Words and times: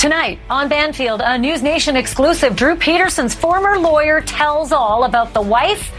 Tonight 0.00 0.38
on 0.48 0.70
Banfield, 0.70 1.20
a 1.22 1.36
News 1.36 1.62
Nation 1.62 1.94
exclusive, 1.94 2.56
Drew 2.56 2.74
Peterson's 2.74 3.34
former 3.34 3.78
lawyer 3.78 4.22
tells 4.22 4.72
all 4.72 5.04
about 5.04 5.34
the 5.34 5.42
wife 5.42 5.92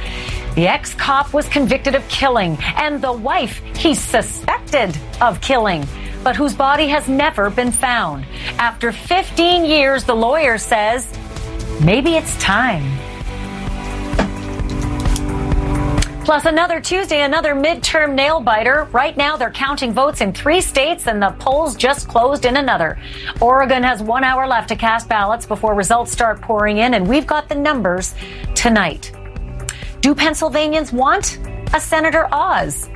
the 0.56 0.68
ex 0.68 0.96
cop 0.96 1.36
was 1.36 1.48
convicted 1.48 1.94
of 1.94 2.08
killing, 2.08 2.58
and 2.78 3.00
the 3.00 3.14
wife 3.14 3.62
he's 3.76 4.02
suspected 4.02 4.98
of 5.22 5.40
killing, 5.40 5.86
but 6.24 6.36
whose 6.36 6.56
body 6.56 6.88
has 6.88 7.08
never 7.08 7.52
been 7.52 7.72
found. 7.72 8.26
After 8.58 8.92
15 8.92 9.66
years, 9.66 10.04
the 10.04 10.16
lawyer 10.16 10.58
says 10.58 11.08
maybe 11.80 12.16
it's 12.16 12.36
time. 12.38 12.82
Plus, 16.32 16.46
another 16.46 16.80
Tuesday, 16.80 17.24
another 17.24 17.54
midterm 17.54 18.14
nail 18.14 18.40
biter. 18.40 18.88
Right 18.94 19.18
now, 19.18 19.36
they're 19.36 19.52
counting 19.52 19.92
votes 19.92 20.22
in 20.22 20.32
three 20.32 20.62
states, 20.62 21.06
and 21.06 21.22
the 21.22 21.32
polls 21.40 21.76
just 21.76 22.08
closed 22.08 22.46
in 22.46 22.56
another. 22.56 22.98
Oregon 23.42 23.84
has 23.84 24.02
one 24.02 24.24
hour 24.24 24.48
left 24.48 24.70
to 24.70 24.78
cast 24.78 25.10
ballots 25.10 25.46
before 25.46 25.76
results 25.76 26.10
start 26.10 26.42
pouring 26.42 26.78
in, 26.78 26.94
and 26.94 27.06
we've 27.06 27.28
got 27.28 27.50
the 27.50 27.56
numbers 27.56 28.16
tonight. 28.56 29.12
Do 30.00 30.16
Pennsylvanians 30.16 30.94
want 30.94 31.38
a 31.74 31.82
Senator 31.82 32.30
Oz? 32.32 32.90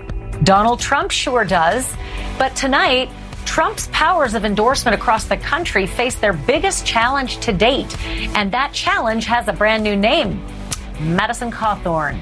Donald 0.44 0.80
Trump 0.80 1.12
sure 1.12 1.44
does. 1.44 1.94
But 2.38 2.56
tonight, 2.56 3.10
Trump's 3.44 3.90
powers 3.92 4.34
of 4.34 4.46
endorsement 4.46 4.96
across 4.96 5.26
the 5.26 5.36
country 5.36 5.88
face 5.88 6.16
their 6.16 6.32
biggest 6.32 6.86
challenge 6.86 7.40
to 7.40 7.52
date. 7.52 8.00
And 8.38 8.50
that 8.54 8.72
challenge 8.72 9.26
has 9.26 9.50
a 9.50 9.54
brand 9.54 9.84
new 9.84 9.98
name 9.98 10.42
Madison 11.02 11.52
Cawthorn. 11.52 12.18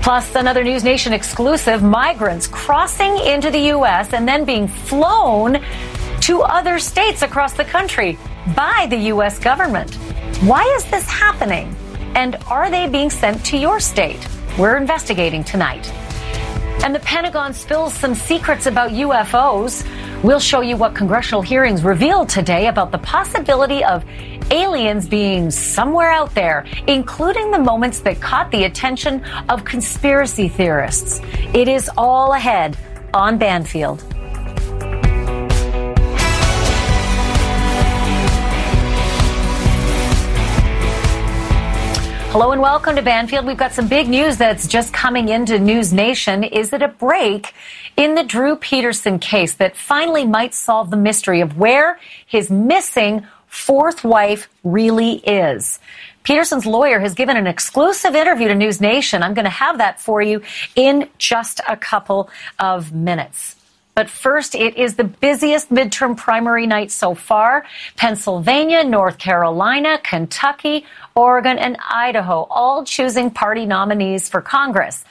Plus, 0.00 0.34
another 0.36 0.64
News 0.64 0.84
Nation 0.84 1.12
exclusive 1.12 1.82
migrants 1.82 2.46
crossing 2.46 3.18
into 3.18 3.50
the 3.50 3.60
U.S. 3.76 4.12
and 4.12 4.26
then 4.26 4.44
being 4.44 4.68
flown 4.68 5.58
to 6.20 6.42
other 6.42 6.78
states 6.78 7.22
across 7.22 7.52
the 7.52 7.64
country 7.64 8.18
by 8.54 8.86
the 8.88 8.96
U.S. 9.12 9.38
government. 9.38 9.94
Why 10.42 10.62
is 10.76 10.84
this 10.90 11.08
happening? 11.08 11.74
And 12.14 12.36
are 12.48 12.70
they 12.70 12.88
being 12.88 13.10
sent 13.10 13.44
to 13.46 13.58
your 13.58 13.80
state? 13.80 14.26
We're 14.58 14.76
investigating 14.76 15.44
tonight. 15.44 15.90
And 16.84 16.94
the 16.94 17.00
Pentagon 17.00 17.52
spills 17.52 17.92
some 17.92 18.14
secrets 18.14 18.66
about 18.66 18.92
UFOs. 18.92 19.84
We'll 20.22 20.40
show 20.40 20.60
you 20.60 20.76
what 20.76 20.94
congressional 20.94 21.42
hearings 21.42 21.82
revealed 21.82 22.28
today 22.28 22.68
about 22.68 22.92
the 22.92 22.98
possibility 22.98 23.84
of 23.84 24.04
aliens 24.50 25.08
being 25.08 25.50
somewhere 25.50 26.10
out 26.10 26.34
there, 26.34 26.66
including 26.86 27.50
the 27.50 27.58
moments 27.58 28.00
that 28.00 28.20
caught 28.20 28.50
the 28.50 28.64
attention 28.64 29.22
of 29.48 29.64
conspiracy 29.64 30.48
theorists. 30.48 31.20
It 31.54 31.68
is 31.68 31.90
all 31.96 32.32
ahead 32.32 32.76
on 33.12 33.38
Banfield. 33.38 34.02
Hello 42.30 42.52
and 42.52 42.60
welcome 42.60 42.94
to 42.94 43.02
Banfield. 43.02 43.46
We've 43.46 43.56
got 43.56 43.72
some 43.72 43.88
big 43.88 44.06
news 44.06 44.36
that's 44.36 44.68
just 44.68 44.92
coming 44.92 45.30
into 45.30 45.58
News 45.58 45.92
Nation. 45.94 46.44
Is 46.44 46.72
it 46.72 46.82
a 46.82 46.88
break 46.88 47.54
in 47.96 48.14
the 48.14 48.22
Drew 48.22 48.54
Peterson 48.54 49.18
case 49.18 49.54
that 49.54 49.76
finally 49.76 50.26
might 50.26 50.54
solve 50.54 50.90
the 50.90 50.96
mystery 50.96 51.40
of 51.40 51.56
where 51.56 51.98
his 52.26 52.50
missing 52.50 53.26
fourth 53.48 54.04
wife 54.04 54.48
really 54.64 55.14
is. 55.14 55.78
Peterson's 56.22 56.66
lawyer 56.66 57.00
has 57.00 57.14
given 57.14 57.36
an 57.36 57.46
exclusive 57.46 58.14
interview 58.14 58.48
to 58.48 58.54
News 58.54 58.80
Nation. 58.80 59.22
I'm 59.22 59.34
going 59.34 59.44
to 59.44 59.50
have 59.50 59.78
that 59.78 60.00
for 60.00 60.20
you 60.20 60.42
in 60.76 61.08
just 61.18 61.60
a 61.66 61.76
couple 61.76 62.30
of 62.58 62.92
minutes. 62.92 63.56
But 63.94 64.08
first, 64.08 64.54
it 64.54 64.76
is 64.76 64.94
the 64.94 65.02
busiest 65.02 65.70
midterm 65.70 66.16
primary 66.16 66.68
night 66.68 66.92
so 66.92 67.16
far. 67.16 67.64
Pennsylvania, 67.96 68.84
North 68.84 69.18
Carolina, 69.18 69.98
Kentucky, 70.04 70.86
Oregon, 71.16 71.58
and 71.58 71.76
Idaho 71.90 72.46
all 72.48 72.84
choosing 72.84 73.30
party 73.30 73.66
nominees 73.66 74.28
for 74.28 74.40
Congress. 74.40 75.04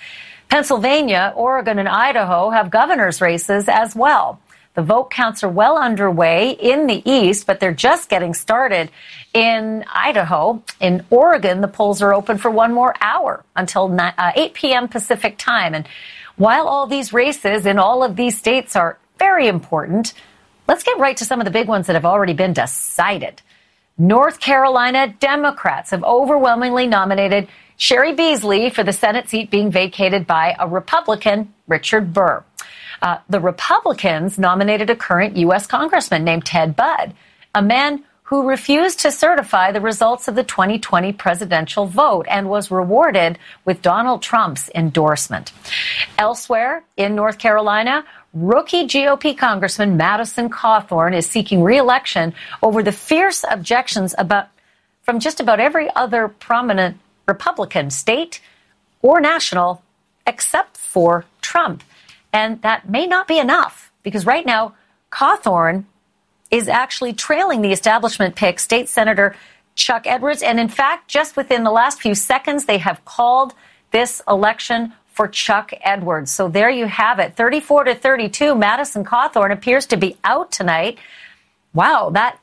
Pennsylvania, 0.47 1.33
Oregon, 1.35 1.79
and 1.79 1.89
Idaho 1.89 2.49
have 2.49 2.69
governor's 2.69 3.19
races 3.19 3.67
as 3.67 3.93
well. 3.93 4.39
The 4.77 4.83
vote 4.83 5.09
counts 5.09 5.43
are 5.43 5.49
well 5.49 5.75
underway 5.75 6.51
in 6.51 6.85
the 6.85 7.01
East, 7.03 7.47
but 7.47 7.59
they're 7.59 7.73
just 7.73 8.09
getting 8.09 8.35
started 8.35 8.91
in 9.33 9.83
Idaho. 9.91 10.61
In 10.79 11.03
Oregon, 11.09 11.61
the 11.61 11.67
polls 11.67 11.99
are 12.03 12.13
open 12.13 12.37
for 12.37 12.51
one 12.51 12.75
more 12.75 12.93
hour 13.01 13.43
until 13.55 13.91
uh, 13.99 14.31
8 14.35 14.53
p.m. 14.53 14.87
Pacific 14.87 15.39
time. 15.39 15.73
And 15.73 15.87
while 16.35 16.67
all 16.67 16.85
these 16.85 17.11
races 17.11 17.65
in 17.65 17.79
all 17.79 18.03
of 18.03 18.15
these 18.15 18.37
states 18.37 18.75
are 18.75 18.99
very 19.17 19.47
important, 19.47 20.13
let's 20.67 20.83
get 20.83 20.99
right 20.99 21.17
to 21.17 21.25
some 21.25 21.41
of 21.41 21.45
the 21.45 21.51
big 21.51 21.67
ones 21.67 21.87
that 21.87 21.95
have 21.95 22.05
already 22.05 22.33
been 22.33 22.53
decided. 22.53 23.41
North 23.97 24.39
Carolina 24.39 25.07
Democrats 25.07 25.89
have 25.89 26.03
overwhelmingly 26.03 26.85
nominated 26.85 27.47
Cheri 27.79 28.13
Beasley 28.13 28.69
for 28.69 28.83
the 28.83 28.93
Senate 28.93 29.27
seat 29.27 29.49
being 29.49 29.71
vacated 29.71 30.27
by 30.27 30.55
a 30.59 30.67
Republican, 30.67 31.51
Richard 31.67 32.13
Burr. 32.13 32.43
Uh, 33.01 33.17
the 33.29 33.39
Republicans 33.39 34.37
nominated 34.37 34.89
a 34.89 34.95
current 34.95 35.37
U.S. 35.37 35.67
congressman 35.67 36.23
named 36.23 36.45
Ted 36.45 36.75
Budd, 36.75 37.13
a 37.53 37.61
man 37.61 38.03
who 38.23 38.45
refused 38.45 38.99
to 38.99 39.11
certify 39.11 39.71
the 39.71 39.79
results 39.79 40.27
of 40.27 40.35
the 40.35 40.43
2020 40.43 41.13
presidential 41.13 41.85
vote 41.85 42.25
and 42.29 42.49
was 42.49 42.69
rewarded 42.69 43.39
with 43.63 43.81
Donald 43.81 44.21
Trump's 44.21 44.69
endorsement. 44.75 45.53
Elsewhere 46.17 46.83
in 46.97 47.15
North 47.15 47.39
Carolina, 47.39 48.03
rookie 48.33 48.85
GOP 48.85 49.37
Congressman 49.37 49.95
Madison 49.95 50.49
Cawthorn 50.49 51.15
is 51.15 51.25
seeking 51.25 51.63
reelection 51.63 52.33
over 52.61 52.83
the 52.83 52.91
fierce 52.91 53.45
objections 53.49 54.13
about 54.17 54.49
from 55.03 55.21
just 55.21 55.39
about 55.39 55.61
every 55.61 55.89
other 55.95 56.27
prominent 56.27 56.97
Republican 57.27 57.89
state 57.89 58.41
or 59.01 59.21
national 59.21 59.81
except 60.25 60.75
for 60.75 61.23
Trump. 61.41 61.81
And 62.37 62.61
that 62.61 62.87
may 62.87 63.07
not 63.07 63.27
be 63.27 63.39
enough 63.39 63.91
because 64.03 64.27
right 64.27 64.45
now, 64.45 64.75
Cawthorn 65.11 65.85
is 66.51 66.67
actually 66.67 67.13
trailing 67.13 67.63
the 67.63 67.71
establishment 67.71 68.35
pick, 68.35 68.59
State 68.59 68.89
Senator 68.89 69.35
Chuck 69.73 70.05
Edwards. 70.05 70.43
And 70.43 70.59
in 70.59 70.67
fact, 70.67 71.07
just 71.07 71.35
within 71.35 71.63
the 71.63 71.71
last 71.71 71.99
few 71.99 72.13
seconds, 72.13 72.65
they 72.65 72.77
have 72.77 73.03
called 73.05 73.55
this 73.89 74.21
election 74.27 74.93
for 75.07 75.27
Chuck 75.27 75.71
Edwards. 75.81 76.31
So 76.31 76.47
there 76.47 76.69
you 76.69 76.85
have 76.85 77.17
it 77.17 77.35
34 77.35 77.85
to 77.85 77.95
32. 77.95 78.53
Madison 78.53 79.03
Cawthorn 79.03 79.51
appears 79.51 79.87
to 79.87 79.97
be 79.97 80.15
out 80.23 80.51
tonight. 80.51 80.99
Wow, 81.73 82.11
that 82.11 82.39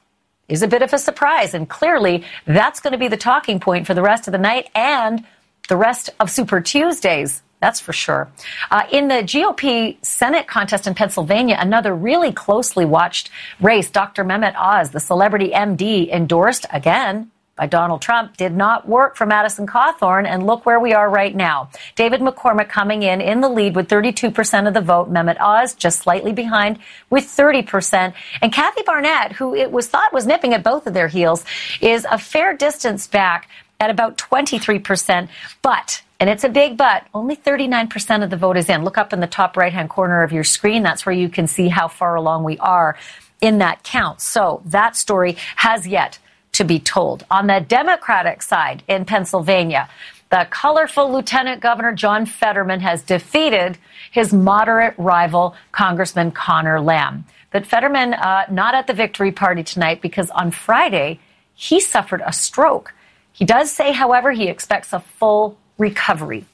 is 0.48 0.64
a 0.64 0.68
bit 0.68 0.82
of 0.82 0.92
a 0.92 0.98
surprise. 0.98 1.54
And 1.54 1.68
clearly, 1.68 2.24
that's 2.46 2.80
going 2.80 2.94
to 2.94 2.98
be 2.98 3.06
the 3.06 3.16
talking 3.16 3.60
point 3.60 3.86
for 3.86 3.94
the 3.94 4.02
rest 4.02 4.26
of 4.26 4.32
the 4.32 4.38
night 4.38 4.70
and 4.74 5.24
the 5.68 5.76
rest 5.76 6.10
of 6.18 6.32
Super 6.32 6.60
Tuesdays. 6.60 7.43
That's 7.64 7.80
for 7.80 7.94
sure. 7.94 8.28
Uh, 8.70 8.82
in 8.92 9.08
the 9.08 9.22
GOP 9.22 9.96
Senate 10.04 10.46
contest 10.46 10.86
in 10.86 10.94
Pennsylvania, 10.94 11.56
another 11.58 11.94
really 11.94 12.30
closely 12.30 12.84
watched 12.84 13.30
race, 13.58 13.90
Dr. 13.90 14.22
Mehmet 14.22 14.54
Oz, 14.54 14.90
the 14.90 15.00
celebrity 15.00 15.48
MD, 15.48 16.12
endorsed 16.12 16.66
again 16.70 17.30
by 17.56 17.66
Donald 17.66 18.02
Trump 18.02 18.36
did 18.36 18.54
not 18.54 18.88
work 18.88 19.16
for 19.16 19.26
Madison 19.26 19.66
Cawthorn, 19.66 20.26
and 20.26 20.44
look 20.44 20.66
where 20.66 20.80
we 20.80 20.92
are 20.92 21.08
right 21.08 21.34
now. 21.34 21.70
David 21.94 22.20
McCormick 22.20 22.68
coming 22.68 23.02
in 23.02 23.20
in 23.20 23.40
the 23.40 23.48
lead 23.48 23.76
with 23.76 23.88
32% 23.88 24.66
of 24.66 24.74
the 24.74 24.80
vote. 24.80 25.10
Mehmet 25.10 25.40
Oz 25.40 25.74
just 25.74 26.00
slightly 26.00 26.32
behind 26.32 26.78
with 27.10 27.24
30%. 27.24 28.12
And 28.42 28.52
Kathy 28.52 28.82
Barnette, 28.82 29.32
who 29.32 29.54
it 29.54 29.70
was 29.70 29.86
thought 29.86 30.12
was 30.12 30.26
nipping 30.26 30.52
at 30.52 30.64
both 30.64 30.86
of 30.86 30.94
their 30.94 31.08
heels, 31.08 31.44
is 31.80 32.06
a 32.10 32.18
fair 32.18 32.56
distance 32.56 33.06
back 33.06 33.48
at 33.80 33.90
about 33.90 34.18
23%. 34.18 35.28
But 35.62 36.02
and 36.20 36.30
it's 36.30 36.44
a 36.44 36.48
big 36.48 36.76
but. 36.76 37.06
Only 37.12 37.36
39% 37.36 38.22
of 38.22 38.30
the 38.30 38.36
vote 38.36 38.56
is 38.56 38.68
in. 38.68 38.84
Look 38.84 38.96
up 38.96 39.12
in 39.12 39.20
the 39.20 39.26
top 39.26 39.56
right 39.56 39.72
hand 39.72 39.90
corner 39.90 40.22
of 40.22 40.32
your 40.32 40.44
screen. 40.44 40.82
That's 40.82 41.04
where 41.04 41.14
you 41.14 41.28
can 41.28 41.46
see 41.46 41.68
how 41.68 41.88
far 41.88 42.14
along 42.14 42.44
we 42.44 42.56
are 42.58 42.96
in 43.40 43.58
that 43.58 43.82
count. 43.82 44.20
So 44.20 44.62
that 44.66 44.96
story 44.96 45.36
has 45.56 45.86
yet 45.86 46.18
to 46.52 46.64
be 46.64 46.78
told. 46.78 47.26
On 47.30 47.46
the 47.46 47.60
Democratic 47.60 48.42
side 48.42 48.82
in 48.88 49.04
Pennsylvania, 49.04 49.88
the 50.30 50.46
colorful 50.50 51.12
Lieutenant 51.12 51.60
Governor 51.60 51.92
John 51.92 52.26
Fetterman 52.26 52.80
has 52.80 53.02
defeated 53.02 53.76
his 54.10 54.32
moderate 54.32 54.94
rival, 54.96 55.54
Congressman 55.72 56.30
Conor 56.30 56.80
Lamb. 56.80 57.24
But 57.50 57.66
Fetterman, 57.66 58.14
uh, 58.14 58.46
not 58.50 58.74
at 58.74 58.86
the 58.86 58.94
victory 58.94 59.30
party 59.30 59.62
tonight 59.62 60.00
because 60.00 60.30
on 60.30 60.50
Friday, 60.50 61.20
he 61.54 61.80
suffered 61.80 62.22
a 62.24 62.32
stroke. 62.32 62.94
He 63.34 63.44
does 63.44 63.72
say, 63.72 63.90
however, 63.90 64.30
he 64.30 64.46
expects 64.46 64.92
a 64.92 65.00
full 65.00 65.58
recovery. 65.76 66.46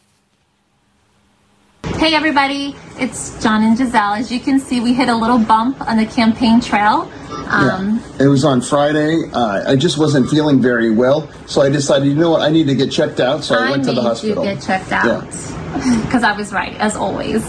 Hey 1.84 2.14
everybody, 2.14 2.74
it's 2.98 3.42
John 3.42 3.62
and 3.62 3.76
Gisele. 3.76 4.14
As 4.14 4.32
you 4.32 4.40
can 4.40 4.58
see, 4.58 4.80
we 4.80 4.94
hit 4.94 5.10
a 5.10 5.14
little 5.14 5.38
bump 5.38 5.78
on 5.82 5.98
the 5.98 6.06
campaign 6.06 6.58
trail. 6.58 7.10
Um, 7.48 8.00
yeah. 8.18 8.24
It 8.24 8.28
was 8.28 8.46
on 8.46 8.62
Friday. 8.62 9.24
Uh, 9.30 9.70
I 9.70 9.76
just 9.76 9.98
wasn't 9.98 10.30
feeling 10.30 10.62
very 10.62 10.90
well, 10.90 11.30
so 11.46 11.60
I 11.60 11.68
decided, 11.68 12.08
you 12.08 12.14
know 12.14 12.30
what, 12.30 12.40
I 12.40 12.48
need 12.48 12.66
to 12.68 12.74
get 12.74 12.90
checked 12.90 13.20
out. 13.20 13.44
So 13.44 13.56
I, 13.56 13.66
I 13.66 13.70
went 13.72 13.84
to 13.84 13.92
the 13.92 14.00
hospital. 14.00 14.42
to 14.42 14.54
get 14.54 14.62
checked 14.62 14.90
out 14.90 15.26
because 15.26 16.22
yeah. 16.22 16.32
I 16.32 16.36
was 16.36 16.50
right, 16.50 16.74
as 16.76 16.96
always. 16.96 17.44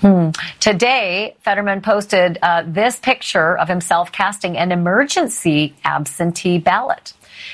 Hmm. 0.00 0.30
Today, 0.60 1.36
Fetterman 1.40 1.82
posted 1.82 2.38
uh, 2.40 2.62
this 2.66 2.96
picture 2.96 3.58
of 3.58 3.68
himself 3.68 4.10
casting 4.12 4.56
an 4.56 4.72
emergency 4.72 5.74
absentee 5.84 6.58
ballot. 6.58 7.12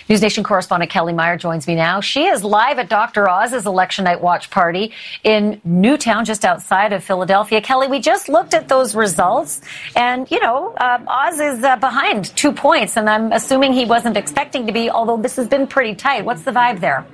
News 0.08 0.22
Nation 0.22 0.44
correspondent 0.44 0.90
Kelly 0.90 1.12
Meyer 1.12 1.36
joins 1.36 1.66
me 1.66 1.74
now. 1.74 2.00
She 2.00 2.26
is 2.26 2.44
live 2.44 2.78
at 2.78 2.88
Dr. 2.88 3.28
Oz's 3.28 3.66
election 3.66 4.04
night 4.04 4.20
watch 4.20 4.50
party 4.50 4.92
in 5.24 5.60
Newtown, 5.64 6.24
just 6.24 6.44
outside 6.44 6.92
of 6.92 7.02
Philadelphia. 7.02 7.60
Kelly, 7.60 7.88
we 7.88 7.98
just 7.98 8.28
looked 8.28 8.54
at 8.54 8.68
those 8.68 8.94
results, 8.94 9.60
and 9.96 10.30
you 10.30 10.40
know, 10.40 10.74
uh, 10.76 10.98
Oz 11.06 11.40
is 11.40 11.64
uh, 11.64 11.76
behind 11.76 12.26
two 12.36 12.52
points, 12.52 12.96
and 12.96 13.10
I'm 13.10 13.32
assuming 13.32 13.72
he 13.72 13.84
wasn't 13.84 14.16
expecting 14.16 14.66
to 14.66 14.72
be. 14.72 14.88
Although 14.90 15.16
this 15.16 15.34
has 15.36 15.48
been 15.48 15.66
pretty 15.66 15.96
tight. 15.96 16.24
What's 16.24 16.42
the 16.42 16.52
vibe 16.52 16.78
there? 16.80 17.04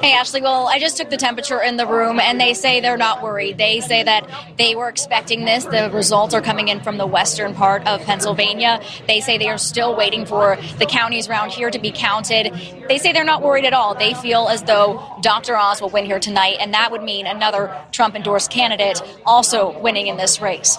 Hey, 0.00 0.12
Ashley. 0.12 0.40
Well, 0.40 0.68
I 0.68 0.78
just 0.78 0.96
took 0.96 1.10
the 1.10 1.16
temperature 1.16 1.60
in 1.60 1.76
the 1.76 1.86
room, 1.86 2.18
and 2.18 2.40
they 2.40 2.54
say 2.54 2.80
they're 2.80 2.96
not 2.96 3.22
worried. 3.22 3.58
They 3.58 3.80
say 3.80 4.02
that 4.02 4.28
they 4.56 4.74
were 4.74 4.88
expecting 4.88 5.44
this. 5.44 5.64
The 5.64 5.90
results 5.92 6.34
are 6.34 6.40
coming 6.40 6.68
in 6.68 6.80
from 6.80 6.98
the 6.98 7.06
western 7.06 7.54
part 7.54 7.86
of 7.86 8.00
Pennsylvania. 8.02 8.80
They 9.06 9.20
say 9.20 9.38
they 9.38 9.48
are 9.48 9.58
still 9.58 9.96
waiting 9.96 10.24
for 10.26 10.56
the 10.78 10.86
counties 10.86 11.28
around 11.28 11.50
here 11.50 11.70
to 11.70 11.78
be 11.78 11.92
counted. 11.92 12.52
They 12.88 12.98
say 12.98 13.12
they're 13.12 13.24
not 13.24 13.42
worried 13.42 13.64
at 13.64 13.72
all. 13.72 13.94
They 13.94 14.14
feel 14.14 14.48
as 14.48 14.62
though 14.62 15.02
Dr. 15.20 15.56
Oz 15.56 15.80
will 15.80 15.90
win 15.90 16.04
here 16.04 16.20
tonight, 16.20 16.56
and 16.60 16.72
that 16.74 16.90
would 16.90 17.02
mean 17.02 17.26
another 17.26 17.76
Trump 17.92 18.14
endorsed 18.14 18.50
candidate 18.50 19.02
also 19.26 19.78
winning 19.80 20.06
in 20.06 20.16
this 20.16 20.40
race. 20.40 20.78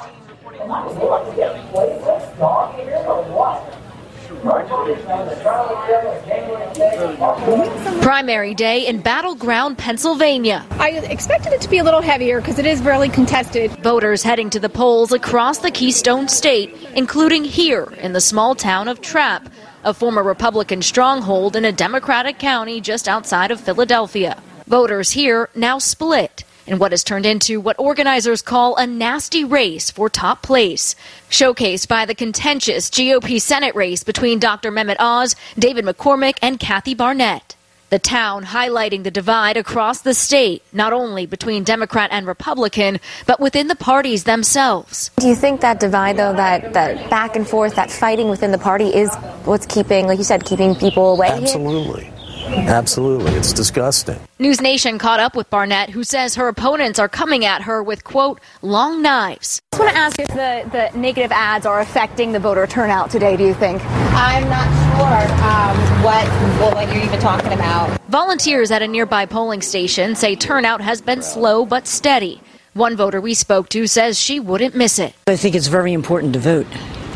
Primary 8.02 8.54
day 8.54 8.86
in 8.86 9.00
battleground 9.00 9.78
Pennsylvania. 9.78 10.66
I 10.72 10.90
expected 11.10 11.54
it 11.54 11.62
to 11.62 11.70
be 11.70 11.78
a 11.78 11.84
little 11.84 12.02
heavier 12.02 12.42
because 12.42 12.60
it 12.60 12.66
is 12.66 12.82
really 12.82 13.08
contested. 13.08 13.72
Voters 13.82 14.22
heading 14.22 14.50
to 14.50 14.60
the 14.60 14.68
polls 14.68 15.14
across 15.14 15.60
the 15.60 15.72
Keystone 15.72 16.28
State, 16.28 16.76
including 16.94 17.46
here 17.46 17.94
in 18.02 18.12
the 18.12 18.20
small 18.20 18.54
town 18.54 18.90
of 18.90 19.00
Trappe, 19.00 19.50
a 19.86 19.94
former 19.94 20.24
Republican 20.24 20.82
stronghold 20.82 21.56
in 21.56 21.64
a 21.64 21.72
Democratic 21.72 22.38
county 22.38 22.82
just 22.82 23.08
outside 23.08 23.50
of 23.50 23.62
Philadelphia. 23.62 24.42
Voters 24.68 25.12
here 25.12 25.50
now 25.56 25.78
split 25.78 26.44
in 26.66 26.80
what 26.80 26.92
has 26.92 27.04
turned 27.04 27.26
into 27.26 27.60
what 27.60 27.80
organizers 27.80 28.42
call 28.42 28.76
a 28.76 28.88
nasty 28.88 29.44
race 29.44 29.92
for 29.92 30.10
top 30.10 30.42
place, 30.42 30.96
showcased 31.30 31.88
by 31.88 32.06
the 32.06 32.16
contentious 32.16 32.90
GOP 32.90 33.42
Senate 33.42 33.76
race 33.76 34.04
between 34.04 34.40
Dr. 34.40 34.72
Mehmet 34.72 34.98
Oz, 35.00 35.36
David 35.58 35.86
McCormick, 35.86 36.38
and 36.42 36.60
Kathy 36.60 36.96
Barnette. 36.96 37.56
The 37.94 38.00
town 38.00 38.46
highlighting 38.46 39.04
the 39.04 39.12
divide 39.12 39.56
across 39.56 40.02
the 40.02 40.16
state, 40.16 40.64
not 40.74 40.94
only 40.94 41.28
between 41.28 41.64
Democrat 41.64 42.10
and 42.12 42.26
Republican, 42.26 43.00
but 43.28 43.40
within 43.40 43.68
the 43.68 43.76
parties 43.76 44.24
themselves. 44.24 45.12
Do 45.20 45.28
you 45.28 45.36
think 45.36 45.62
that 45.62 45.80
divide, 45.80 46.18
though, 46.18 46.34
that, 46.34 46.74
that 46.74 47.12
back 47.12 47.36
and 47.36 47.48
forth, 47.48 47.76
that 47.76 47.92
fighting 47.92 48.30
within 48.30 48.52
the 48.52 48.58
party 48.58 48.88
is 48.88 49.14
what's 49.46 49.68
keeping, 49.68 50.08
like 50.08 50.18
you 50.18 50.24
said, 50.24 50.44
keeping 50.44 50.74
people 50.74 51.14
away? 51.14 51.28
Absolutely. 51.28 52.06
Here? 52.06 52.23
Absolutely. 52.48 53.32
It's 53.34 53.54
disgusting. 53.54 54.20
News 54.40 54.62
Nation 54.62 54.98
caught 54.98 55.20
up 55.20 55.36
with 55.36 55.50
Barnette, 55.50 55.90
who 55.90 56.04
says 56.04 56.36
her 56.36 56.48
opponents 56.48 57.00
are 57.00 57.10
coming 57.10 57.46
at 57.46 57.62
her 57.64 57.84
with, 57.84 58.04
quote, 58.04 58.40
long 58.62 59.02
knives. 59.02 59.62
I 59.74 59.78
just 59.78 59.82
want 59.82 59.94
to 59.94 59.98
ask 59.98 60.20
if 60.20 60.28
the, 60.30 60.70
the 60.72 60.98
negative 60.98 61.32
ads 61.32 61.66
are 61.66 61.80
affecting 61.80 62.32
the 62.32 62.40
voter 62.40 62.68
turnout 62.68 63.10
today, 63.10 63.38
do 63.38 63.46
you 63.46 63.54
think? 63.54 63.82
I'm 63.86 64.48
not 64.50 64.68
sure 64.98 65.34
um, 65.44 66.04
what, 66.04 66.26
well, 66.60 66.76
what 66.76 66.94
you're 66.94 67.04
even 67.04 67.20
talking 67.20 67.54
about. 67.54 68.00
Volunteers 68.10 68.72
at 68.72 68.82
a 68.82 68.88
nearby 68.88 69.26
polling 69.26 69.62
station 69.62 70.16
say 70.16 70.36
turnout 70.36 70.82
has 70.82 71.02
been 71.02 71.22
slow 71.22 71.66
but 71.66 71.88
steady. 71.88 72.42
One 72.74 72.96
voter 72.96 73.22
we 73.22 73.34
spoke 73.36 73.70
to 73.70 73.86
says 73.88 74.20
she 74.20 74.40
wouldn't 74.40 74.76
miss 74.76 74.98
it. 74.98 75.14
I 75.28 75.36
think 75.36 75.56
it's 75.56 75.68
very 75.68 75.94
important 75.94 76.34
to 76.34 76.40
vote 76.40 76.68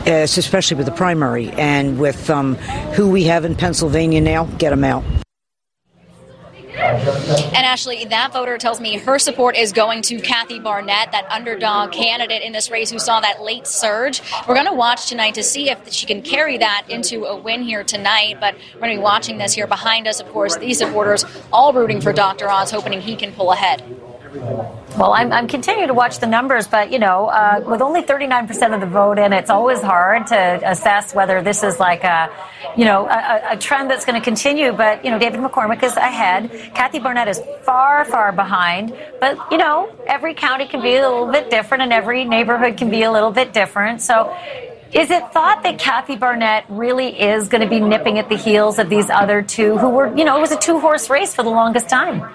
especially 0.07 0.77
with 0.77 0.85
the 0.85 0.91
primary 0.91 1.49
and 1.51 1.99
with 1.99 2.29
um, 2.29 2.55
who 2.95 3.09
we 3.09 3.23
have 3.25 3.45
in 3.45 3.55
Pennsylvania 3.55 4.21
now, 4.21 4.45
get 4.57 4.71
them 4.71 4.83
out. 4.83 5.03
And 6.77 7.65
Ashley, 7.65 8.05
that 8.05 8.33
voter 8.33 8.57
tells 8.57 8.79
me 8.79 8.97
her 8.97 9.17
support 9.17 9.57
is 9.57 9.73
going 9.73 10.03
to 10.03 10.19
Kathy 10.19 10.59
Barnette, 10.59 11.11
that 11.11 11.25
underdog 11.29 11.91
candidate 11.91 12.43
in 12.43 12.53
this 12.53 12.69
race 12.69 12.91
who 12.91 12.99
saw 12.99 13.19
that 13.19 13.41
late 13.41 13.65
surge. 13.65 14.21
We're 14.47 14.53
going 14.53 14.67
to 14.67 14.73
watch 14.73 15.07
tonight 15.09 15.33
to 15.35 15.43
see 15.43 15.69
if 15.69 15.91
she 15.91 16.05
can 16.05 16.21
carry 16.21 16.59
that 16.59 16.85
into 16.87 17.25
a 17.25 17.35
win 17.35 17.63
here 17.63 17.83
tonight. 17.83 18.37
But 18.39 18.55
we're 18.75 18.81
going 18.81 18.95
to 18.95 18.99
be 18.99 19.03
watching 19.03 19.39
this 19.39 19.53
here 19.53 19.67
behind 19.67 20.07
us, 20.07 20.19
of 20.19 20.29
course, 20.29 20.55
these 20.57 20.77
supporters 20.77 21.25
all 21.51 21.73
rooting 21.73 21.99
for 21.99 22.13
Dr. 22.13 22.49
Oz, 22.49 22.69
hoping 22.69 23.01
he 23.01 23.15
can 23.15 23.31
pull 23.31 23.51
ahead. 23.51 23.83
Well, 24.97 25.13
I'm, 25.13 25.31
I'm 25.31 25.47
continuing 25.47 25.89
to 25.89 25.93
watch 25.93 26.17
the 26.17 26.25
numbers, 26.25 26.67
but 26.67 26.91
you 26.91 26.97
know, 26.97 27.27
uh, 27.27 27.61
with 27.63 27.83
only 27.83 28.01
39% 28.01 28.73
of 28.73 28.81
the 28.81 28.87
vote 28.87 29.19
in, 29.19 29.31
it's 29.31 29.51
always 29.51 29.79
hard 29.79 30.25
to 30.27 30.59
assess 30.63 31.13
whether 31.13 31.39
this 31.43 31.61
is 31.61 31.79
like 31.79 32.03
a, 32.03 32.31
you 32.75 32.83
know, 32.83 33.05
a, 33.07 33.51
a 33.51 33.57
trend 33.57 33.91
that's 33.91 34.05
going 34.05 34.19
to 34.19 34.23
continue. 34.23 34.71
But 34.71 35.05
you 35.05 35.11
know, 35.11 35.19
David 35.19 35.39
McCormick 35.39 35.83
is 35.83 35.95
ahead. 35.97 36.49
Kathy 36.73 36.97
Barnette 36.97 37.27
is 37.27 37.39
far, 37.61 38.05
far 38.05 38.31
behind. 38.31 38.97
But 39.19 39.37
you 39.51 39.59
know, 39.59 39.95
every 40.07 40.33
county 40.33 40.65
can 40.65 40.81
be 40.81 40.95
a 40.95 41.07
little 41.07 41.31
bit 41.31 41.51
different, 41.51 41.83
and 41.83 41.93
every 41.93 42.25
neighborhood 42.25 42.75
can 42.75 42.89
be 42.89 43.03
a 43.03 43.11
little 43.11 43.31
bit 43.31 43.53
different. 43.53 44.01
So. 44.01 44.35
Is 44.93 45.11
it 45.11 45.33
thought 45.33 45.63
that 45.63 45.79
Kathy 45.79 46.15
Barnette 46.15 46.63
really 46.69 47.09
is 47.09 47.49
going 47.49 47.61
to 47.61 47.67
be 47.67 47.81
nipping 47.81 48.19
at 48.19 48.29
the 48.29 48.37
heels 48.37 48.79
of 48.79 48.87
these 48.89 49.09
other 49.09 49.41
two 49.41 49.77
who 49.77 49.89
were, 49.89 50.15
you 50.15 50.23
know, 50.23 50.37
it 50.37 50.39
was 50.39 50.53
a 50.53 50.57
two 50.57 50.79
horse 50.79 51.09
race 51.09 51.35
for 51.35 51.43
the 51.43 51.49
longest 51.49 51.89
time? 51.89 52.25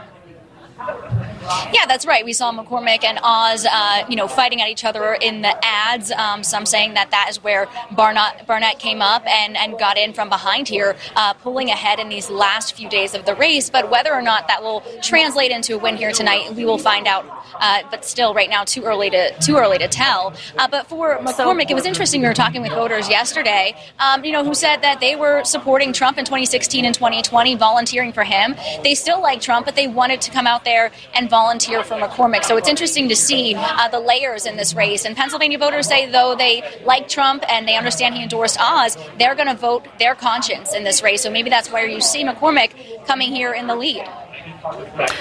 Yeah, 1.73 1.87
that's 1.87 2.07
right. 2.07 2.25
We 2.25 2.33
saw 2.33 2.53
McCormick 2.53 3.05
and 3.05 3.19
Oz, 3.23 3.67
uh, 3.71 4.05
you 4.09 4.17
know, 4.17 4.29
fighting 4.29 4.61
at 4.63 4.69
each 4.69 4.85
other 4.85 5.15
in 5.15 5.43
the 5.43 5.55
ads. 5.65 6.11
Um, 6.13 6.45
some 6.45 6.67
saying 6.67 6.95
that 6.95 7.11
that 7.11 7.27
is 7.31 7.43
where 7.43 7.69
Barnett, 7.91 8.47
Barnette 8.47 8.79
came 8.79 9.03
up 9.03 9.27
and, 9.27 9.57
and 9.57 9.79
got 9.79 9.99
in 9.99 10.13
from 10.13 10.29
behind 10.29 10.69
here, 10.69 10.97
uh, 11.17 11.33
pulling 11.35 11.69
ahead 11.71 11.99
in 11.99 12.09
these 12.09 12.31
last 12.31 12.75
few 12.75 12.89
days 12.89 13.15
of 13.15 13.25
the 13.25 13.35
race. 13.35 13.71
But 13.71 13.91
whether 13.91 14.13
or 14.13 14.23
not 14.23 14.49
that 14.49 14.63
will 14.63 14.83
translate 15.03 15.51
into 15.51 15.75
a 15.75 15.79
win 15.79 15.97
here 15.97 16.13
tonight, 16.13 16.55
we 16.55 16.65
will 16.65 16.79
find 16.79 17.07
out. 17.07 17.25
Uh, 17.61 17.83
but 17.91 18.05
still, 18.05 18.35
right 18.35 18.49
now, 18.51 18.65
too 18.65 18.85
early 18.85 19.11
to 19.11 19.33
too 19.41 19.57
early 19.57 19.79
to 19.79 19.89
tell. 19.89 20.35
Uh, 20.59 20.69
but 20.69 20.87
for 20.87 21.19
McCormick, 21.19 21.71
it 21.71 21.75
was 21.75 21.87
interesting. 21.87 22.21
We 22.23 22.29
were 22.29 22.35
talking 22.35 22.63
with 22.63 22.73
voters 22.73 23.09
yesterday, 23.09 23.75
um, 23.99 24.25
you 24.25 24.33
know, 24.33 24.45
who 24.45 24.55
said 24.55 24.79
that 24.83 25.01
they 25.01 25.17
were 25.17 25.45
supporting 25.45 25.93
Trump 25.93 26.19
in 26.19 26.25
2016 26.25 26.85
and 26.85 26.95
2020, 26.95 27.57
volunteering 27.57 28.13
for 28.13 28.25
him. 28.25 28.55
They 28.83 28.95
still 28.95 29.21
like 29.21 29.41
Trump, 29.41 29.67
but 29.67 29.77
they 29.77 29.87
wanted 29.87 30.21
to 30.23 30.31
come 30.31 30.47
out 30.47 30.65
there 30.65 30.93
and 31.15 31.29
volunteer 31.33 31.83
for 31.83 31.97
McCormick. 31.97 32.45
So 32.45 32.59
it's 32.59 32.69
interesting 32.69 33.09
to 33.09 33.17
see 33.17 33.55
uh, 33.57 33.89
the 33.89 33.99
layers 33.99 34.45
in 34.45 34.55
this 34.57 34.75
race. 34.75 35.07
And 35.07 35.17
Pennsylvania 35.17 35.59
voters 35.59 35.89
say, 35.89 36.01
though 36.11 36.37
they 36.37 36.63
like 36.85 37.09
Trump 37.09 37.43
and 37.49 37.67
they 37.67 37.77
understand 37.77 38.15
he 38.15 38.23
endorsed 38.23 38.59
Oz, 38.61 38.99
they're 39.19 39.35
going 39.35 39.49
to 39.49 39.55
vote 39.55 39.83
their 39.99 40.15
conscience 40.15 40.75
in 40.75 40.85
this 40.85 41.03
race. 41.03 41.23
So 41.23 41.31
maybe 41.31 41.49
that's 41.49 41.73
where 41.73 41.87
you 41.87 42.03
see 42.03 42.23
McCormick 42.23 42.71
coming 43.07 43.33
here 43.33 43.53
in 43.55 43.67
the 43.67 43.75
lead. 43.75 44.05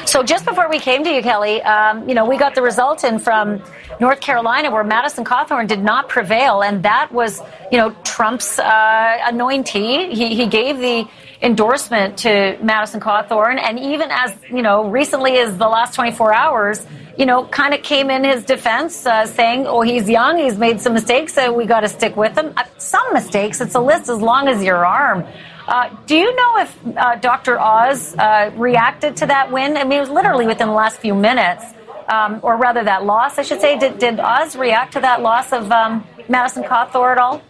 So 0.05 0.21
just 0.23 0.45
before 0.45 0.67
we 0.69 0.79
came 0.79 1.03
to 1.03 1.11
you, 1.15 1.21
Kelly, 1.21 1.61
um, 1.61 2.07
you 2.09 2.15
know, 2.15 2.25
we 2.25 2.37
got 2.37 2.55
the 2.55 2.61
result 2.61 3.03
in 3.03 3.17
from 3.19 3.63
North 3.99 4.19
Carolina 4.19 4.69
where 4.69 4.83
Madison 4.83 5.23
Cawthorn 5.23 5.67
did 5.67 5.81
not 5.81 6.09
prevail, 6.09 6.61
and 6.61 6.83
that 6.83 7.11
was, 7.11 7.41
you 7.71 7.77
know, 7.77 7.91
Trump's 8.03 8.59
uh, 8.59 9.31
anointee. 9.31 10.11
He, 10.11 10.35
he 10.35 10.45
gave 10.47 10.79
the 10.79 11.07
endorsement 11.41 12.17
to 12.19 12.57
Madison 12.61 12.99
Cawthorn. 12.99 13.59
And 13.59 13.79
even 13.79 14.09
as, 14.11 14.33
you 14.49 14.61
know, 14.61 14.87
recently 14.89 15.37
as 15.37 15.57
the 15.57 15.67
last 15.67 15.95
24 15.95 16.33
hours, 16.33 16.85
you 17.17 17.25
know, 17.25 17.45
kind 17.45 17.73
of 17.73 17.83
came 17.83 18.09
in 18.09 18.23
his 18.23 18.43
defense 18.45 19.05
uh, 19.05 19.25
saying, 19.25 19.67
oh, 19.67 19.81
he's 19.81 20.09
young, 20.09 20.37
he's 20.37 20.57
made 20.57 20.79
some 20.79 20.93
mistakes, 20.93 21.33
so 21.33 21.51
we 21.51 21.65
got 21.65 21.81
to 21.81 21.89
stick 21.89 22.15
with 22.15 22.37
him. 22.37 22.53
Uh, 22.55 22.63
some 22.77 23.13
mistakes, 23.13 23.59
it's 23.61 23.75
a 23.75 23.79
list 23.79 24.09
as 24.09 24.19
long 24.19 24.47
as 24.47 24.63
your 24.63 24.85
arm. 24.85 25.25
Uh, 25.67 25.95
do 26.05 26.15
you 26.15 26.35
know 26.35 26.57
if 26.59 26.97
uh, 26.97 27.15
Dr. 27.15 27.59
Oz 27.59 28.15
uh, 28.15 28.51
reacted 28.55 29.17
to 29.17 29.25
that 29.27 29.51
win? 29.51 29.77
I 29.77 29.83
mean, 29.83 29.97
it 29.97 30.01
was 30.01 30.09
literally 30.09 30.47
within 30.47 30.67
the 30.67 30.73
last 30.73 30.99
few 30.99 31.13
minutes, 31.13 31.63
um, 32.07 32.39
or 32.43 32.57
rather 32.57 32.83
that 32.83 33.05
loss, 33.05 33.37
I 33.37 33.43
should 33.43 33.61
say. 33.61 33.77
Did, 33.77 33.99
did 33.99 34.19
Oz 34.19 34.55
react 34.55 34.93
to 34.93 34.99
that 35.01 35.21
loss 35.21 35.53
of 35.53 35.71
um, 35.71 36.05
Madison 36.27 36.63
Cawthorn 36.63 37.13
at 37.13 37.17
all? 37.19 37.41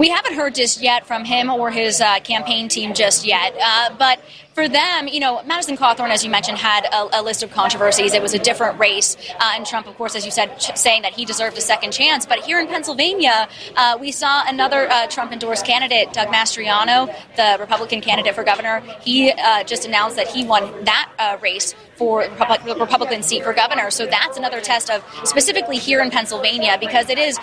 We 0.00 0.08
haven't 0.08 0.32
heard 0.32 0.54
just 0.54 0.80
yet 0.80 1.06
from 1.06 1.26
him 1.26 1.50
or 1.50 1.70
his 1.70 2.00
uh, 2.00 2.20
campaign 2.20 2.68
team 2.68 2.94
just 2.94 3.26
yet, 3.26 3.54
uh, 3.62 3.94
but 3.98 4.18
for 4.54 4.68
them, 4.68 5.06
you 5.08 5.20
know, 5.20 5.42
Madison 5.44 5.76
Cawthorn, 5.76 6.10
as 6.10 6.24
you 6.24 6.30
mentioned, 6.30 6.58
had 6.58 6.84
a, 6.86 7.20
a 7.20 7.22
list 7.22 7.42
of 7.42 7.50
controversies. 7.52 8.12
It 8.12 8.22
was 8.22 8.34
a 8.34 8.38
different 8.38 8.78
race, 8.78 9.16
uh, 9.38 9.52
and 9.54 9.64
Trump, 9.64 9.86
of 9.86 9.96
course, 9.96 10.16
as 10.16 10.24
you 10.24 10.30
said, 10.30 10.58
ch- 10.58 10.76
saying 10.76 11.02
that 11.02 11.12
he 11.12 11.24
deserved 11.24 11.56
a 11.56 11.60
second 11.60 11.92
chance. 11.92 12.26
But 12.26 12.40
here 12.40 12.58
in 12.58 12.66
Pennsylvania, 12.66 13.48
uh, 13.76 13.96
we 14.00 14.10
saw 14.10 14.42
another 14.48 14.90
uh, 14.90 15.06
Trump-endorsed 15.06 15.64
candidate, 15.64 16.12
Doug 16.12 16.28
Mastriano, 16.28 17.14
the 17.36 17.56
Republican 17.60 18.00
candidate 18.00 18.34
for 18.34 18.42
governor. 18.44 18.82
He 19.02 19.30
uh, 19.30 19.62
just 19.64 19.86
announced 19.86 20.16
that 20.16 20.28
he 20.28 20.44
won 20.44 20.84
that 20.84 21.12
uh, 21.18 21.38
race 21.40 21.74
for 21.96 22.26
the 22.26 22.76
Republican 22.78 23.22
seat 23.22 23.44
for 23.44 23.52
governor. 23.52 23.90
So 23.90 24.06
that's 24.06 24.38
another 24.38 24.62
test 24.62 24.88
of 24.88 25.04
specifically 25.24 25.76
here 25.76 26.00
in 26.00 26.10
Pennsylvania 26.10 26.78
because 26.80 27.10
it 27.10 27.18
is 27.18 27.38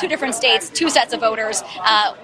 two 0.00 0.08
different 0.08 0.34
states, 0.34 0.70
two 0.70 0.88
sets 0.88 1.12
of 1.12 1.20
voters, 1.20 1.62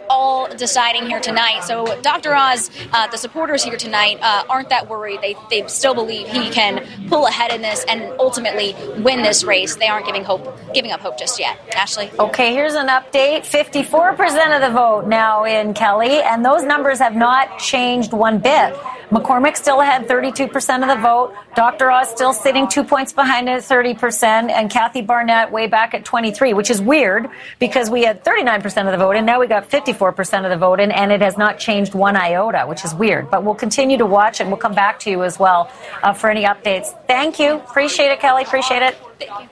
all 0.08 0.48
deciding 0.56 1.04
here 1.06 1.20
tonight. 1.20 1.62
So 1.64 2.00
Dr. 2.00 2.34
Oz, 2.34 2.70
the 3.10 3.18
supporters 3.18 3.62
here 3.62 3.76
tonight 3.76 4.18
uh, 4.24 4.42
aren't 4.48 4.70
that 4.70 4.88
worried. 4.88 5.20
They, 5.20 5.36
they 5.50 5.66
still 5.68 5.94
believe 5.94 6.26
he 6.26 6.50
can 6.50 6.84
pull 7.08 7.26
ahead 7.26 7.52
in 7.52 7.62
this 7.62 7.84
and 7.84 8.02
ultimately 8.18 8.74
win 9.02 9.22
this 9.22 9.44
race. 9.44 9.76
They 9.76 9.86
aren't 9.86 10.06
giving 10.06 10.24
hope, 10.24 10.58
giving 10.72 10.90
up 10.90 11.00
hope 11.00 11.18
just 11.18 11.38
yet. 11.38 11.58
Ashley. 11.74 12.10
Okay, 12.18 12.52
here's 12.54 12.74
an 12.74 12.88
update. 12.88 13.42
54% 13.42 14.56
of 14.56 14.62
the 14.62 14.70
vote 14.70 15.06
now 15.06 15.44
in 15.44 15.74
Kelly, 15.74 16.22
and 16.22 16.44
those 16.44 16.62
numbers 16.64 16.98
have 16.98 17.14
not 17.14 17.58
changed 17.58 18.12
one 18.12 18.38
bit. 18.38 18.74
McCormick 19.10 19.56
still 19.56 19.80
had 19.80 20.06
32% 20.06 20.82
of 20.82 20.88
the 20.88 21.02
vote. 21.02 21.34
Dr. 21.54 21.90
Oz 21.90 22.10
still 22.10 22.32
sitting 22.32 22.68
two 22.68 22.84
points 22.84 23.12
behind 23.12 23.48
at 23.48 23.62
30%, 23.62 24.50
and 24.50 24.70
Kathy 24.70 25.02
Barnette 25.02 25.52
way 25.52 25.66
back 25.66 25.94
at 25.94 26.04
23, 26.04 26.54
which 26.54 26.70
is 26.70 26.80
weird 26.80 27.28
because 27.58 27.90
we 27.90 28.02
had 28.04 28.24
39% 28.24 28.64
of 28.86 28.92
the 28.92 28.98
vote, 28.98 29.16
and 29.16 29.26
now 29.26 29.40
we 29.40 29.46
got 29.46 29.68
54% 29.68 30.44
of 30.44 30.50
the 30.50 30.56
vote, 30.56 30.80
and, 30.80 30.92
and 30.92 31.12
it 31.12 31.20
has 31.20 31.36
not 31.36 31.58
changed 31.58 31.94
one 31.94 32.16
iota, 32.16 32.64
which 32.66 32.84
is 32.84 32.94
weird. 32.94 33.30
But 33.30 33.44
we'll 33.44 33.54
continue 33.54 33.98
to 33.98 34.06
watch, 34.06 34.40
and 34.40 34.50
we'll 34.50 34.58
come 34.58 34.74
back 34.74 34.98
to 35.00 35.10
you 35.10 35.22
as 35.22 35.38
well 35.38 35.70
uh, 36.02 36.12
for 36.12 36.30
any 36.30 36.44
updates. 36.44 36.94
Thank 37.06 37.38
you. 37.38 37.56
Appreciate 37.56 38.10
it, 38.10 38.20
Kelly. 38.20 38.42
Appreciate 38.42 38.82
it. 38.82 38.96
Thank 39.18 39.42
you. 39.42 39.48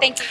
Thank 0.00 0.18
you. 0.18 0.24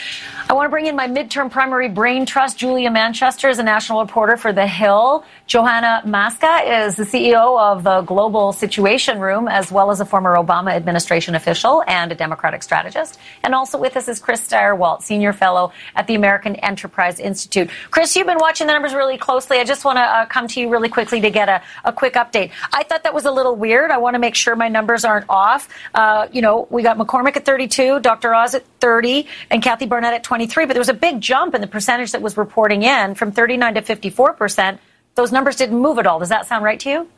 I 0.48 0.52
want 0.52 0.66
to 0.66 0.70
bring 0.70 0.86
in 0.86 0.94
my 0.94 1.08
midterm 1.08 1.50
primary 1.50 1.88
brain 1.88 2.24
trust. 2.24 2.56
Julia 2.56 2.88
Manchester 2.88 3.48
is 3.48 3.58
a 3.58 3.64
national 3.64 4.00
reporter 4.00 4.36
for 4.36 4.52
The 4.52 4.66
Hill. 4.66 5.24
Johanna 5.46 6.02
Maska 6.04 6.86
is 6.86 6.96
the 6.96 7.04
CEO 7.04 7.56
of 7.60 7.84
the 7.84 8.00
Global 8.00 8.52
Situation 8.52 9.20
Room, 9.20 9.46
as 9.46 9.70
well 9.70 9.92
as 9.92 10.00
a 10.00 10.04
former 10.04 10.36
Obama 10.36 10.72
administration 10.72 11.36
official 11.36 11.84
and 11.86 12.10
a 12.10 12.16
Democratic 12.16 12.64
strategist. 12.64 13.20
And 13.44 13.54
also 13.54 13.78
with 13.78 13.96
us 13.96 14.08
is 14.08 14.18
Chris 14.18 14.40
Stirewalt, 14.40 15.02
senior 15.02 15.32
fellow 15.32 15.72
at 15.94 16.08
the 16.08 16.16
American 16.16 16.56
Enterprise 16.56 17.20
Institute. 17.20 17.70
Chris, 17.92 18.16
you've 18.16 18.26
been 18.26 18.40
watching 18.40 18.66
the 18.66 18.72
numbers 18.72 18.92
really 18.92 19.16
closely. 19.18 19.58
I 19.58 19.64
just 19.64 19.84
want 19.84 19.98
to 19.98 20.02
uh, 20.02 20.26
come 20.26 20.48
to 20.48 20.60
you 20.60 20.68
really 20.68 20.88
quickly 20.88 21.20
to 21.20 21.30
get 21.30 21.48
a, 21.48 21.62
a, 21.84 21.92
quick 21.92 22.14
update. 22.14 22.50
I 22.72 22.82
thought 22.82 23.04
that 23.04 23.14
was 23.14 23.24
a 23.24 23.30
little 23.30 23.54
weird. 23.54 23.92
I 23.92 23.98
want 23.98 24.14
to 24.14 24.18
make 24.18 24.34
sure 24.34 24.56
my 24.56 24.68
numbers 24.68 25.04
aren't 25.04 25.26
off. 25.28 25.68
Uh, 25.94 26.26
you 26.32 26.42
know, 26.42 26.66
we 26.70 26.82
got 26.82 26.98
McCormick 26.98 27.36
at 27.36 27.44
32, 27.44 28.00
Dr. 28.00 28.34
Oz 28.34 28.56
at 28.56 28.64
30, 28.80 29.28
and 29.52 29.62
Kathy 29.62 29.86
Barnette 29.86 30.12
at 30.12 30.24
23, 30.24 30.66
but 30.66 30.72
there 30.72 30.80
was 30.80 30.88
a 30.88 30.94
big 30.94 31.20
jump 31.20 31.54
in 31.54 31.60
the 31.60 31.68
percentage 31.68 32.10
that 32.10 32.20
was 32.20 32.36
reporting 32.36 32.82
in 32.82 33.14
from 33.14 33.30
39 33.30 33.74
to 33.74 33.82
54 33.82 34.32
percent. 34.32 34.80
Those 35.16 35.32
numbers 35.32 35.56
didn't 35.56 35.78
move 35.80 35.98
at 35.98 36.06
all. 36.06 36.18
Does 36.18 36.28
that 36.28 36.46
sound 36.46 36.62
right 36.62 36.78
to 36.80 36.90
you? 36.90 37.08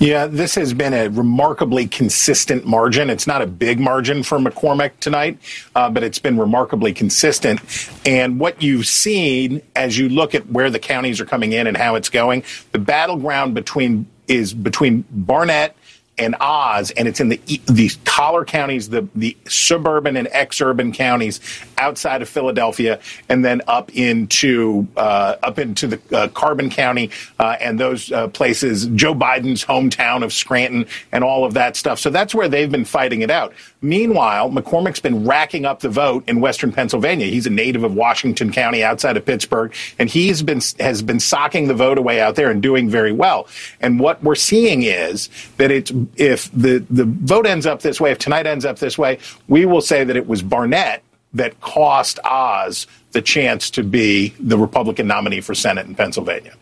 Yeah, 0.00 0.28
this 0.28 0.54
has 0.54 0.72
been 0.72 0.94
a 0.94 1.08
remarkably 1.08 1.86
consistent 1.86 2.64
margin. 2.64 3.10
It's 3.10 3.26
not 3.26 3.42
a 3.42 3.46
big 3.46 3.80
margin 3.80 4.22
for 4.22 4.38
McCormick 4.38 4.92
tonight, 5.00 5.38
uh, 5.74 5.90
but 5.90 6.04
it's 6.04 6.20
been 6.20 6.38
remarkably 6.38 6.94
consistent. 6.94 7.60
And 8.06 8.40
what 8.40 8.62
you've 8.62 8.86
seen 8.86 9.60
as 9.74 9.98
you 9.98 10.08
look 10.08 10.34
at 10.34 10.48
where 10.48 10.70
the 10.70 10.78
counties 10.78 11.20
are 11.20 11.26
coming 11.26 11.52
in 11.52 11.66
and 11.66 11.76
how 11.76 11.96
it's 11.96 12.08
going, 12.08 12.44
the 12.72 12.78
battleground 12.78 13.54
between 13.54 14.06
is 14.28 14.54
between 14.54 15.04
Barnette 15.10 15.74
and 16.18 16.34
Oz, 16.40 16.90
and 16.92 17.08
it's 17.08 17.20
in 17.20 17.28
the 17.28 17.40
the 17.66 17.90
collar 18.04 18.44
counties, 18.44 18.88
the 18.88 19.06
the 19.14 19.36
suburban 19.46 20.16
and 20.16 20.28
exurban 20.28 20.92
counties 20.94 21.40
outside 21.78 22.22
of 22.22 22.28
Philadelphia, 22.28 23.00
and 23.28 23.44
then 23.44 23.62
up 23.66 23.94
into 23.94 24.86
uh, 24.96 25.36
up 25.42 25.58
into 25.58 25.86
the 25.86 26.16
uh, 26.16 26.28
Carbon 26.28 26.70
County 26.70 27.10
uh, 27.38 27.56
and 27.60 27.78
those 27.78 28.10
uh, 28.12 28.28
places. 28.28 28.86
Joe 28.88 29.14
Biden's 29.14 29.64
hometown 29.64 30.24
of 30.24 30.32
Scranton 30.32 30.86
and 31.12 31.24
all 31.24 31.44
of 31.44 31.54
that 31.54 31.76
stuff. 31.76 31.98
So 31.98 32.10
that's 32.10 32.34
where 32.34 32.48
they've 32.48 32.70
been 32.70 32.84
fighting 32.84 33.22
it 33.22 33.30
out. 33.30 33.52
Meanwhile, 33.80 34.50
McCormick's 34.50 35.00
been 35.00 35.24
racking 35.24 35.64
up 35.64 35.80
the 35.80 35.88
vote 35.88 36.28
in 36.28 36.40
Western 36.40 36.72
Pennsylvania. 36.72 37.26
He's 37.26 37.46
a 37.46 37.50
native 37.50 37.84
of 37.84 37.94
Washington 37.94 38.52
County, 38.52 38.82
outside 38.82 39.16
of 39.16 39.24
Pittsburgh, 39.24 39.72
and 39.98 40.08
he's 40.08 40.42
been 40.42 40.60
has 40.80 41.02
been 41.02 41.20
socking 41.20 41.68
the 41.68 41.74
vote 41.74 41.98
away 41.98 42.20
out 42.20 42.34
there 42.34 42.50
and 42.50 42.62
doing 42.62 42.88
very 42.88 43.12
well. 43.12 43.46
And 43.80 44.00
what 44.00 44.22
we're 44.22 44.34
seeing 44.34 44.82
is 44.82 45.28
that 45.58 45.70
it's 45.70 45.92
if 46.16 46.50
the 46.52 46.84
the 46.90 47.04
vote 47.04 47.46
ends 47.46 47.66
up 47.66 47.82
this 47.82 48.00
way, 48.00 48.10
if 48.10 48.18
tonight 48.18 48.46
ends 48.46 48.64
up 48.64 48.78
this 48.78 48.98
way, 48.98 49.18
we 49.48 49.66
will 49.66 49.80
say 49.80 50.04
that 50.04 50.16
it 50.16 50.26
was 50.26 50.42
Barnette 50.42 51.02
that 51.34 51.60
cost 51.60 52.18
Oz 52.24 52.86
the 53.12 53.22
chance 53.22 53.70
to 53.70 53.82
be 53.82 54.34
the 54.40 54.58
Republican 54.58 55.06
nominee 55.06 55.40
for 55.40 55.54
Senate 55.54 55.86
in 55.86 55.94
Pennsylvania. 55.94 56.54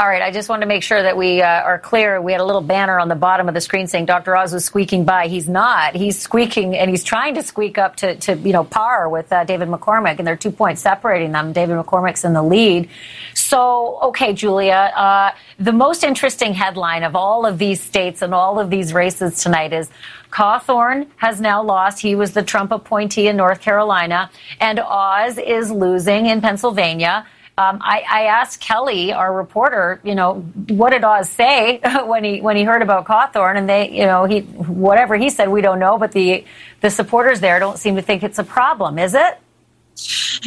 All 0.00 0.08
right, 0.08 0.22
I 0.22 0.30
just 0.30 0.48
want 0.48 0.62
to 0.62 0.66
make 0.66 0.82
sure 0.82 1.02
that 1.02 1.14
we 1.14 1.42
uh, 1.42 1.46
are 1.46 1.78
clear. 1.78 2.22
We 2.22 2.32
had 2.32 2.40
a 2.40 2.44
little 2.46 2.62
banner 2.62 2.98
on 2.98 3.08
the 3.08 3.14
bottom 3.14 3.48
of 3.48 3.54
the 3.54 3.60
screen 3.60 3.86
saying 3.86 4.06
Dr. 4.06 4.34
Oz 4.34 4.50
was 4.50 4.64
squeaking 4.64 5.04
by. 5.04 5.28
He's 5.28 5.46
not. 5.46 5.94
He's 5.94 6.18
squeaking, 6.18 6.74
and 6.74 6.88
he's 6.88 7.04
trying 7.04 7.34
to 7.34 7.42
squeak 7.42 7.76
up 7.76 7.96
to, 7.96 8.14
to 8.14 8.34
you 8.36 8.54
know 8.54 8.64
par 8.64 9.10
with 9.10 9.30
uh, 9.30 9.44
David 9.44 9.68
McCormick, 9.68 10.16
and 10.16 10.26
there 10.26 10.32
are 10.32 10.38
two 10.38 10.52
points 10.52 10.80
separating 10.80 11.32
them. 11.32 11.52
David 11.52 11.76
McCormick's 11.76 12.24
in 12.24 12.32
the 12.32 12.42
lead. 12.42 12.88
So, 13.34 13.98
okay, 14.04 14.32
Julia, 14.32 14.90
uh, 14.96 15.32
the 15.58 15.72
most 15.74 16.02
interesting 16.02 16.54
headline 16.54 17.02
of 17.02 17.14
all 17.14 17.44
of 17.44 17.58
these 17.58 17.82
states 17.82 18.22
and 18.22 18.32
all 18.32 18.58
of 18.58 18.70
these 18.70 18.94
races 18.94 19.42
tonight 19.42 19.74
is 19.74 19.90
Cawthorn 20.30 21.08
has 21.16 21.42
now 21.42 21.62
lost. 21.62 22.00
He 22.00 22.14
was 22.14 22.32
the 22.32 22.42
Trump 22.42 22.72
appointee 22.72 23.28
in 23.28 23.36
North 23.36 23.60
Carolina, 23.60 24.30
and 24.60 24.80
Oz 24.80 25.36
is 25.36 25.70
losing 25.70 26.24
in 26.24 26.40
Pennsylvania. 26.40 27.26
Um, 27.60 27.78
I, 27.82 28.02
I, 28.08 28.22
asked 28.24 28.60
Kelly, 28.60 29.12
our 29.12 29.30
reporter, 29.30 30.00
you 30.02 30.14
know, 30.14 30.36
what 30.68 30.90
did 30.90 31.04
Oz 31.04 31.28
say 31.28 31.78
when 32.06 32.24
he 32.24 32.40
when 32.40 32.56
he 32.56 32.62
heard 32.62 32.80
about 32.80 33.04
Cawthorn, 33.04 33.58
and 33.58 33.68
they, 33.68 33.90
you 33.90 34.06
know, 34.06 34.24
he 34.24 34.40
whatever 34.40 35.14
he 35.14 35.28
said, 35.28 35.50
we 35.50 35.60
don't 35.60 35.78
know, 35.78 35.98
but 35.98 36.12
the 36.12 36.46
the 36.80 36.88
supporters 36.88 37.40
there 37.40 37.58
don't 37.58 37.76
seem 37.78 37.96
to 37.96 38.02
think 38.02 38.22
it's 38.22 38.38
a 38.38 38.44
problem, 38.44 38.98
is 38.98 39.14
it? 39.14 39.38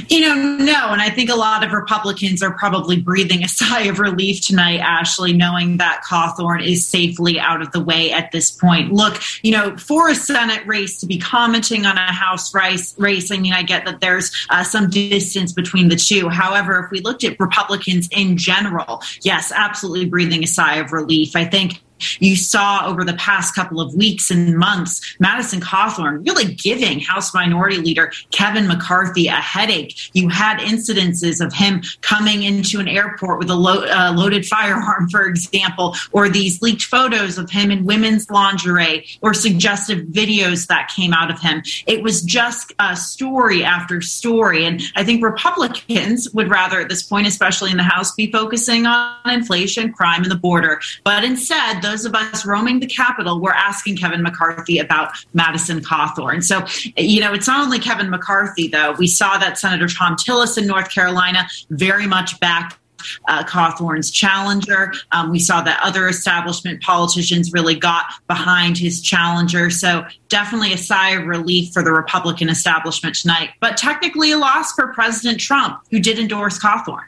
You 0.07 0.21
know, 0.21 0.35
no. 0.35 0.89
And 0.89 1.01
I 1.01 1.09
think 1.09 1.29
a 1.29 1.35
lot 1.35 1.63
of 1.63 1.71
Republicans 1.71 2.41
are 2.41 2.51
probably 2.51 2.99
breathing 2.99 3.43
a 3.43 3.47
sigh 3.49 3.83
of 3.83 3.99
relief 3.99 4.41
tonight, 4.41 4.79
Ashley, 4.79 5.33
knowing 5.33 5.77
that 5.77 6.01
Cawthorn 6.09 6.65
is 6.65 6.85
safely 6.85 7.39
out 7.39 7.61
of 7.61 7.71
the 7.71 7.79
way 7.79 8.11
at 8.11 8.31
this 8.31 8.49
point. 8.49 8.91
Look, 8.91 9.21
you 9.43 9.51
know, 9.51 9.77
for 9.77 10.09
a 10.09 10.15
Senate 10.15 10.65
race 10.65 10.99
to 11.01 11.05
be 11.05 11.19
commenting 11.19 11.85
on 11.85 11.97
a 11.97 12.11
House 12.11 12.53
race, 12.53 12.97
race 12.97 13.31
I 13.31 13.37
mean, 13.37 13.53
I 13.53 13.63
get 13.63 13.85
that 13.85 14.01
there's 14.01 14.31
uh, 14.49 14.63
some 14.63 14.89
distance 14.89 15.51
between 15.53 15.89
the 15.89 15.95
two. 15.95 16.29
However, 16.29 16.83
if 16.85 16.91
we 16.91 17.01
looked 17.01 17.23
at 17.23 17.39
Republicans 17.39 18.07
in 18.11 18.37
general, 18.37 19.01
yes, 19.21 19.51
absolutely 19.55 20.05
breathing 20.05 20.43
a 20.43 20.47
sigh 20.47 20.77
of 20.77 20.91
relief. 20.91 21.35
I 21.35 21.45
think 21.45 21.82
you 22.19 22.35
saw 22.35 22.85
over 22.85 23.03
the 23.03 23.13
past 23.13 23.55
couple 23.55 23.79
of 23.81 23.93
weeks 23.95 24.31
and 24.31 24.57
months 24.57 25.15
Madison 25.19 25.59
Cawthorn 25.59 26.25
really 26.25 26.53
giving 26.53 26.99
House 26.99 27.33
Minority 27.33 27.77
Leader 27.77 28.11
Kevin 28.31 28.67
McCarthy 28.67 29.27
a 29.27 29.33
headache. 29.33 30.09
You 30.13 30.29
had 30.29 30.59
incidences 30.59 31.43
of 31.43 31.53
him 31.53 31.83
coming 32.01 32.43
into 32.43 32.79
an 32.79 32.87
airport 32.87 33.39
with 33.39 33.49
a 33.49 33.55
lo- 33.55 33.85
uh, 33.85 34.13
loaded 34.15 34.45
firearm, 34.45 35.09
for 35.09 35.25
example, 35.25 35.95
or 36.11 36.29
these 36.29 36.61
leaked 36.61 36.83
photos 36.83 37.37
of 37.37 37.49
him 37.49 37.71
in 37.71 37.85
women's 37.85 38.29
lingerie 38.29 39.05
or 39.21 39.33
suggestive 39.33 40.07
videos 40.07 40.67
that 40.67 40.89
came 40.95 41.13
out 41.13 41.29
of 41.29 41.39
him. 41.39 41.61
It 41.85 42.03
was 42.03 42.21
just 42.21 42.73
story 42.95 43.63
after 43.63 44.01
story. 44.01 44.65
And 44.65 44.81
I 44.95 45.03
think 45.03 45.23
Republicans 45.23 46.29
would 46.33 46.49
rather 46.49 46.79
at 46.79 46.89
this 46.89 47.03
point, 47.03 47.27
especially 47.27 47.71
in 47.71 47.77
the 47.77 47.83
House, 47.83 48.13
be 48.13 48.31
focusing 48.31 48.85
on 48.85 49.29
inflation, 49.29 49.93
crime, 49.93 50.23
and 50.23 50.31
the 50.31 50.35
border. 50.35 50.79
But 51.03 51.23
instead, 51.23 51.81
those 51.81 51.92
those 51.93 52.05
of 52.05 52.15
us 52.15 52.43
roaming 52.43 52.79
the 52.79 52.87
Capitol 52.87 53.39
were 53.39 53.53
asking 53.53 53.97
Kevin 53.97 54.23
McCarthy 54.23 54.79
about 54.79 55.11
Madison 55.33 55.79
Cawthorn. 55.79 56.43
So, 56.43 56.65
you 56.97 57.21
know, 57.21 57.33
it's 57.33 57.45
not 57.45 57.63
only 57.63 57.77
Kevin 57.77 58.09
McCarthy, 58.09 58.67
though. 58.67 58.93
We 58.93 59.05
saw 59.05 59.37
that 59.37 59.59
Senator 59.59 59.87
Thom 59.87 60.15
Tillis 60.15 60.57
in 60.57 60.65
North 60.65 60.89
Carolina 60.89 61.47
very 61.69 62.07
much 62.07 62.39
backed 62.39 62.79
uh, 63.27 63.43
Cawthorn's 63.43 64.09
challenger. 64.09 64.91
Um, 65.11 65.29
we 65.29 65.37
saw 65.37 65.61
that 65.61 65.79
other 65.83 66.07
establishment 66.07 66.81
politicians 66.81 67.53
really 67.53 67.75
got 67.75 68.05
behind 68.27 68.77
his 68.77 68.99
challenger. 68.99 69.69
So 69.69 70.05
definitely 70.29 70.73
a 70.73 70.77
sigh 70.77 71.11
of 71.11 71.27
relief 71.27 71.73
for 71.73 71.83
the 71.83 71.91
Republican 71.91 72.49
establishment 72.49 73.15
tonight, 73.15 73.51
but 73.59 73.77
technically 73.77 74.31
a 74.31 74.37
loss 74.37 74.73
for 74.73 74.93
President 74.93 75.39
Trump, 75.39 75.81
who 75.91 75.99
did 75.99 76.17
endorse 76.17 76.57
Cawthorn. 76.57 77.03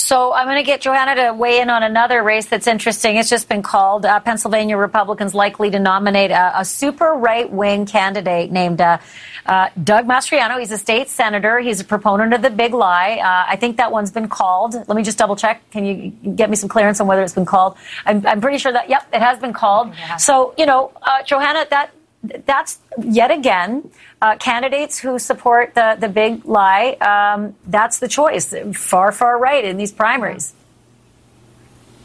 So 0.00 0.32
I'm 0.32 0.46
going 0.46 0.56
to 0.56 0.62
get 0.62 0.80
Johanna 0.80 1.14
to 1.26 1.34
weigh 1.34 1.60
in 1.60 1.68
on 1.68 1.82
another 1.82 2.22
race 2.22 2.46
that's 2.46 2.66
interesting. 2.66 3.16
It's 3.16 3.28
just 3.28 3.48
been 3.48 3.62
called 3.62 4.06
uh, 4.06 4.18
Pennsylvania 4.20 4.76
Republicans 4.76 5.34
likely 5.34 5.70
to 5.70 5.78
nominate 5.78 6.30
a, 6.30 6.60
a 6.60 6.64
super 6.64 7.12
right 7.12 7.50
wing 7.50 7.86
candidate 7.86 8.50
named 8.50 8.80
uh, 8.80 8.98
uh, 9.46 9.68
Doug 9.84 10.06
Mastriano. 10.06 10.58
He's 10.58 10.70
a 10.70 10.78
state 10.78 11.08
senator. 11.08 11.60
He's 11.60 11.80
a 11.80 11.84
proponent 11.84 12.32
of 12.32 12.40
the 12.42 12.50
big 12.50 12.72
lie. 12.72 13.18
Uh, 13.22 13.52
I 13.52 13.56
think 13.56 13.76
that 13.76 13.92
one's 13.92 14.10
been 14.10 14.28
called. 14.28 14.74
Let 14.74 14.96
me 14.96 15.02
just 15.02 15.18
double 15.18 15.36
check. 15.36 15.70
Can 15.70 15.84
you 15.84 16.10
get 16.34 16.48
me 16.48 16.56
some 16.56 16.68
clearance 16.68 17.00
on 17.00 17.06
whether 17.06 17.22
it's 17.22 17.34
been 17.34 17.46
called? 17.46 17.76
I'm, 18.06 18.26
I'm 18.26 18.40
pretty 18.40 18.58
sure 18.58 18.72
that, 18.72 18.88
yep, 18.88 19.06
it 19.12 19.20
has 19.20 19.38
been 19.38 19.52
called. 19.52 19.88
Yeah. 19.88 20.16
So, 20.16 20.54
you 20.56 20.66
know, 20.66 20.92
uh, 21.02 21.22
Johanna, 21.24 21.66
that 21.70 21.90
that's 22.22 22.78
yet 23.02 23.30
again 23.30 23.90
uh, 24.20 24.36
candidates 24.36 24.98
who 24.98 25.18
support 25.18 25.74
the, 25.74 25.96
the 25.98 26.08
big 26.08 26.44
lie. 26.44 26.92
Um, 27.00 27.54
that's 27.66 27.98
the 27.98 28.08
choice, 28.08 28.54
far, 28.74 29.12
far 29.12 29.38
right 29.38 29.64
in 29.64 29.76
these 29.76 29.92
primaries. 29.92 30.52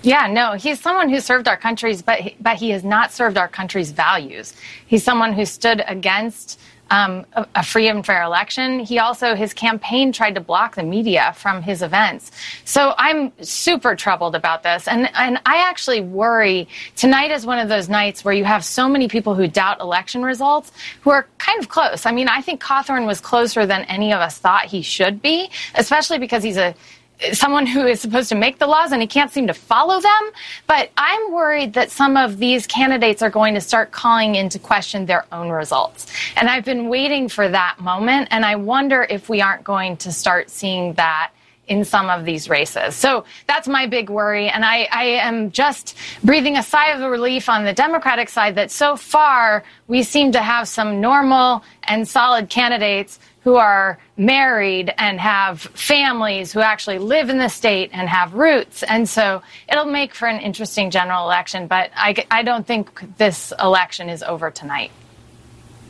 Yeah, 0.04 0.28
no, 0.28 0.54
he's 0.54 0.80
someone 0.80 1.10
who 1.10 1.20
served 1.20 1.48
our 1.48 1.58
country's, 1.58 2.04
but 2.04 2.20
he, 2.20 2.36
but 2.40 2.58
he 2.58 2.70
has 2.70 2.84
not 2.84 3.12
served 3.12 3.38
our 3.38 3.48
country's 3.48 3.92
values. 3.92 4.54
He's 4.86 5.04
someone 5.04 5.34
who 5.34 5.46
stood 5.46 5.84
against 5.88 6.60
um, 6.92 7.26
a, 7.34 7.48
a, 7.56 7.64
free 7.64 7.88
and 7.88 8.06
fair 8.06 8.22
election. 8.24 8.80
He 8.80 9.00
also, 9.00 9.36
his 9.36 9.54
campaign 9.54 10.12
tried 10.12 10.36
to 10.36 10.42
block 10.42 10.76
the 10.76 10.84
media 10.84 11.34
from 11.36 11.62
his 11.62 11.82
events. 11.82 12.32
So 12.64 12.94
I'm 12.98 13.32
super 13.42 13.96
troubled 13.96 14.36
about 14.36 14.64
this. 14.64 14.88
And, 14.88 15.10
and 15.16 15.40
I 15.46 15.68
actually 15.68 16.02
worry 16.02 16.68
tonight 16.96 17.32
is 17.32 17.46
one 17.46 17.60
of 17.60 17.70
those 17.70 17.90
nights 17.90 18.24
where 18.24 18.34
you 18.34 18.44
have 18.44 18.64
so 18.64 18.88
many 18.88 19.08
people 19.08 19.34
who 19.34 19.48
doubt 19.48 19.80
election 19.82 20.24
results 20.24 20.72
who 21.02 21.10
are 21.10 21.28
kind 21.40 21.60
of 21.60 21.70
close. 21.70 22.06
I 22.06 22.12
mean, 22.12 22.28
I 22.28 22.42
think 22.42 22.62
Cawthorn 22.62 23.08
was 23.08 23.20
closer 23.20 23.66
than 23.66 23.82
any 23.84 24.14
of 24.14 24.20
us 24.20 24.38
thought 24.38 24.66
he 24.66 24.82
should 24.82 25.22
be, 25.22 25.50
especially 25.74 26.20
because 26.20 26.44
he's 26.44 26.58
a 26.58 26.76
someone 27.34 27.66
who 27.66 27.86
is 27.86 28.02
supposed 28.02 28.30
to 28.30 28.36
make 28.36 28.60
the 28.60 28.68
laws 28.68 28.92
and 28.92 29.02
he 29.02 29.08
can't 29.08 29.32
seem 29.32 29.48
to 29.48 29.54
follow 29.54 30.00
them. 30.00 30.32
But 30.68 30.92
I'm 30.98 31.32
worried 31.32 31.74
that 31.74 31.92
some 31.92 32.18
of 32.18 32.38
these 32.38 32.68
candidates 32.68 33.22
are 33.22 33.30
going 33.30 33.54
to 33.56 33.62
start 33.62 33.92
calling 33.92 34.36
into 34.36 34.60
question 34.60 35.06
their 35.06 35.26
own 35.32 35.50
results. 35.50 36.12
And 36.36 36.50
I've 36.50 36.66
been 36.66 36.90
waiting 36.90 37.30
for 37.30 37.48
that 37.48 37.80
moment. 37.80 38.30
And 38.32 38.46
I 38.46 38.56
wonder 38.56 39.06
if 39.10 39.30
we 39.30 39.42
aren't 39.42 39.64
going 39.64 39.98
to 39.98 40.12
start 40.12 40.50
seeing 40.50 40.94
that 40.94 41.32
in 41.68 41.84
some 41.84 42.10
of 42.10 42.26
these 42.26 42.50
races. 42.50 42.96
So 42.96 43.26
that's 43.48 43.68
my 43.68 43.88
big 43.88 44.10
worry. 44.10 44.50
And 44.50 44.64
I, 44.64 44.88
I, 44.92 45.06
am 45.06 45.52
just 45.52 45.98
breathing 46.24 46.58
a 46.58 46.64
sigh 46.64 46.92
of 46.92 47.02
relief 47.10 47.50
on 47.50 47.66
the 47.66 47.74
Democratic 47.74 48.30
side 48.30 48.56
that 48.56 48.70
so 48.70 48.96
far 48.96 49.64
we 49.88 50.04
seem 50.04 50.32
to 50.34 50.42
have 50.42 50.68
some 50.68 51.02
normal 51.02 51.64
and 51.84 52.08
solid 52.08 52.50
candidates 52.50 53.20
who 53.46 53.56
are 53.58 54.00
married 54.18 54.92
and 54.98 55.20
have 55.20 55.62
families 55.62 56.52
who 56.52 56.62
actually 56.62 56.98
live 56.98 57.30
in 57.30 57.38
the 57.38 57.48
state 57.48 57.92
and 57.94 58.10
have 58.10 58.34
roots. 58.34 58.82
And 58.82 59.08
so 59.08 59.44
it'll 59.70 59.86
make 59.86 60.16
for 60.16 60.28
an 60.28 60.42
interesting 60.42 60.90
general 60.90 61.24
election, 61.24 61.68
but 61.68 61.92
I, 61.96 62.26
I 62.32 62.42
don't 62.42 62.66
think 62.66 63.18
this 63.18 63.54
election 63.60 64.10
is 64.10 64.24
over 64.24 64.50
tonight. 64.50 64.92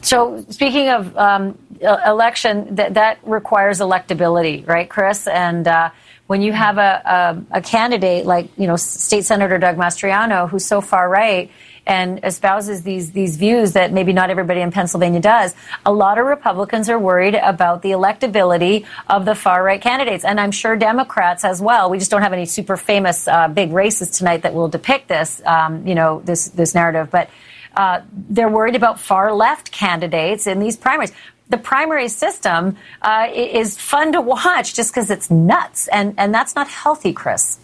So, 0.02 0.46
speaking 0.50 0.90
of 0.90 1.18
um, 1.18 1.58
election, 1.80 2.76
that, 2.76 2.94
that 2.96 3.20
requires 3.24 3.80
electability, 3.80 4.68
right, 4.68 4.88
Chris? 4.88 5.26
And 5.26 5.68
uh, 5.68 5.90
when 6.28 6.42
you 6.42 6.52
have 6.52 6.78
a, 6.78 7.42
a, 7.52 7.58
a, 7.58 7.62
candidate 7.62 8.26
like, 8.26 8.50
you 8.58 8.68
know, 8.68 8.76
State 8.76 9.26
Senator 9.26 9.58
Doug 9.58 9.78
Mastriano, 9.78 10.48
who's 10.48 10.66
so 10.66 10.82
far 10.82 11.10
right, 11.10 11.50
and 11.88 12.20
espouses 12.24 12.84
these 12.84 13.12
these 13.12 13.38
views 13.38 13.74
that 13.74 13.92
maybe 13.92 14.14
not 14.14 14.30
everybody 14.30 14.62
in 14.62 14.72
Pennsylvania 14.72 15.20
does. 15.20 15.54
A 15.86 15.94
lot 15.94 16.18
of 16.18 16.26
Republicans 16.26 16.90
are 16.90 17.00
worried 17.00 17.36
about 17.36 17.82
the 17.82 17.92
electability 17.92 18.86
of 19.08 19.26
the 19.26 19.36
far 19.36 19.64
right 19.64 19.82
candidates, 19.82 20.26
and 20.26 20.40
I'm 20.40 20.52
sure 20.52 20.76
Democrats 20.76 21.44
as 21.44 21.62
well. 21.62 21.90
We 21.90 22.00
just 22.00 22.12
don't 22.12 22.22
have 22.22 22.34
any 22.34 22.46
super 22.46 22.78
famous 22.78 23.28
uh, 23.28 23.48
big 23.48 23.72
races 23.72 24.10
tonight 24.12 24.42
that 24.44 24.54
will 24.54 24.68
depict 24.68 25.08
this, 25.08 25.42
um, 25.46 25.86
you 25.88 25.96
know, 25.96 26.22
this 26.26 26.50
this 26.50 26.76
narrative, 26.76 27.10
but. 27.12 27.30
Uh, 27.78 28.02
they're 28.30 28.48
worried 28.48 28.74
about 28.74 29.02
far 29.02 29.34
left 29.34 29.70
candidates 29.70 30.48
in 30.48 30.60
these 30.60 30.78
primaries 30.78 31.12
the 31.50 31.58
primary 31.58 32.08
system 32.08 32.78
uh, 33.02 33.28
is 33.34 33.78
fun 33.78 34.14
to 34.14 34.22
watch 34.22 34.74
just 34.74 34.92
because 34.92 35.12
it's 35.12 35.30
nuts, 35.30 35.88
and, 35.90 36.16
and 36.18 36.34
that's 36.34 36.56
not 36.56 36.68
healthy, 36.68 37.14
Chris. 37.14 37.60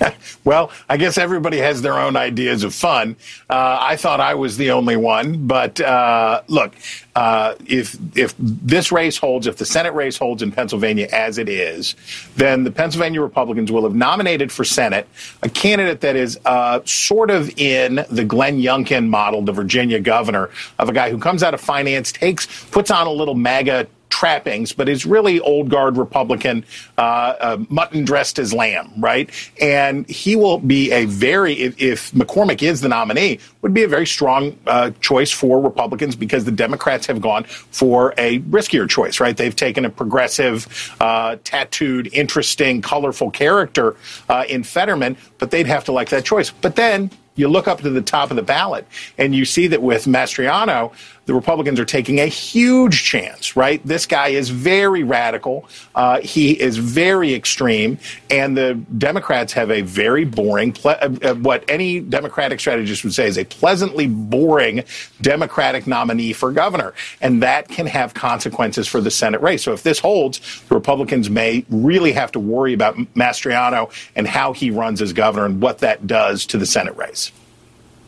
well, 0.44 0.70
I 0.88 0.96
guess 0.96 1.18
everybody 1.18 1.58
has 1.58 1.82
their 1.82 1.98
own 1.98 2.16
ideas 2.16 2.64
of 2.64 2.74
fun. 2.74 3.16
Uh, 3.48 3.78
I 3.80 3.96
thought 3.96 4.20
I 4.20 4.34
was 4.34 4.56
the 4.56 4.70
only 4.70 4.96
one, 4.96 5.46
but 5.46 5.80
uh, 5.80 6.42
look, 6.48 6.74
uh, 7.14 7.54
if 7.66 7.96
if 8.14 8.34
this 8.38 8.92
race 8.92 9.16
holds, 9.16 9.46
if 9.46 9.56
the 9.56 9.64
Senate 9.64 9.94
race 9.94 10.16
holds 10.16 10.42
in 10.42 10.52
Pennsylvania 10.52 11.08
as 11.12 11.38
it 11.38 11.48
is, 11.48 11.96
then 12.36 12.64
the 12.64 12.70
Pennsylvania 12.70 13.20
Republicans 13.20 13.72
will 13.72 13.82
have 13.82 13.94
nominated 13.94 14.52
for 14.52 14.64
Senate 14.64 15.08
a 15.42 15.48
candidate 15.48 16.00
that 16.02 16.16
is 16.16 16.38
uh, 16.44 16.80
sort 16.84 17.30
of 17.30 17.50
in 17.58 18.04
the 18.10 18.24
Glenn 18.24 18.60
Youngkin 18.60 19.08
model, 19.08 19.42
the 19.42 19.52
Virginia 19.52 20.00
governor, 20.00 20.50
of 20.78 20.88
a 20.88 20.92
guy 20.92 21.10
who 21.10 21.18
comes 21.18 21.42
out 21.42 21.54
of 21.54 21.60
finance, 21.60 22.12
takes 22.12 22.46
puts 22.70 22.90
on 22.90 23.06
a 23.06 23.12
little 23.12 23.34
MAGA 23.34 23.88
trappings, 24.08 24.72
but 24.72 24.88
is 24.88 25.06
really 25.06 25.40
old 25.40 25.68
guard 25.68 25.96
Republican, 25.96 26.64
uh, 26.96 27.00
uh, 27.00 27.64
mutton 27.68 28.04
dressed 28.04 28.38
as 28.38 28.52
lamb, 28.52 28.92
right? 28.98 29.30
And 29.60 30.08
he 30.08 30.36
will 30.36 30.58
be 30.58 30.90
a 30.92 31.04
very, 31.04 31.54
if, 31.54 31.80
if 31.80 32.10
McCormick 32.12 32.62
is 32.62 32.80
the 32.80 32.88
nominee, 32.88 33.38
would 33.62 33.74
be 33.74 33.84
a 33.84 33.88
very 33.88 34.06
strong 34.06 34.56
uh, 34.66 34.90
choice 35.00 35.30
for 35.30 35.60
Republicans 35.60 36.16
because 36.16 36.44
the 36.44 36.52
Democrats 36.52 37.06
have 37.06 37.20
gone 37.20 37.44
for 37.44 38.14
a 38.18 38.40
riskier 38.40 38.88
choice, 38.88 39.20
right? 39.20 39.36
They've 39.36 39.54
taken 39.54 39.84
a 39.84 39.90
progressive, 39.90 40.96
uh, 41.00 41.36
tattooed, 41.44 42.08
interesting, 42.12 42.82
colorful 42.82 43.30
character 43.30 43.96
uh, 44.28 44.44
in 44.48 44.62
Fetterman, 44.62 45.16
but 45.38 45.50
they'd 45.50 45.66
have 45.66 45.84
to 45.84 45.92
like 45.92 46.08
that 46.10 46.24
choice. 46.24 46.50
But 46.50 46.76
then 46.76 47.10
you 47.38 47.48
look 47.48 47.68
up 47.68 47.80
to 47.80 47.90
the 47.90 48.02
top 48.02 48.30
of 48.30 48.36
the 48.36 48.42
ballot 48.42 48.86
and 49.16 49.34
you 49.34 49.44
see 49.44 49.68
that 49.68 49.80
with 49.80 50.04
Mastriano, 50.06 50.92
the 51.28 51.34
Republicans 51.34 51.78
are 51.78 51.84
taking 51.84 52.20
a 52.20 52.26
huge 52.26 53.04
chance, 53.04 53.54
right? 53.54 53.86
This 53.86 54.06
guy 54.06 54.28
is 54.28 54.48
very 54.48 55.02
radical. 55.02 55.68
Uh, 55.94 56.20
he 56.20 56.58
is 56.58 56.78
very 56.78 57.34
extreme. 57.34 57.98
And 58.30 58.56
the 58.56 58.82
Democrats 58.96 59.52
have 59.52 59.70
a 59.70 59.82
very 59.82 60.24
boring, 60.24 60.72
ple- 60.72 60.92
uh, 60.92 61.10
uh, 61.22 61.34
what 61.34 61.66
any 61.68 62.00
Democratic 62.00 62.60
strategist 62.60 63.04
would 63.04 63.12
say 63.12 63.26
is 63.26 63.36
a 63.36 63.44
pleasantly 63.44 64.06
boring 64.06 64.84
Democratic 65.20 65.86
nominee 65.86 66.32
for 66.32 66.50
governor. 66.50 66.94
And 67.20 67.42
that 67.42 67.68
can 67.68 67.84
have 67.84 68.14
consequences 68.14 68.88
for 68.88 69.02
the 69.02 69.10
Senate 69.10 69.42
race. 69.42 69.62
So 69.62 69.74
if 69.74 69.82
this 69.82 69.98
holds, 69.98 70.40
the 70.70 70.74
Republicans 70.74 71.28
may 71.28 71.62
really 71.68 72.12
have 72.12 72.32
to 72.32 72.40
worry 72.40 72.72
about 72.72 72.96
Mastriano 73.14 73.90
and 74.16 74.26
how 74.26 74.54
he 74.54 74.70
runs 74.70 75.02
as 75.02 75.12
governor 75.12 75.44
and 75.44 75.60
what 75.60 75.80
that 75.80 76.06
does 76.06 76.46
to 76.46 76.56
the 76.56 76.64
Senate 76.64 76.96
race. 76.96 77.32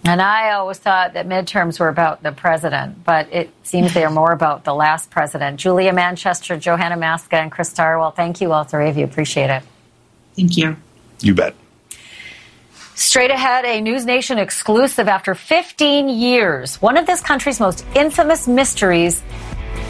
And 0.05 0.23
I 0.23 0.53
always 0.53 0.79
thought 0.79 1.13
that 1.13 1.29
midterms 1.29 1.79
were 1.79 1.89
about 1.89 2.23
the 2.23 2.33
president, 2.33 3.05
but 3.05 3.33
it 3.33 3.51
seems 3.65 3.93
they 3.93 4.05
are 4.05 4.11
more 4.11 4.33
about 4.33 4.65
the 4.65 4.75
last 4.75 5.11
president. 5.11 5.61
Julia 5.61 5.93
Manchester, 5.93 6.57
Johanna 6.57 6.97
Maska, 6.97 7.35
and 7.35 7.53
Chris 7.53 7.73
Stirewalt, 7.73 8.17
thank 8.17 8.41
you 8.41 8.53
all 8.53 8.65
three 8.65 8.89
of 8.89 8.97
you. 8.97 9.05
Appreciate 9.05 9.51
it. 9.51 9.63
Thank 10.37 10.57
you. 10.57 10.77
You 11.21 11.35
bet. 11.35 11.55
Straight 12.95 13.31
ahead, 13.31 13.65
a 13.65 13.81
News 13.81 14.05
Nation 14.05 14.39
exclusive 14.39 15.09
after 15.09 15.35
15 15.35 16.09
years. 16.09 16.81
One 16.81 16.97
of 16.97 17.07
this 17.07 17.21
country's 17.21 17.61
most 17.61 17.85
infamous 17.95 18.49
mysteries 18.49 19.23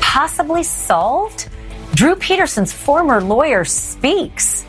possibly 0.01 0.63
solved? 0.63 1.49
Drew 1.95 2.17
Peterson's 2.17 2.73
former 2.73 3.21
lawyer 3.21 3.65
speaks 3.65 4.63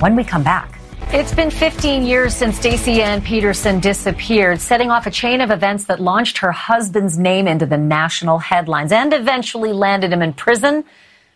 when 0.00 0.16
we 0.16 0.24
come 0.24 0.42
back. 0.42 0.73
It's 1.12 1.34
been 1.34 1.50
15 1.50 2.04
years 2.04 2.34
since 2.34 2.56
Stacy 2.56 3.00
Ann 3.02 3.22
Peterson 3.22 3.80
disappeared, 3.80 4.60
setting 4.60 4.90
off 4.90 5.06
a 5.06 5.10
chain 5.10 5.40
of 5.40 5.50
events 5.50 5.84
that 5.84 6.00
launched 6.00 6.38
her 6.38 6.52
husband's 6.52 7.18
name 7.18 7.46
into 7.46 7.66
the 7.66 7.76
national 7.76 8.38
headlines 8.38 8.90
and 8.92 9.12
eventually 9.12 9.72
landed 9.72 10.12
him 10.12 10.22
in 10.22 10.32
prison 10.32 10.84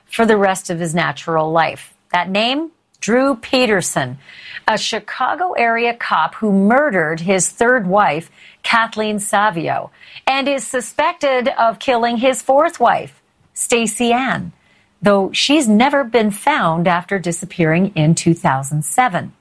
for 0.07 0.26
the 0.26 0.37
rest 0.37 0.70
of 0.70 0.81
his 0.81 0.94
natural 0.94 1.52
life. 1.52 1.94
That 2.12 2.28
name? 2.28 2.72
Drew 3.00 3.37
Peterson, 3.37 4.18
a 4.66 4.76
Chicago 4.76 5.52
area 5.52 5.94
cop 5.94 6.35
who 6.35 6.50
murdered 6.50 7.20
his 7.20 7.48
third 7.48 7.87
wife, 7.87 8.31
Kathleen 8.64 9.20
Savio, 9.20 9.92
and 10.26 10.48
is 10.48 10.66
suspected 10.66 11.48
of 11.48 11.78
killing 11.78 12.16
his 12.16 12.42
fourth 12.42 12.81
wife, 12.81 13.22
Stacey 13.54 14.12
Ann, 14.12 14.52
though 15.00 15.31
she's 15.33 15.68
never 15.68 16.02
been 16.02 16.33
found 16.33 16.88
after 16.88 17.20
disappearing 17.20 17.92
in 17.94 18.16
2007. 18.16 19.33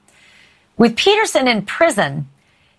With 0.77 0.95
Peterson 0.95 1.47
in 1.47 1.63
prison, 1.63 2.29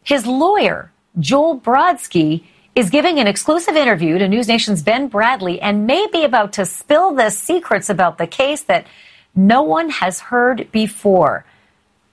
his 0.04 0.24
lawyer, 0.24 0.92
Joel 1.18 1.61
Brodsky, 1.61 2.44
is 2.76 2.90
giving 2.90 3.18
an 3.18 3.26
exclusive 3.26 3.74
interview 3.74 4.18
to 4.18 4.28
News 4.28 4.46
Nation's 4.46 4.84
Ben 4.84 5.08
Bradley 5.08 5.61
and 5.61 5.84
may 5.84 6.06
be 6.12 6.22
about 6.22 6.52
to 6.54 6.64
spill 6.64 7.12
the 7.12 7.30
secrets 7.30 7.90
about 7.90 8.16
the 8.16 8.28
case 8.28 8.62
that 8.62 8.87
no 9.34 9.62
one 9.62 9.90
has 9.90 10.20
heard 10.20 10.70
before. 10.70 11.44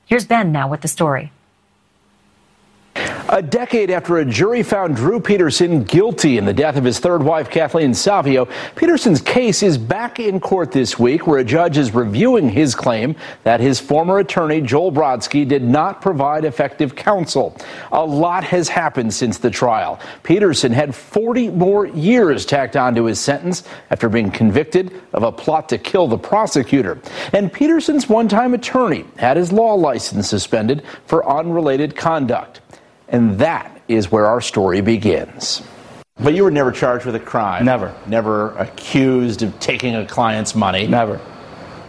Here's 0.07 0.25
Ben 0.25 0.51
now 0.51 0.67
with 0.67 0.81
the 0.81 0.87
story. 0.87 1.31
A 3.27 3.41
decade 3.41 3.89
after 3.89 4.17
a 4.17 4.25
jury 4.25 4.61
found 4.61 4.95
Drew 4.95 5.19
Peterson 5.19 5.83
guilty 5.83 6.37
in 6.37 6.45
the 6.45 6.53
death 6.53 6.77
of 6.77 6.83
his 6.83 6.99
third 6.99 7.23
wife, 7.23 7.49
Kathleen 7.49 7.95
Savio, 7.95 8.47
Peterson's 8.75 9.19
case 9.19 9.63
is 9.63 9.79
back 9.79 10.19
in 10.19 10.39
court 10.39 10.71
this 10.71 10.99
week, 10.99 11.25
where 11.25 11.39
a 11.39 11.43
judge 11.43 11.75
is 11.75 11.93
reviewing 11.93 12.47
his 12.47 12.75
claim 12.75 13.15
that 13.43 13.59
his 13.59 13.79
former 13.79 14.19
attorney, 14.19 14.61
Joel 14.61 14.91
Brodsky, 14.91 15.45
did 15.45 15.63
not 15.63 16.03
provide 16.03 16.45
effective 16.45 16.95
counsel. 16.95 17.57
A 17.91 18.05
lot 18.05 18.43
has 18.43 18.69
happened 18.69 19.11
since 19.11 19.39
the 19.39 19.49
trial. 19.49 19.99
Peterson 20.21 20.71
had 20.71 20.93
40 20.93 21.49
more 21.49 21.87
years 21.87 22.45
tacked 22.45 22.77
onto 22.77 23.05
his 23.05 23.19
sentence 23.19 23.63
after 23.89 24.07
being 24.07 24.29
convicted 24.29 25.01
of 25.13 25.23
a 25.23 25.31
plot 25.31 25.67
to 25.69 25.79
kill 25.79 26.07
the 26.07 26.17
prosecutor. 26.17 27.01
And 27.33 27.51
Peterson's 27.51 28.07
one 28.07 28.27
time 28.27 28.53
attorney 28.53 29.03
had 29.17 29.35
his 29.35 29.51
law 29.51 29.73
license 29.73 30.29
suspended 30.29 30.83
for 31.07 31.27
unrelated 31.27 31.95
conduct. 31.95 32.61
And 33.07 33.39
that 33.39 33.81
is 33.87 34.11
where 34.11 34.25
our 34.25 34.41
story 34.41 34.81
begins. 34.81 35.61
But 36.17 36.33
you 36.33 36.43
were 36.43 36.51
never 36.51 36.71
charged 36.71 37.05
with 37.05 37.15
a 37.15 37.19
crime. 37.19 37.65
Never. 37.65 37.93
Never 38.07 38.57
accused 38.57 39.41
of 39.43 39.59
taking 39.59 39.95
a 39.95 40.05
client's 40.05 40.55
money. 40.55 40.87
Never. 40.87 41.19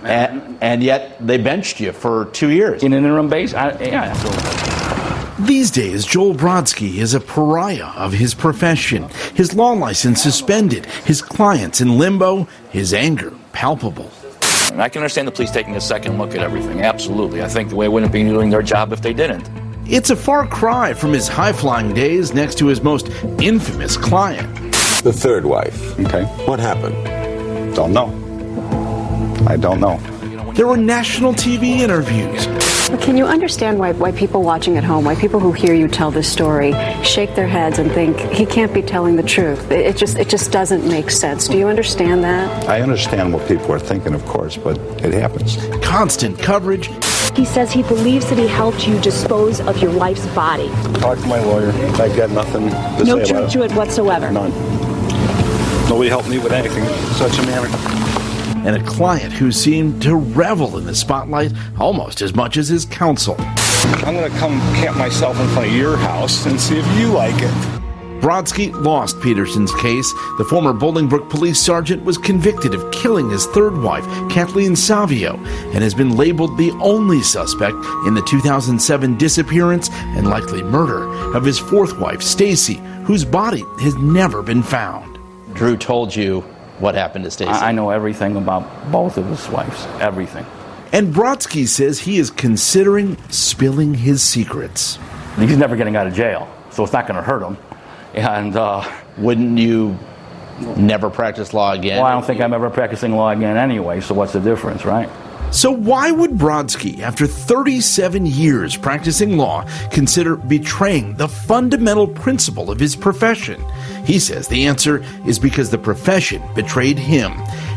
And, 0.02 0.58
and 0.60 0.82
yet 0.82 1.24
they 1.24 1.38
benched 1.38 1.80
you 1.80 1.92
for 1.92 2.26
two 2.26 2.50
years. 2.50 2.82
In 2.82 2.92
an 2.92 3.04
interim 3.04 3.28
basis? 3.28 3.54
I, 3.54 3.78
yeah, 3.78 4.02
absolutely. 4.04 5.46
These 5.46 5.70
days, 5.70 6.06
Joel 6.06 6.34
Brodsky 6.34 6.96
is 6.96 7.12
a 7.12 7.20
pariah 7.20 7.92
of 7.96 8.12
his 8.12 8.34
profession. 8.34 9.08
His 9.34 9.54
law 9.54 9.72
license 9.72 10.22
suspended, 10.22 10.86
his 11.04 11.20
clients 11.20 11.80
in 11.80 11.98
limbo, 11.98 12.48
his 12.70 12.94
anger 12.94 13.32
palpable. 13.52 14.10
I 14.72 14.88
can 14.88 15.00
understand 15.02 15.28
the 15.28 15.32
police 15.32 15.50
taking 15.50 15.76
a 15.76 15.80
second 15.80 16.18
look 16.18 16.34
at 16.34 16.40
everything. 16.40 16.82
Absolutely. 16.82 17.42
I 17.42 17.48
think 17.48 17.68
the 17.68 17.76
way 17.76 17.88
wouldn't 17.88 18.12
be 18.12 18.24
doing 18.24 18.50
their 18.50 18.62
job 18.62 18.92
if 18.92 19.02
they 19.02 19.12
didn't. 19.12 19.48
It's 19.88 20.10
a 20.10 20.16
far 20.16 20.48
cry 20.48 20.94
from 20.94 21.12
his 21.12 21.28
high 21.28 21.52
flying 21.52 21.94
days 21.94 22.34
next 22.34 22.58
to 22.58 22.66
his 22.66 22.82
most 22.82 23.08
infamous 23.40 23.96
client. 23.96 24.52
The 25.04 25.12
third 25.12 25.44
wife. 25.44 25.96
Okay. 26.00 26.24
What 26.44 26.58
happened? 26.58 26.96
Don't 27.76 27.92
know. 27.92 28.08
I 29.46 29.56
don't 29.56 29.78
know. 29.78 29.98
There 30.54 30.66
were 30.66 30.76
national 30.76 31.34
TV 31.34 31.78
interviews. 31.78 32.46
Can 33.04 33.16
you 33.16 33.26
understand 33.26 33.78
why, 33.78 33.92
why 33.92 34.10
people 34.10 34.42
watching 34.42 34.76
at 34.76 34.82
home, 34.82 35.04
why 35.04 35.14
people 35.14 35.38
who 35.38 35.52
hear 35.52 35.74
you 35.74 35.86
tell 35.86 36.10
this 36.10 36.30
story, 36.32 36.72
shake 37.04 37.36
their 37.36 37.46
heads 37.46 37.78
and 37.78 37.90
think 37.92 38.18
he 38.32 38.44
can't 38.44 38.74
be 38.74 38.82
telling 38.82 39.14
the 39.14 39.22
truth? 39.22 39.70
It, 39.70 39.86
it 39.86 39.96
just 39.96 40.16
it 40.18 40.28
just 40.28 40.50
doesn't 40.50 40.88
make 40.88 41.10
sense. 41.10 41.46
Do 41.46 41.58
you 41.58 41.68
understand 41.68 42.24
that? 42.24 42.68
I 42.68 42.80
understand 42.80 43.32
what 43.32 43.46
people 43.46 43.72
are 43.72 43.78
thinking, 43.78 44.14
of 44.14 44.24
course, 44.26 44.56
but 44.56 44.78
it 45.04 45.12
happens. 45.12 45.58
Constant 45.84 46.38
coverage. 46.38 46.90
He 47.34 47.44
says 47.44 47.72
he 47.72 47.82
believes 47.82 48.28
that 48.30 48.38
he 48.38 48.46
helped 48.46 48.86
you 48.86 49.00
dispose 49.00 49.60
of 49.60 49.78
your 49.78 49.96
wife's 49.96 50.26
body. 50.28 50.68
Talk 51.00 51.18
to 51.18 51.26
my 51.26 51.40
lawyer. 51.40 51.70
I've 52.00 52.16
got 52.16 52.30
nothing 52.30 52.68
to 52.70 53.04
no 53.04 53.24
say 53.24 53.24
truth 53.24 53.30
about 53.30 53.50
to 53.50 53.62
it 53.62 53.72
whatsoever. 53.72 54.30
None. 54.30 54.50
Nobody 55.88 56.08
helped 56.08 56.28
me 56.28 56.38
with 56.38 56.52
anything. 56.52 56.84
Such 57.14 57.38
a 57.38 57.42
manner 57.42 57.68
and 58.66 58.74
a 58.74 58.82
client 58.82 59.32
who 59.32 59.52
seemed 59.52 60.02
to 60.02 60.16
revel 60.16 60.76
in 60.76 60.86
the 60.86 60.94
spotlight 60.94 61.52
almost 61.78 62.20
as 62.20 62.34
much 62.34 62.56
as 62.56 62.66
his 62.66 62.84
counsel. 62.84 63.36
I'm 63.38 64.14
going 64.14 64.30
to 64.30 64.38
come 64.38 64.58
camp 64.74 64.96
myself 64.96 65.38
in 65.38 65.46
front 65.48 65.68
of 65.68 65.76
your 65.76 65.96
house 65.96 66.46
and 66.46 66.60
see 66.60 66.76
if 66.76 66.98
you 66.98 67.12
like 67.12 67.36
it. 67.38 67.85
Brodsky 68.20 68.72
lost 68.82 69.20
Peterson's 69.20 69.74
case. 69.74 70.12
The 70.38 70.46
former 70.48 70.72
Bolingbrook 70.72 71.28
police 71.30 71.60
sergeant 71.60 72.04
was 72.04 72.18
convicted 72.18 72.74
of 72.74 72.90
killing 72.90 73.30
his 73.30 73.46
third 73.46 73.76
wife, 73.78 74.04
Kathleen 74.30 74.74
Savio, 74.74 75.36
and 75.36 75.82
has 75.82 75.94
been 75.94 76.16
labeled 76.16 76.56
the 76.56 76.70
only 76.82 77.22
suspect 77.22 77.76
in 78.06 78.14
the 78.14 78.22
2007 78.22 79.16
disappearance 79.18 79.90
and 79.90 80.28
likely 80.28 80.62
murder 80.62 81.04
of 81.36 81.44
his 81.44 81.58
fourth 81.58 81.98
wife, 81.98 82.22
Stacy, 82.22 82.80
whose 83.04 83.24
body 83.24 83.64
has 83.80 83.94
never 83.96 84.42
been 84.42 84.62
found. 84.62 85.18
Drew 85.54 85.76
told 85.76 86.14
you 86.14 86.40
what 86.78 86.94
happened 86.94 87.24
to 87.24 87.30
Stacy. 87.30 87.50
I 87.50 87.72
know 87.72 87.90
everything 87.90 88.36
about 88.36 88.90
both 88.90 89.16
of 89.16 89.26
his 89.26 89.48
wives, 89.48 89.86
everything. 90.00 90.44
And 90.92 91.14
Brodsky 91.14 91.66
says 91.66 91.98
he 92.00 92.18
is 92.18 92.30
considering 92.30 93.16
spilling 93.30 93.94
his 93.94 94.22
secrets. 94.22 94.98
He's 95.38 95.56
never 95.56 95.76
getting 95.76 95.96
out 95.96 96.06
of 96.06 96.14
jail, 96.14 96.48
so 96.70 96.82
it's 96.84 96.92
not 96.92 97.06
going 97.06 97.16
to 97.16 97.22
hurt 97.22 97.42
him. 97.42 97.56
And 98.16 98.56
uh, 98.56 98.82
wouldn't 99.18 99.58
you 99.58 99.98
never 100.76 101.10
practice 101.10 101.52
law 101.52 101.72
again? 101.72 101.98
Well, 101.98 102.06
I 102.06 102.12
don't 102.12 102.24
think 102.24 102.40
I'm 102.40 102.54
ever 102.54 102.70
practicing 102.70 103.12
law 103.12 103.30
again 103.30 103.56
anyway, 103.56 104.00
so 104.00 104.14
what's 104.14 104.32
the 104.32 104.40
difference, 104.40 104.84
right? 104.84 105.08
So, 105.52 105.70
why 105.70 106.10
would 106.10 106.32
Brodsky, 106.32 107.00
after 107.00 107.26
37 107.26 108.26
years 108.26 108.76
practicing 108.76 109.38
law, 109.38 109.64
consider 109.90 110.36
betraying 110.36 111.14
the 111.14 111.28
fundamental 111.28 112.06
principle 112.06 112.70
of 112.70 112.80
his 112.80 112.96
profession? 112.96 113.64
He 114.04 114.18
says 114.18 114.48
the 114.48 114.66
answer 114.66 115.04
is 115.24 115.38
because 115.38 115.70
the 115.70 115.78
profession 115.78 116.42
betrayed 116.54 116.98
him. 116.98 117.32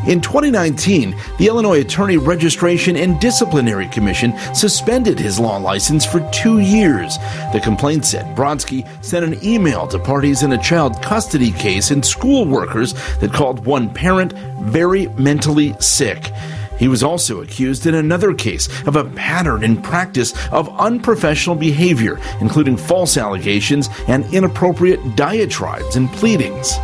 In 0.07 0.19
2019, 0.19 1.15
the 1.37 1.47
Illinois 1.47 1.81
Attorney 1.81 2.17
Registration 2.17 2.95
and 2.95 3.19
Disciplinary 3.19 3.87
Commission 3.87 4.37
suspended 4.53 5.19
his 5.19 5.39
law 5.39 5.57
license 5.57 6.05
for 6.05 6.27
two 6.31 6.59
years. 6.59 7.17
The 7.53 7.61
complaint 7.61 8.05
said 8.05 8.35
Brodsky 8.35 8.87
sent 9.03 9.25
an 9.25 9.43
email 9.43 9.87
to 9.87 9.99
parties 9.99 10.41
in 10.41 10.53
a 10.53 10.57
child 10.57 11.01
custody 11.01 11.51
case 11.51 11.91
and 11.91 12.05
school 12.05 12.45
workers 12.45 12.93
that 13.19 13.33
called 13.33 13.65
one 13.65 13.89
parent 13.93 14.33
very 14.61 15.07
mentally 15.09 15.75
sick. 15.79 16.31
He 16.79 16.87
was 16.87 17.03
also 17.03 17.41
accused 17.41 17.85
in 17.85 17.93
another 17.93 18.33
case 18.33 18.69
of 18.87 18.95
a 18.95 19.03
pattern 19.03 19.63
and 19.63 19.83
practice 19.83 20.33
of 20.51 20.69
unprofessional 20.79 21.55
behavior, 21.55 22.19
including 22.39 22.77
false 22.77 23.17
allegations 23.17 23.89
and 24.07 24.25
inappropriate 24.33 25.15
diatribes 25.15 25.97
and 25.97 26.09
pleadings. 26.13 26.77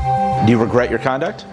Do 0.45 0.51
you 0.51 0.57
regret 0.57 0.89
your 0.89 0.99
conduct? 0.99 1.45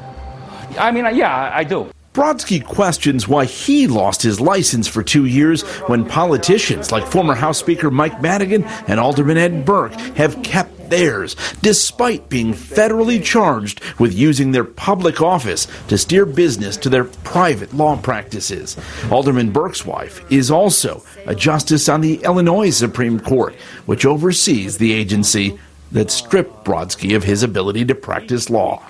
I 0.78 0.90
mean, 0.90 1.04
yeah, 1.14 1.52
I 1.54 1.64
do. 1.64 1.91
Brodsky 2.12 2.62
questions 2.62 3.26
why 3.26 3.46
he 3.46 3.86
lost 3.86 4.20
his 4.20 4.38
license 4.38 4.86
for 4.86 5.02
two 5.02 5.24
years 5.24 5.62
when 5.88 6.04
politicians 6.04 6.92
like 6.92 7.06
former 7.06 7.34
House 7.34 7.56
Speaker 7.58 7.90
Mike 7.90 8.20
Madigan 8.20 8.64
and 8.86 9.00
Alderman 9.00 9.38
Ed 9.38 9.64
Burke 9.64 9.94
have 10.16 10.42
kept 10.42 10.90
theirs, 10.90 11.36
despite 11.62 12.28
being 12.28 12.52
federally 12.52 13.24
charged 13.24 13.80
with 13.98 14.12
using 14.12 14.52
their 14.52 14.64
public 14.64 15.22
office 15.22 15.66
to 15.88 15.96
steer 15.96 16.26
business 16.26 16.76
to 16.76 16.90
their 16.90 17.04
private 17.04 17.72
law 17.72 17.96
practices. 17.96 18.76
Alderman 19.10 19.50
Burke's 19.50 19.86
wife 19.86 20.22
is 20.30 20.50
also 20.50 21.02
a 21.26 21.34
justice 21.34 21.88
on 21.88 22.02
the 22.02 22.22
Illinois 22.24 22.68
Supreme 22.68 23.20
Court, 23.20 23.54
which 23.86 24.04
oversees 24.04 24.76
the 24.76 24.92
agency 24.92 25.58
that 25.92 26.10
stripped 26.10 26.64
Brodsky 26.64 27.14
of 27.14 27.22
his 27.22 27.42
ability 27.42 27.84
to 27.86 27.94
practice 27.94 28.50
law. 28.50 28.82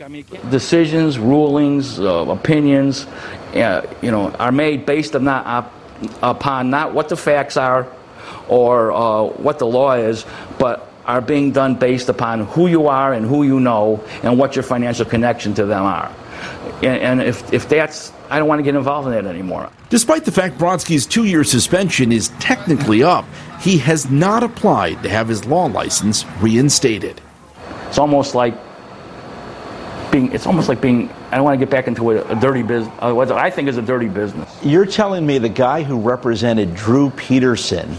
Decisions, 0.50 1.18
rulings, 1.18 1.98
uh, 1.98 2.24
opinions, 2.28 3.06
uh, 3.54 3.86
you 4.00 4.10
know, 4.10 4.30
are 4.32 4.52
made 4.52 4.86
based 4.86 5.14
on 5.16 5.24
not, 5.24 5.46
uh, 5.46 5.68
upon 6.22 6.70
not 6.70 6.94
what 6.94 7.08
the 7.08 7.16
facts 7.16 7.56
are 7.56 7.88
or 8.48 8.92
uh, 8.92 9.24
what 9.24 9.58
the 9.58 9.66
law 9.66 9.94
is, 9.94 10.24
but 10.58 10.88
are 11.04 11.20
being 11.20 11.50
done 11.50 11.74
based 11.74 12.08
upon 12.08 12.46
who 12.46 12.68
you 12.68 12.86
are 12.86 13.12
and 13.12 13.26
who 13.26 13.42
you 13.42 13.58
know 13.58 14.02
and 14.22 14.38
what 14.38 14.54
your 14.54 14.62
financial 14.62 15.04
connection 15.04 15.52
to 15.54 15.66
them 15.66 15.82
are. 15.82 16.14
And, 16.76 17.02
and 17.02 17.22
if, 17.22 17.52
if 17.52 17.68
that's, 17.68 18.12
I 18.30 18.38
don't 18.38 18.48
want 18.48 18.60
to 18.60 18.62
get 18.62 18.76
involved 18.76 19.08
in 19.08 19.14
that 19.14 19.26
anymore. 19.26 19.68
Despite 19.90 20.24
the 20.24 20.32
fact 20.32 20.58
Brodsky's 20.58 21.06
two 21.06 21.24
year 21.24 21.42
suspension 21.44 22.12
is 22.12 22.28
technically 22.40 23.02
up, 23.02 23.24
he 23.62 23.78
has 23.78 24.10
not 24.10 24.42
applied 24.42 25.02
to 25.04 25.08
have 25.08 25.28
his 25.28 25.44
law 25.44 25.66
license 25.66 26.26
reinstated. 26.40 27.20
It's 27.86 27.96
almost 27.98 28.34
like 28.34 28.54
being, 30.10 30.32
it's 30.32 30.46
almost 30.46 30.68
like 30.68 30.80
being, 30.80 31.08
I 31.30 31.36
don't 31.36 31.44
want 31.44 31.58
to 31.58 31.64
get 31.64 31.70
back 31.70 31.86
into 31.86 32.10
a, 32.10 32.24
a 32.32 32.34
dirty 32.34 32.62
business, 32.62 32.92
uh, 33.00 33.12
what 33.12 33.30
I 33.30 33.50
think 33.50 33.68
is 33.68 33.76
a 33.76 33.82
dirty 33.82 34.08
business. 34.08 34.50
You're 34.64 34.84
telling 34.84 35.24
me 35.24 35.38
the 35.38 35.48
guy 35.48 35.84
who 35.84 36.00
represented 36.00 36.74
Drew 36.74 37.10
Peterson 37.10 37.96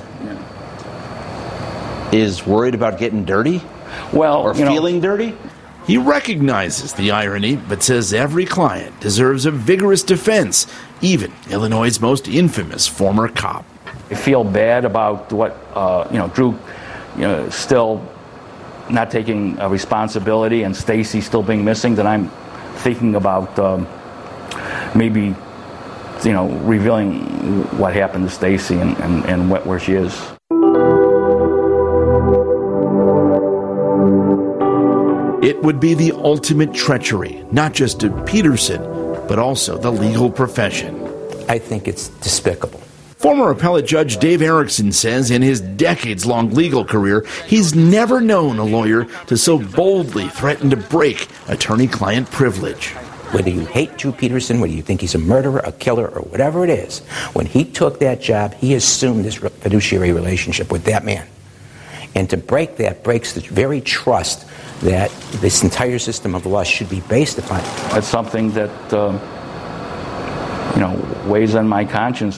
is 2.11 2.45
worried 2.45 2.75
about 2.75 2.99
getting 2.99 3.23
dirty? 3.23 3.61
Well, 4.11 4.41
or 4.41 4.53
feeling 4.53 4.95
know, 4.95 5.01
dirty? 5.01 5.37
He 5.87 5.97
recognizes 5.97 6.93
the 6.93 7.11
irony, 7.11 7.55
but 7.55 7.81
says 7.81 8.13
every 8.13 8.45
client 8.45 8.99
deserves 8.99 9.45
a 9.45 9.51
vigorous 9.51 10.03
defense, 10.03 10.67
even 11.01 11.31
Illinois' 11.49 11.99
most 11.99 12.27
infamous 12.27 12.87
former 12.87 13.29
cop. 13.29 13.65
I 14.13 14.15
feel 14.15 14.43
bad 14.43 14.85
about 14.85 15.33
what, 15.33 15.57
uh, 15.73 16.07
you 16.11 16.19
know, 16.19 16.27
Drew 16.27 16.51
you 17.15 17.23
know, 17.23 17.49
still 17.49 17.99
not 18.87 19.09
taking 19.09 19.57
a 19.59 19.67
responsibility 19.67 20.61
and 20.61 20.75
Stacy 20.75 21.19
still 21.19 21.41
being 21.41 21.65
missing, 21.65 21.95
that 21.95 22.05
I'm 22.05 22.29
thinking 22.83 23.15
about 23.15 23.57
um, 23.57 23.87
maybe, 24.93 25.33
you 26.23 26.31
know, 26.31 26.47
revealing 26.61 27.63
what 27.79 27.95
happened 27.95 28.25
to 28.25 28.29
Stacy 28.29 28.75
and, 28.75 28.95
and, 28.99 29.25
and 29.25 29.49
what, 29.49 29.65
where 29.65 29.79
she 29.79 29.93
is. 29.93 30.13
It 35.41 35.59
would 35.63 35.79
be 35.79 35.95
the 35.95 36.11
ultimate 36.11 36.71
treachery, 36.71 37.43
not 37.51 37.73
just 37.73 37.99
to 38.01 38.11
Peterson, 38.25 38.79
but 39.27 39.39
also 39.39 39.75
the 39.75 39.91
legal 39.91 40.29
profession. 40.29 41.01
I 41.49 41.57
think 41.57 41.87
it's 41.87 42.09
despicable. 42.09 42.83
Former 43.23 43.51
appellate 43.51 43.85
judge 43.85 44.17
Dave 44.17 44.41
Erickson 44.41 44.91
says 44.91 45.31
in 45.31 45.41
his 45.41 45.61
decades 45.61 46.25
long 46.25 46.49
legal 46.49 46.83
career, 46.83 47.25
he's 47.47 47.73
never 47.73 48.19
known 48.19 48.59
a 48.59 48.65
lawyer 48.65 49.05
to 49.27 49.37
so 49.37 49.57
boldly 49.57 50.27
threaten 50.27 50.69
to 50.71 50.75
break 50.75 51.29
attorney 51.47 51.87
client 51.87 52.29
privilege. 52.31 52.89
Whether 53.31 53.49
you 53.49 53.63
hate 53.63 53.97
Drew 53.97 54.11
Peterson, 54.11 54.59
whether 54.59 54.73
you 54.73 54.81
think 54.81 54.99
he's 54.99 55.15
a 55.15 55.19
murderer, 55.19 55.59
a 55.59 55.71
killer, 55.71 56.05
or 56.05 56.23
whatever 56.23 56.65
it 56.65 56.69
is, 56.69 56.99
when 57.31 57.45
he 57.45 57.63
took 57.63 57.99
that 57.99 58.19
job, 58.19 58.55
he 58.55 58.73
assumed 58.73 59.23
this 59.23 59.35
fiduciary 59.35 60.11
relationship 60.11 60.69
with 60.69 60.83
that 60.83 61.05
man. 61.05 61.25
And 62.15 62.29
to 62.29 62.35
break 62.35 62.75
that 62.75 63.05
breaks 63.05 63.31
the 63.31 63.39
very 63.39 63.79
trust 63.79 64.45
that 64.81 65.11
this 65.35 65.63
entire 65.63 65.97
system 65.97 66.35
of 66.35 66.45
law 66.45 66.63
should 66.63 66.89
be 66.89 66.99
based 66.99 67.39
upon. 67.39 67.61
That's 67.93 68.05
something 68.05 68.51
that, 68.51 68.93
um, 68.93 69.13
you 70.73 70.81
know, 70.81 71.31
weighs 71.31 71.55
on 71.55 71.69
my 71.69 71.85
conscience. 71.85 72.37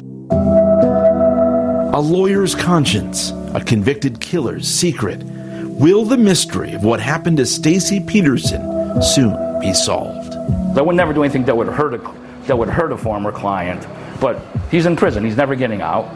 A 1.96 2.02
lawyer's 2.02 2.56
conscience, 2.56 3.32
a 3.54 3.64
convicted 3.66 4.20
killer's 4.20 4.68
secret. 4.68 5.24
Will 5.24 6.04
the 6.04 6.18
mystery 6.18 6.74
of 6.74 6.84
what 6.84 7.00
happened 7.00 7.38
to 7.38 7.46
Stacy 7.46 8.02
Peterson 8.02 9.02
soon 9.02 9.62
be 9.62 9.74
solved? 9.74 10.34
I 10.78 10.82
would 10.82 10.98
never 10.98 11.14
do 11.14 11.24
anything 11.24 11.46
that 11.46 11.56
would 11.56 11.70
hurt 11.70 11.94
a, 11.94 12.14
that 12.48 12.58
would 12.58 12.68
hurt 12.68 12.92
a 12.92 12.98
former 12.98 13.32
client, 13.32 13.88
but 14.20 14.46
he's 14.70 14.86
in 14.86 14.98
prison. 14.98 15.24
He's 15.24 15.38
never 15.38 15.56
getting 15.56 15.82
out. 15.82 16.12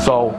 So 0.00 0.34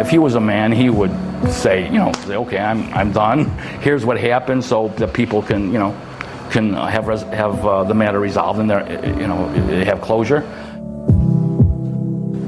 if 0.00 0.08
he 0.08 0.18
was 0.18 0.36
a 0.36 0.40
man, 0.40 0.70
he 0.70 0.88
would 0.88 1.10
say, 1.50 1.86
you 1.86 1.98
know, 1.98 2.12
say, 2.26 2.36
okay, 2.36 2.58
I'm, 2.58 2.94
I'm 2.94 3.10
done. 3.10 3.46
Here's 3.80 4.04
what 4.04 4.20
happened, 4.20 4.62
so 4.62 4.86
that 4.98 5.12
people 5.12 5.42
can, 5.42 5.72
you 5.72 5.80
know, 5.80 6.00
can 6.52 6.74
have 6.74 7.08
res- 7.08 7.22
have 7.22 7.66
uh, 7.66 7.82
the 7.82 7.94
matter 7.94 8.20
resolved 8.20 8.60
and 8.60 8.70
their, 8.70 8.88
you 9.18 9.26
know, 9.26 9.48
have 9.82 10.00
closure. 10.00 10.48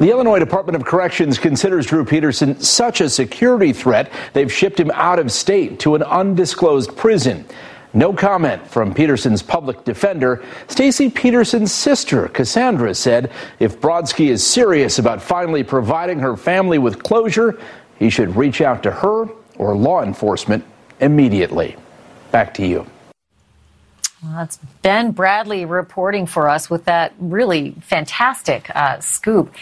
The 0.00 0.10
Illinois 0.10 0.38
Department 0.38 0.76
of 0.76 0.86
Corrections 0.86 1.38
considers 1.38 1.84
Drew 1.84 2.06
Peterson 2.06 2.58
such 2.58 3.02
a 3.02 3.10
security 3.10 3.74
threat, 3.74 4.10
they've 4.32 4.50
shipped 4.50 4.80
him 4.80 4.90
out 4.94 5.18
of 5.18 5.30
state 5.30 5.78
to 5.80 5.94
an 5.94 6.02
undisclosed 6.02 6.96
prison. 6.96 7.44
No 7.92 8.14
comment 8.14 8.66
from 8.66 8.94
Peterson's 8.94 9.42
public 9.42 9.84
defender. 9.84 10.42
Stacy 10.68 11.10
Peterson's 11.10 11.70
sister, 11.70 12.28
Cassandra, 12.28 12.94
said 12.94 13.30
if 13.58 13.78
Brodsky 13.78 14.28
is 14.28 14.42
serious 14.42 14.98
about 14.98 15.20
finally 15.20 15.62
providing 15.62 16.18
her 16.20 16.34
family 16.34 16.78
with 16.78 17.02
closure, 17.02 17.60
he 17.98 18.08
should 18.08 18.34
reach 18.36 18.62
out 18.62 18.82
to 18.84 18.90
her 18.90 19.28
or 19.58 19.76
law 19.76 20.02
enforcement 20.02 20.64
immediately. 21.00 21.76
Back 22.30 22.54
to 22.54 22.66
you. 22.66 22.86
Well, 24.22 24.34
that's 24.34 24.58
Ben 24.82 25.12
Bradley 25.12 25.64
reporting 25.64 26.26
for 26.26 26.50
us 26.50 26.68
with 26.68 26.84
that 26.84 27.14
really 27.18 27.70
fantastic 27.80 28.68
uh, 28.76 29.00
scoop. 29.00 29.54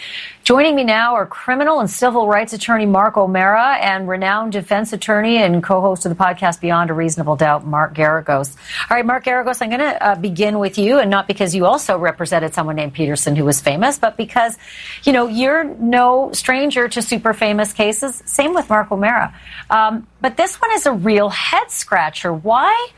Joining 0.43 0.75
me 0.75 0.83
now 0.83 1.15
are 1.15 1.25
criminal 1.25 1.79
and 1.79 1.89
civil 1.89 2.27
rights 2.27 2.51
attorney 2.51 2.85
Mark 2.85 3.15
O'Mara 3.15 3.77
and 3.77 4.05
renowned 4.09 4.51
defense 4.51 4.91
attorney 4.91 5.37
and 5.37 5.63
co-host 5.63 6.05
of 6.05 6.09
the 6.09 6.21
podcast 6.21 6.59
Beyond 6.59 6.89
a 6.89 6.93
Reasonable 6.93 7.37
Doubt, 7.37 7.65
Mark 7.65 7.95
Geragos. 7.95 8.57
All 8.89 8.97
right, 8.97 9.05
Mark 9.05 9.23
Geragos, 9.23 9.61
I'm 9.61 9.69
going 9.69 9.79
to 9.79 10.05
uh, 10.05 10.15
begin 10.15 10.59
with 10.59 10.77
you, 10.77 10.99
and 10.99 11.09
not 11.09 11.25
because 11.25 11.55
you 11.55 11.65
also 11.65 11.97
represented 11.97 12.53
someone 12.53 12.75
named 12.75 12.93
Peterson 12.93 13.37
who 13.37 13.45
was 13.45 13.61
famous, 13.61 13.97
but 13.97 14.17
because, 14.17 14.57
you 15.03 15.13
know, 15.13 15.27
you're 15.27 15.63
no 15.63 16.33
stranger 16.33 16.89
to 16.89 17.01
super 17.01 17.33
famous 17.33 17.71
cases. 17.71 18.21
Same 18.25 18.53
with 18.53 18.67
Mark 18.67 18.91
O'Mara. 18.91 19.33
Um, 19.69 20.05
but 20.19 20.35
this 20.35 20.59
one 20.59 20.73
is 20.73 20.85
a 20.85 20.91
real 20.91 21.29
head 21.29 21.71
scratcher. 21.71 22.33
Why? 22.33 22.89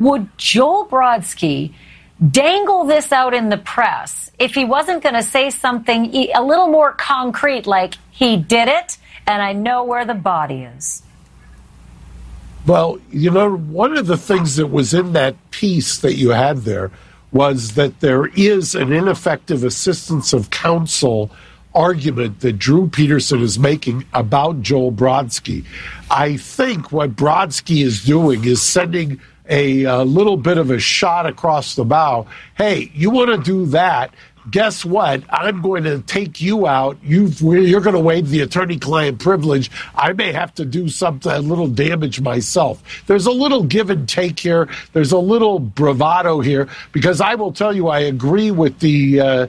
Would 0.00 0.36
Joel 0.36 0.86
Brodsky 0.86 1.74
dangle 2.30 2.84
this 2.84 3.12
out 3.12 3.32
in 3.34 3.48
the 3.48 3.56
press 3.58 4.30
if 4.38 4.54
he 4.54 4.64
wasn't 4.64 5.02
going 5.02 5.14
to 5.14 5.22
say 5.22 5.50
something 5.50 6.14
a 6.34 6.42
little 6.42 6.68
more 6.68 6.92
concrete, 6.92 7.66
like 7.66 7.94
he 8.10 8.36
did 8.36 8.68
it 8.68 8.98
and 9.26 9.42
I 9.42 9.52
know 9.52 9.84
where 9.84 10.04
the 10.04 10.14
body 10.14 10.62
is? 10.62 11.02
Well, 12.66 12.98
you 13.10 13.30
know, 13.30 13.56
one 13.56 13.96
of 13.96 14.06
the 14.06 14.16
things 14.16 14.56
that 14.56 14.66
was 14.66 14.92
in 14.92 15.12
that 15.12 15.36
piece 15.50 15.98
that 15.98 16.14
you 16.14 16.30
had 16.30 16.58
there 16.58 16.90
was 17.32 17.74
that 17.74 18.00
there 18.00 18.26
is 18.26 18.74
an 18.74 18.92
ineffective 18.92 19.64
assistance 19.64 20.32
of 20.32 20.50
counsel 20.50 21.30
argument 21.74 22.40
that 22.40 22.58
Drew 22.58 22.88
Peterson 22.88 23.40
is 23.40 23.58
making 23.58 24.04
about 24.12 24.60
Joel 24.60 24.92
Brodsky. 24.92 25.64
I 26.10 26.36
think 26.36 26.90
what 26.90 27.14
Brodsky 27.14 27.84
is 27.84 28.04
doing 28.04 28.44
is 28.44 28.60
sending 28.60 29.20
a, 29.50 29.82
a 29.84 30.04
little 30.04 30.36
bit 30.38 30.56
of 30.56 30.70
a 30.70 30.78
shot 30.78 31.26
across 31.26 31.74
the 31.74 31.84
bow. 31.84 32.26
Hey, 32.56 32.90
you 32.94 33.10
want 33.10 33.30
to 33.30 33.38
do 33.38 33.66
that? 33.66 34.14
guess 34.50 34.84
what? 34.84 35.22
I'm 35.30 35.60
going 35.60 35.84
to 35.84 36.00
take 36.02 36.40
you 36.40 36.66
out. 36.66 36.98
you 37.02 37.26
are 37.76 37.80
going 37.80 37.94
to 37.94 38.00
waive 38.00 38.28
the 38.28 38.40
attorney-client 38.40 39.18
privilege. 39.18 39.70
I 39.94 40.12
may 40.12 40.32
have 40.32 40.54
to 40.54 40.64
do 40.64 40.88
something, 40.88 41.30
a 41.30 41.40
little 41.40 41.68
damage 41.68 42.20
myself. 42.20 42.82
There's 43.06 43.26
a 43.26 43.32
little 43.32 43.64
give 43.64 43.90
and 43.90 44.08
take 44.08 44.38
here. 44.38 44.68
There's 44.92 45.12
a 45.12 45.18
little 45.18 45.58
bravado 45.58 46.40
here 46.40 46.68
because 46.92 47.20
I 47.20 47.34
will 47.34 47.52
tell 47.52 47.74
you, 47.74 47.88
I 47.88 48.00
agree 48.00 48.50
with 48.50 48.78
the. 48.80 49.20
Uh, 49.20 49.46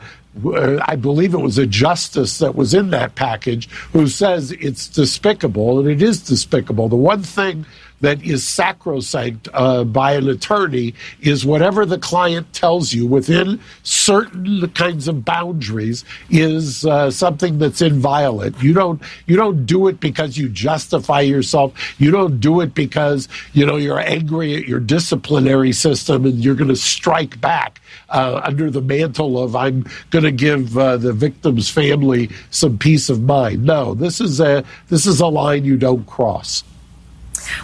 I 0.87 0.95
believe 0.95 1.33
it 1.33 1.41
was 1.41 1.57
a 1.57 1.67
justice 1.67 2.37
that 2.37 2.55
was 2.55 2.73
in 2.73 2.91
that 2.91 3.15
package 3.15 3.69
who 3.91 4.07
says 4.07 4.53
it's 4.53 4.87
despicable, 4.87 5.79
and 5.79 5.89
it 5.89 6.01
is 6.01 6.21
despicable. 6.21 6.87
The 6.87 6.95
one 6.95 7.21
thing 7.21 7.65
that 8.01 8.21
is 8.23 8.45
sacrosanct 8.45 9.47
uh, 9.53 9.83
by 9.83 10.13
an 10.13 10.29
attorney 10.29 10.93
is 11.21 11.45
whatever 11.45 11.85
the 11.85 11.97
client 11.97 12.51
tells 12.53 12.93
you 12.93 13.05
within 13.05 13.59
certain 13.83 14.67
kinds 14.71 15.07
of 15.07 15.23
boundaries 15.23 16.03
is 16.29 16.85
uh, 16.85 17.09
something 17.09 17.57
that's 17.57 17.81
inviolate. 17.81 18.61
You 18.61 18.73
don't 18.73 19.01
you 19.25 19.35
don't 19.35 19.65
do 19.65 19.87
it 19.87 19.99
because 19.99 20.37
you 20.37 20.49
justify 20.49 21.21
yourself. 21.21 21.73
You 21.99 22.11
don't 22.11 22.39
do 22.39 22.61
it 22.61 22.73
because 22.73 23.27
you 23.53 23.65
know 23.65 23.77
you're 23.77 23.99
angry 23.99 24.55
at 24.55 24.67
your 24.67 24.79
disciplinary 24.79 25.71
system 25.71 26.25
and 26.25 26.43
you're 26.43 26.55
going 26.55 26.67
to 26.67 26.75
strike 26.75 27.39
back 27.39 27.81
uh, 28.09 28.41
under 28.43 28.69
the 28.69 28.81
mantle 28.81 29.41
of 29.41 29.55
I'm 29.55 29.85
going 30.09 30.25
to 30.25 30.31
give 30.31 30.77
uh, 30.77 30.97
the 30.97 31.13
victim's 31.13 31.69
family 31.69 32.29
some 32.49 32.77
peace 32.77 33.09
of 33.09 33.21
mind. 33.21 33.63
No, 33.63 33.93
this 33.93 34.19
is 34.19 34.39
a 34.39 34.63
this 34.89 35.05
is 35.05 35.19
a 35.19 35.27
line 35.27 35.63
you 35.65 35.77
don't 35.77 36.05
cross. 36.07 36.63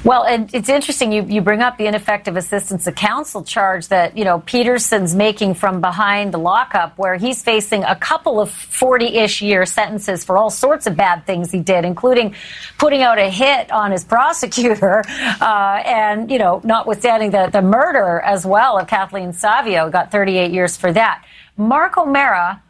Well, 0.04 0.24
and 0.24 0.54
it's 0.54 0.70
interesting 0.70 1.12
you, 1.12 1.24
you 1.24 1.42
bring 1.42 1.62
up 1.62 1.78
the 1.78 1.86
ineffective 1.86 2.38
assistance 2.38 2.88
of 2.88 2.96
counsel 2.96 3.44
charge 3.44 3.88
that, 3.90 4.18
you 4.18 4.24
know, 4.24 4.40
Peterson's 4.40 5.16
making 5.16 5.56
from 5.56 5.82
behind 5.82 6.34
the 6.34 6.38
lockup 6.38 6.98
where 6.98 7.16
he's 7.16 7.44
facing 7.44 7.84
a 7.84 7.96
couple 7.96 8.40
of 8.40 8.50
40-ish 8.50 9.42
year 9.42 9.66
sentences 9.66 10.24
for 10.24 10.38
all 10.38 10.50
sorts 10.50 10.88
of 10.88 10.96
bad 10.96 11.26
things 11.26 11.52
he 11.52 11.60
did, 11.60 11.86
including 11.86 12.36
putting 12.78 13.02
out 13.02 13.18
a 13.18 13.30
hit 13.30 13.72
on 13.72 13.92
his 13.92 14.04
prosecutor 14.04 15.04
uh, 15.42 15.82
and, 15.86 16.32
you 16.32 16.40
know, 16.40 16.62
notwithstanding 16.64 17.32
the, 17.32 17.50
the 17.52 17.62
murder 17.62 18.20
as 18.22 18.46
well 18.46 18.78
of 18.78 18.88
Kathleen 18.88 19.34
Savio, 19.34 19.90
got 19.90 20.12
38 20.12 20.52
years 20.52 20.78
for 20.78 20.92
that. 20.92 21.24
Mark 21.58 21.98
O'Mara 21.98 22.62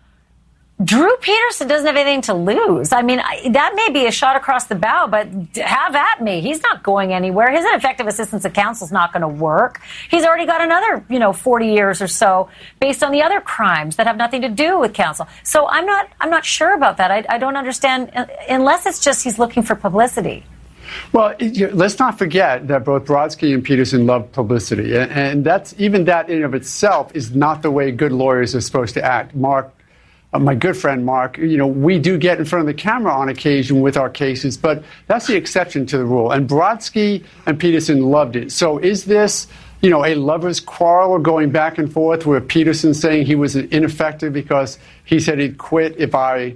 Drew 0.84 1.18
Peterson 1.18 1.68
doesn't 1.68 1.88
have 1.88 1.96
anything 1.96 2.22
to 2.22 2.36
lose. 2.36 2.92
I 2.92 3.02
mean, 3.02 3.18
that 3.18 3.74
may 3.76 3.90
be 3.92 4.06
a 4.06 4.12
shot 4.12 4.36
across 4.36 4.66
the 4.66 4.76
bow, 4.76 5.08
but 5.08 5.28
have 5.58 5.96
at 5.96 6.22
me. 6.22 6.40
He's 6.42 6.62
not 6.62 6.84
going 6.84 7.13
anywhere. 7.13 7.50
His 7.52 7.66
ineffective 7.66 8.06
assistance 8.06 8.46
of 8.46 8.54
counsel 8.54 8.86
is 8.86 8.92
not 8.92 9.12
going 9.12 9.22
to 9.22 9.28
work. 9.28 9.82
He's 10.08 10.24
already 10.24 10.46
got 10.46 10.62
another, 10.62 11.04
you 11.10 11.18
know, 11.18 11.34
40 11.34 11.68
years 11.68 12.00
or 12.00 12.08
so 12.08 12.50
based 12.80 13.04
on 13.04 13.12
the 13.12 13.24
other 13.24 13.42
crimes 13.42 13.96
that 13.96 14.06
have 14.06 14.18
nothing 14.18 14.42
to 14.44 14.50
do 14.50 14.80
with 14.80 14.94
counsel. 14.94 15.28
So 15.42 15.68
I'm 15.68 15.88
not, 15.88 16.10
I'm 16.22 16.30
not 16.30 16.46
sure 16.46 16.76
about 16.76 16.98
that. 16.98 17.10
I, 17.10 17.26
I 17.28 17.40
don't 17.40 17.58
understand 17.58 18.12
uh, 18.16 18.28
unless 18.48 18.86
it's 18.86 19.04
just 19.04 19.24
he's 19.24 19.40
looking 19.40 19.63
for 19.63 19.74
publicity. 19.74 20.44
Well, 21.12 21.36
let's 21.74 21.98
not 21.98 22.18
forget 22.18 22.68
that 22.68 22.86
both 22.86 23.06
Brodsky 23.06 23.54
and 23.54 23.63
Peterson 23.63 24.06
love 24.06 24.32
publicity, 24.32 24.96
and 24.96 25.44
that's 25.44 25.76
even 25.78 26.06
that 26.06 26.30
in 26.30 26.44
of 26.44 26.54
itself 26.54 27.13
is 27.13 27.36
not 27.36 27.62
the 27.62 27.72
way 27.72 27.92
good 27.92 28.13
lawyers 28.13 28.56
are 28.56 28.62
supposed 28.62 28.94
to 28.94 29.04
act. 29.04 29.36
Mark 29.36 29.77
uh, 30.34 30.40
my 30.40 30.56
good 30.56 30.76
friend 30.76 31.06
Mark, 31.06 31.38
you 31.38 31.58
know, 31.58 31.68
we 31.68 32.00
do 32.00 32.18
get 32.18 32.38
in 32.38 32.46
front 32.46 32.62
of 32.62 32.68
the 32.68 32.80
camera 32.80 33.13
on 33.13 33.30
occasion 33.30 33.80
with 33.80 33.96
our 33.96 34.10
cases, 34.10 34.58
but 34.58 34.84
that's 35.08 35.28
the 35.28 35.36
exception 35.36 35.86
to 35.86 35.98
the 35.98 36.06
rule. 36.06 36.32
And 36.32 36.48
Brodsky 36.48 37.24
and 37.46 37.60
Peterson 37.60 38.02
loved 38.04 38.36
it. 38.36 38.52
So 38.52 38.78
is 38.78 39.06
this, 39.06 39.48
you 39.82 39.90
know, 39.90 40.04
a 40.04 40.16
lover's 40.16 40.60
quarrel 40.60 41.18
going 41.20 41.52
back 41.52 41.78
and 41.78 41.92
forth 41.92 42.26
where 42.26 42.42
Peterson 42.42 42.94
saying 42.94 43.26
he 43.26 43.36
was 43.36 43.56
ineffective 43.56 44.34
because 44.34 44.80
he 45.06 45.20
said 45.20 45.40
he'd 45.40 45.58
quit 45.58 45.96
if 45.98 46.13
I 46.13 46.56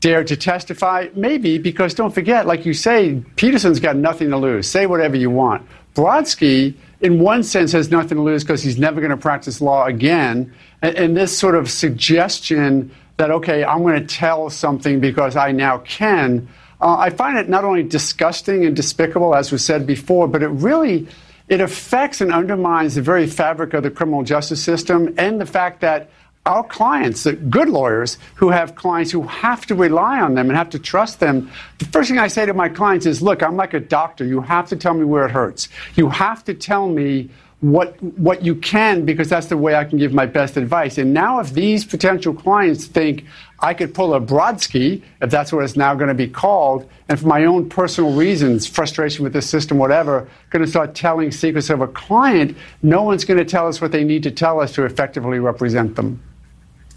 dared 0.00 0.28
to 0.28 0.36
testify? 0.36 1.08
Maybe, 1.14 1.58
because 1.58 1.94
don't 1.94 2.14
forget, 2.14 2.46
like 2.46 2.64
you 2.64 2.72
say, 2.72 3.20
Peterson's 3.34 3.80
got 3.80 3.96
nothing 3.96 4.30
to 4.30 4.36
lose. 4.36 4.68
Say 4.68 4.86
whatever 4.86 5.16
you 5.16 5.30
want. 5.30 5.66
Brodsky, 5.96 6.74
in 7.00 7.18
one 7.18 7.42
sense, 7.42 7.72
has 7.72 7.90
nothing 7.90 8.18
to 8.18 8.22
lose 8.22 8.44
because 8.44 8.62
he's 8.62 8.78
never 8.78 9.00
going 9.00 9.10
to 9.10 9.16
practice 9.16 9.60
law 9.60 9.86
again. 9.86 10.54
And, 10.82 10.96
and 10.96 11.16
this 11.16 11.36
sort 11.36 11.56
of 11.56 11.68
suggestion 11.68 12.94
that, 13.18 13.32
okay, 13.32 13.64
I'm 13.64 13.82
going 13.82 14.00
to 14.00 14.06
tell 14.06 14.48
something 14.48 15.00
because 15.00 15.36
I 15.36 15.52
now 15.52 15.78
can. 15.78 16.48
Uh, 16.80 16.96
I 16.96 17.10
find 17.10 17.36
it 17.36 17.48
not 17.48 17.64
only 17.64 17.82
disgusting 17.82 18.64
and 18.64 18.74
despicable, 18.74 19.34
as 19.34 19.50
was 19.50 19.64
said 19.64 19.86
before, 19.86 20.28
but 20.28 20.42
it 20.42 20.48
really 20.48 21.08
it 21.48 21.60
affects 21.60 22.20
and 22.20 22.32
undermines 22.32 22.94
the 22.94 23.02
very 23.02 23.26
fabric 23.26 23.74
of 23.74 23.82
the 23.82 23.90
criminal 23.90 24.22
justice 24.22 24.62
system 24.62 25.14
and 25.18 25.40
the 25.40 25.46
fact 25.46 25.80
that 25.80 26.10
our 26.46 26.62
clients, 26.62 27.24
the 27.24 27.32
good 27.32 27.68
lawyers 27.68 28.18
who 28.36 28.50
have 28.50 28.74
clients 28.74 29.10
who 29.10 29.22
have 29.22 29.66
to 29.66 29.74
rely 29.74 30.20
on 30.20 30.34
them 30.34 30.48
and 30.48 30.56
have 30.56 30.70
to 30.70 30.78
trust 30.78 31.20
them, 31.20 31.50
the 31.78 31.86
first 31.86 32.08
thing 32.08 32.18
I 32.18 32.28
say 32.28 32.46
to 32.46 32.54
my 32.54 32.68
clients 32.68 33.04
is, 33.04 33.20
look, 33.20 33.42
I'm 33.42 33.56
like 33.56 33.74
a 33.74 33.80
doctor. 33.80 34.24
You 34.24 34.40
have 34.42 34.68
to 34.68 34.76
tell 34.76 34.94
me 34.94 35.04
where 35.04 35.26
it 35.26 35.30
hurts. 35.30 35.68
You 35.96 36.08
have 36.08 36.44
to 36.44 36.54
tell 36.54 36.88
me 36.88 37.30
what 37.60 38.00
what 38.00 38.44
you 38.44 38.54
can 38.54 39.04
because 39.04 39.28
that's 39.28 39.46
the 39.46 39.56
way 39.56 39.74
I 39.74 39.84
can 39.84 39.98
give 39.98 40.12
my 40.12 40.26
best 40.26 40.56
advice. 40.56 40.96
And 40.96 41.12
now, 41.12 41.40
if 41.40 41.52
these 41.52 41.84
potential 41.84 42.32
clients 42.32 42.86
think 42.86 43.24
I 43.58 43.74
could 43.74 43.94
pull 43.94 44.14
a 44.14 44.20
Brodsky, 44.20 45.02
if 45.20 45.30
that's 45.30 45.52
what 45.52 45.64
it's 45.64 45.76
now 45.76 45.94
going 45.96 46.08
to 46.08 46.14
be 46.14 46.28
called, 46.28 46.88
and 47.08 47.18
for 47.18 47.26
my 47.26 47.44
own 47.46 47.68
personal 47.68 48.12
reasons, 48.12 48.68
frustration 48.68 49.24
with 49.24 49.32
the 49.32 49.42
system, 49.42 49.78
whatever, 49.78 50.28
going 50.50 50.64
to 50.64 50.70
start 50.70 50.94
telling 50.94 51.32
secrets 51.32 51.68
of 51.68 51.80
a 51.80 51.88
client, 51.88 52.56
no 52.82 53.02
one's 53.02 53.24
going 53.24 53.38
to 53.38 53.44
tell 53.44 53.66
us 53.66 53.80
what 53.80 53.90
they 53.90 54.04
need 54.04 54.22
to 54.22 54.30
tell 54.30 54.60
us 54.60 54.74
to 54.74 54.84
effectively 54.84 55.40
represent 55.40 55.96
them. 55.96 56.22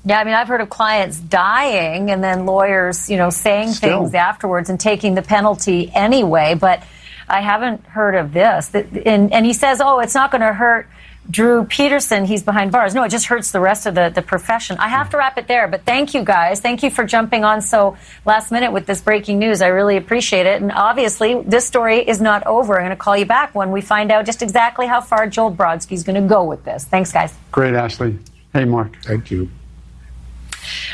Yeah, 0.04 0.20
I 0.20 0.24
mean, 0.24 0.34
I've 0.34 0.48
heard 0.48 0.62
of 0.62 0.70
clients 0.70 1.20
dying 1.20 2.10
and 2.10 2.24
then 2.24 2.46
lawyers, 2.46 3.10
you 3.10 3.18
know, 3.18 3.30
saying 3.30 3.74
Still. 3.74 4.02
things 4.02 4.16
afterwards 4.16 4.70
and 4.70 4.80
taking 4.80 5.14
the 5.14 5.22
penalty 5.22 5.92
anyway. 5.94 6.56
But 6.56 6.84
I 7.32 7.42
haven't 7.42 7.86
heard 7.86 8.16
of 8.16 8.34
this. 8.34 8.74
And, 8.74 9.32
and 9.34 9.46
he 9.46 9.54
says, 9.54 9.82
oh, 9.82 10.00
it's 10.00 10.16
not 10.16 10.32
going 10.32 10.42
to 10.42 10.54
hurt 10.54 10.88
Drew 11.30 11.66
Peterson, 11.66 12.26
he's 12.26 12.42
behind 12.42 12.72
bars. 12.72 12.96
No, 12.96 13.04
it 13.04 13.10
just 13.10 13.28
hurts 13.28 13.52
the 13.52 13.60
rest 13.60 13.86
of 13.86 13.94
the, 13.94 14.10
the 14.10 14.22
profession. 14.22 14.78
I 14.80 14.90
have 14.90 15.12
to 15.12 15.18
wrap 15.18 15.38
it 15.38 15.48
there, 15.48 15.68
but 15.68 15.86
thank 15.86 16.14
you 16.14 16.24
guys. 16.24 16.60
Thank 16.60 16.82
you 16.82 16.90
for 16.90 17.06
jumping 17.06 17.44
on 17.44 17.62
so 17.62 17.96
last 18.26 18.52
minute 18.52 18.72
with 18.72 18.88
this 18.88 19.02
breaking 19.02 19.38
news. 19.38 19.62
I 19.62 19.68
really 19.68 19.98
appreciate 19.98 20.48
it. 20.48 20.62
And 20.62 20.72
obviously, 20.72 21.42
this 21.44 21.66
story 21.66 22.00
is 22.00 22.20
not 22.20 22.46
over. 22.48 22.76
I'm 22.76 22.82
going 22.88 22.90
to 22.90 22.96
call 22.96 23.16
you 23.16 23.26
back 23.26 23.54
when 23.54 23.72
we 23.72 23.82
find 23.82 24.12
out 24.12 24.26
just 24.26 24.42
exactly 24.42 24.88
how 24.88 25.00
far 25.00 25.28
Joel 25.28 25.54
Brodsky 25.54 25.94
is 25.94 26.04
going 26.04 26.22
to 26.22 26.28
go 26.28 26.44
with 26.44 26.66
this. 26.66 26.86
Thanks, 26.86 27.12
guys. 27.12 27.34
Great, 27.52 27.76
Ashley. 27.76 28.18
Hey, 28.52 28.66
Mark. 28.66 28.98
Thank 29.04 29.30
you. 29.30 29.50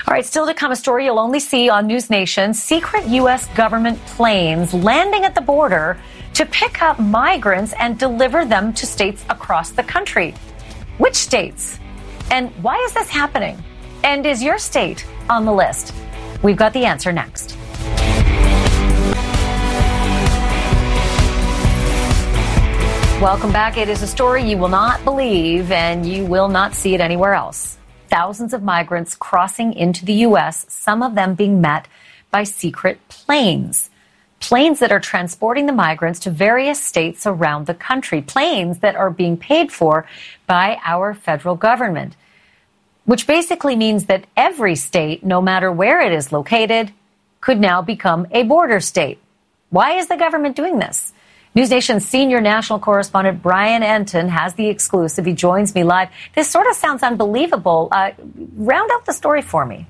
All 0.08 0.14
right, 0.14 0.26
still 0.26 0.46
to 0.46 0.54
come, 0.54 0.72
a 0.72 0.76
story 0.76 1.06
you'll 1.06 1.20
only 1.20 1.40
see 1.40 1.70
on 1.70 1.88
News 1.88 2.10
Nation. 2.10 2.54
Secret 2.54 3.06
U.S. 3.08 3.48
government 3.56 4.00
planes 4.06 4.74
landing 4.74 5.24
at 5.24 5.36
the 5.36 5.42
border 5.42 6.00
to 6.34 6.46
pick 6.46 6.82
up 6.82 7.00
migrants 7.00 7.74
and 7.80 7.98
deliver 7.98 8.46
them 8.46 8.74
to 8.74 8.86
states 8.86 9.26
across 9.30 9.72
the 9.72 9.84
country. 9.84 10.34
Which 10.98 11.16
states? 11.16 11.80
And 12.32 12.52
why 12.64 12.78
is 12.86 12.94
this 12.94 13.10
happening? 13.10 13.62
And 14.04 14.26
is 14.26 14.44
your 14.44 14.58
state 14.58 15.06
on 15.30 15.46
the 15.46 15.54
list? 15.54 15.94
We've 16.44 16.58
got 16.58 16.74
the 16.74 16.86
answer 16.86 17.12
next. 17.12 17.58
Welcome 23.20 23.52
back. 23.52 23.78
It 23.78 23.90
is 23.90 24.04
a 24.04 24.08
story 24.08 24.48
you 24.48 24.58
will 24.58 24.70
not 24.70 25.04
believe, 25.04 25.72
and 25.72 26.06
you 26.06 26.24
will 26.24 26.50
not 26.50 26.76
see 26.76 26.94
it 26.94 27.02
anywhere 27.02 27.34
else. 27.34 27.77
Thousands 28.10 28.54
of 28.54 28.64
migrants 28.64 29.16
crossing 29.16 29.74
into 29.74 30.06
the 30.06 30.14
U.S., 30.14 30.66
some 30.70 31.04
of 31.04 31.16
them 31.16 31.36
being 31.36 31.60
met 31.62 31.88
by 32.32 32.44
secret 32.44 33.00
planes. 33.10 33.90
Planes 34.40 34.80
that 34.80 34.92
are 34.92 35.00
transporting 35.00 35.66
the 35.66 35.74
migrants 35.74 36.20
to 36.22 36.30
various 36.30 36.82
states 36.82 37.26
around 37.26 37.66
the 37.66 37.74
country. 37.74 38.22
Planes 38.22 38.80
that 38.80 38.96
are 38.96 39.10
being 39.10 39.36
paid 39.36 39.72
for 39.72 40.08
by 40.46 40.80
our 40.86 41.14
federal 41.14 41.56
government. 41.56 42.16
Which 43.06 43.28
basically 43.28 43.76
means 43.76 44.06
that 44.06 44.28
every 44.36 44.76
state, 44.76 45.24
no 45.24 45.42
matter 45.42 45.72
where 45.72 46.02
it 46.02 46.12
is 46.12 46.32
located, 46.32 46.92
could 47.42 47.60
now 47.60 47.82
become 47.82 48.28
a 48.32 48.44
border 48.44 48.80
state. 48.80 49.20
Why 49.70 49.94
is 49.94 50.08
the 50.08 50.18
government 50.18 50.56
doing 50.56 50.80
this? 50.80 51.14
News 51.58 51.72
Nation's 51.72 52.08
senior 52.08 52.40
national 52.40 52.78
correspondent 52.78 53.42
Brian 53.42 53.82
Entin 53.82 54.30
has 54.30 54.54
the 54.54 54.68
exclusive. 54.68 55.26
He 55.26 55.34
joins 55.34 55.74
me 55.74 55.84
live. 55.84 56.10
This 56.36 56.48
sort 56.48 56.68
of 56.68 56.76
sounds 56.76 57.02
unbelievable. 57.02 57.88
Uh, 57.92 58.12
round 58.54 58.92
out 58.94 59.08
the 59.08 59.12
story 59.12 59.42
for 59.42 59.66
me. 59.66 59.88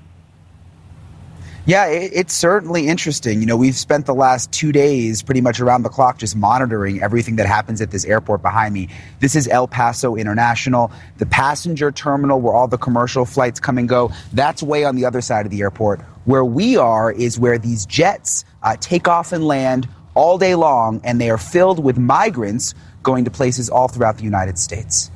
Yeah, 1.66 1.84
it, 1.88 2.12
it's 2.14 2.32
certainly 2.32 2.88
interesting. 2.88 3.40
You 3.40 3.46
know, 3.46 3.58
we've 3.58 3.76
spent 3.76 4.06
the 4.06 4.14
last 4.14 4.50
two 4.50 4.72
days 4.72 5.22
pretty 5.22 5.42
much 5.42 5.60
around 5.60 5.82
the 5.82 5.90
clock 5.90 6.16
just 6.16 6.34
monitoring 6.34 7.02
everything 7.02 7.36
that 7.36 7.46
happens 7.46 7.82
at 7.82 7.90
this 7.90 8.06
airport 8.06 8.40
behind 8.40 8.72
me. 8.72 8.88
This 9.20 9.36
is 9.36 9.46
El 9.46 9.68
Paso 9.68 10.16
International, 10.16 10.90
the 11.18 11.26
passenger 11.26 11.92
terminal 11.92 12.40
where 12.40 12.54
all 12.54 12.66
the 12.66 12.78
commercial 12.78 13.26
flights 13.26 13.60
come 13.60 13.76
and 13.76 13.86
go. 13.86 14.10
That's 14.32 14.62
way 14.62 14.86
on 14.86 14.96
the 14.96 15.04
other 15.04 15.20
side 15.20 15.44
of 15.44 15.52
the 15.52 15.60
airport. 15.60 16.00
Where 16.24 16.46
we 16.46 16.78
are 16.78 17.12
is 17.12 17.38
where 17.38 17.58
these 17.58 17.84
jets 17.84 18.46
uh, 18.62 18.76
take 18.80 19.06
off 19.06 19.32
and 19.32 19.46
land 19.46 19.86
all 20.18 20.36
day 20.36 20.56
long, 20.56 21.00
and 21.04 21.20
they 21.20 21.30
are 21.30 21.38
filled 21.38 21.82
with 21.82 21.96
migrants 21.96 22.74
going 23.04 23.24
to 23.24 23.30
places 23.30 23.70
all 23.70 23.86
throughout 23.86 24.16
the 24.16 24.24
United 24.24 24.58
States. 24.58 25.10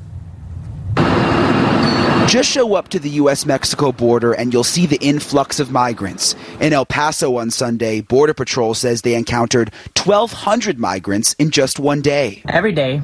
Just 2.29 2.49
show 2.49 2.75
up 2.77 2.89
to 2.89 3.01
the 3.01 3.11
U.S. 3.11 3.45
Mexico 3.45 3.91
border 3.91 4.33
and 4.33 4.55
you'll 4.55 4.65
see 4.65 4.87
the 4.87 4.97
influx 5.03 5.59
of 5.59 5.71
migrants. 5.73 6.37
In 6.61 6.73
El 6.73 6.87
Paso 6.87 7.37
on 7.37 7.51
Sunday, 7.51 8.01
Border 8.01 8.33
Patrol 8.33 8.75
says 8.75 9.03
they 9.03 9.17
encountered 9.17 9.75
1,200 10.03 10.79
migrants 10.79 11.35
in 11.35 11.51
just 11.51 11.81
one 11.81 12.01
day. 12.01 12.43
Every 12.49 12.73
day, 12.73 13.03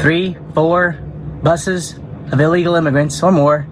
three, 0.00 0.36
four 0.54 0.92
buses 1.42 1.94
of 2.32 2.40
illegal 2.40 2.74
immigrants 2.74 3.22
or 3.22 3.30
more 3.30 3.68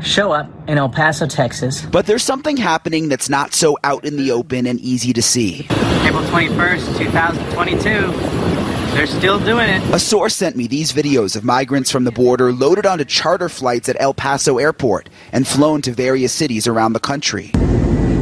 show 0.00 0.32
up 0.32 0.50
in 0.68 0.78
El 0.78 0.88
Paso, 0.88 1.26
Texas. 1.26 1.84
But 1.84 2.06
there's 2.06 2.22
something 2.22 2.56
happening 2.56 3.08
that's 3.08 3.28
not 3.28 3.54
so 3.54 3.76
out 3.84 4.04
in 4.04 4.16
the 4.16 4.30
open 4.30 4.66
and 4.66 4.80
easy 4.80 5.12
to 5.12 5.22
see. 5.22 5.66
April 6.04 6.22
21st, 6.24 6.98
2022. 6.98 8.46
They're 8.96 9.06
still 9.06 9.38
doing 9.38 9.68
it. 9.68 9.82
A 9.94 9.98
source 9.98 10.34
sent 10.34 10.56
me 10.56 10.66
these 10.66 10.92
videos 10.92 11.36
of 11.36 11.44
migrants 11.44 11.90
from 11.90 12.04
the 12.04 12.12
border 12.12 12.52
loaded 12.52 12.86
onto 12.86 13.04
charter 13.04 13.48
flights 13.48 13.88
at 13.88 14.00
El 14.00 14.14
Paso 14.14 14.58
Airport 14.58 15.10
and 15.32 15.46
flown 15.46 15.82
to 15.82 15.92
various 15.92 16.32
cities 16.32 16.66
around 16.66 16.94
the 16.94 17.00
country. 17.00 17.50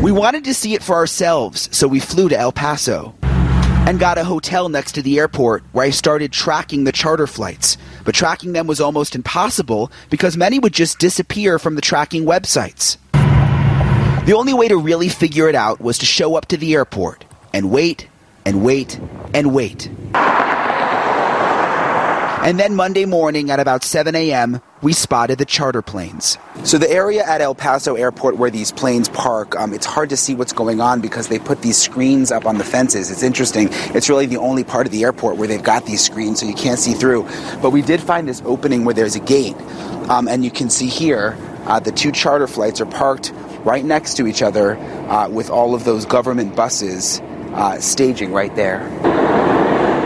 We 0.03 0.11
wanted 0.11 0.45
to 0.45 0.55
see 0.55 0.75
it 0.75 0.83
for 0.83 0.97
ourselves, 0.97 1.69
so 1.71 1.87
we 1.87 2.01
flew 2.01 2.29
to 2.29 2.39
El 2.39 2.53
Paso 2.53 3.15
and 3.87 4.01
got 4.01 4.19
a 4.19 4.25
hotel 4.25 4.69
next 4.69 4.93
to 4.93 5.03
the 5.03 5.19
airport 5.19 5.63
where 5.73 5.87
I 5.87 5.91
started 5.91 6.33
tracking 6.33 6.85
the 6.85 6.93
charter 6.93 7.27
flights. 7.27 7.77
But 8.05 8.15
tracking 8.15 8.53
them 8.53 8.67
was 8.67 8.81
almost 8.81 9.15
impossible 9.15 9.91
because 10.11 10.37
many 10.37 10.59
would 10.59 10.73
just 10.73 10.99
disappear 10.99 11.59
from 11.59 11.75
the 11.75 11.81
tracking 11.81 12.25
websites. 12.25 12.99
The 14.27 14.35
only 14.35 14.55
way 14.55 14.69
to 14.69 14.77
really 14.77 15.09
figure 15.09 15.49
it 15.49 15.55
out 15.55 15.81
was 15.81 15.99
to 15.99 16.07
show 16.07 16.35
up 16.37 16.47
to 16.47 16.57
the 16.57 16.75
airport 16.75 17.25
and 17.53 17.71
wait 17.71 18.09
and 18.45 18.65
wait 18.65 18.99
and 19.35 19.55
wait. 19.55 19.91
And 22.45 22.61
then 22.61 22.75
Monday 22.75 23.07
morning 23.07 23.51
at 23.51 23.59
about 23.59 23.85
7 23.85 24.15
a.m., 24.15 24.61
we 24.85 24.93
spotted 24.93 25.39
the 25.39 25.47
charter 25.47 25.81
planes. 25.81 26.37
So 26.63 26.77
the 26.77 26.91
area 26.91 27.25
at 27.25 27.41
El 27.41 27.55
Paso 27.55 27.95
Airport 27.95 28.37
where 28.37 28.51
these 28.51 28.71
planes 28.71 29.09
park, 29.09 29.57
um, 29.57 29.73
it's 29.73 29.87
hard 29.87 30.11
to 30.11 30.17
see 30.17 30.35
what's 30.35 30.53
going 30.53 30.83
on 30.83 31.01
because 31.01 31.29
they 31.29 31.39
put 31.39 31.63
these 31.63 31.79
screens 31.79 32.31
up 32.31 32.45
on 32.45 32.59
the 32.59 32.65
fences. 32.65 33.11
It's 33.11 33.23
interesting. 33.23 33.69
It's 33.95 34.11
really 34.11 34.27
the 34.27 34.37
only 34.37 34.63
part 34.63 34.85
of 34.85 34.93
the 34.93 35.03
airport 35.03 35.39
where 35.39 35.49
they've 35.49 35.63
got 35.63 35.87
these 35.87 36.05
screens 36.05 36.41
so 36.41 36.47
you 36.47 36.53
can't 36.53 36.79
see 36.79 36.93
through. 36.93 37.23
But 37.63 37.71
we 37.71 37.81
did 37.81 38.03
find 38.03 38.29
this 38.29 38.43
opening 38.45 38.85
where 38.85 38.95
there's 38.95 39.17
a 39.17 39.21
gate. 39.21 39.57
Um, 40.11 40.29
and 40.29 40.45
you 40.45 40.51
can 40.51 40.69
see 40.69 40.89
here 40.89 41.35
uh, 41.65 41.81
the 41.81 41.91
two 41.91 42.13
charter 42.13 42.47
flights 42.47 42.83
are 42.83 42.87
parked 42.87 43.33
right 43.65 43.87
next 43.87 44.19
to 44.19 44.27
each 44.27 44.43
other 44.43 44.77
uh, 44.77 45.31
with 45.31 45.49
all 45.49 45.75
of 45.75 45.85
those 45.85 46.05
government 46.05 46.55
buses 46.55 47.21
uh, 47.55 47.81
staging 47.81 48.33
right 48.33 48.55
there. 48.55 48.83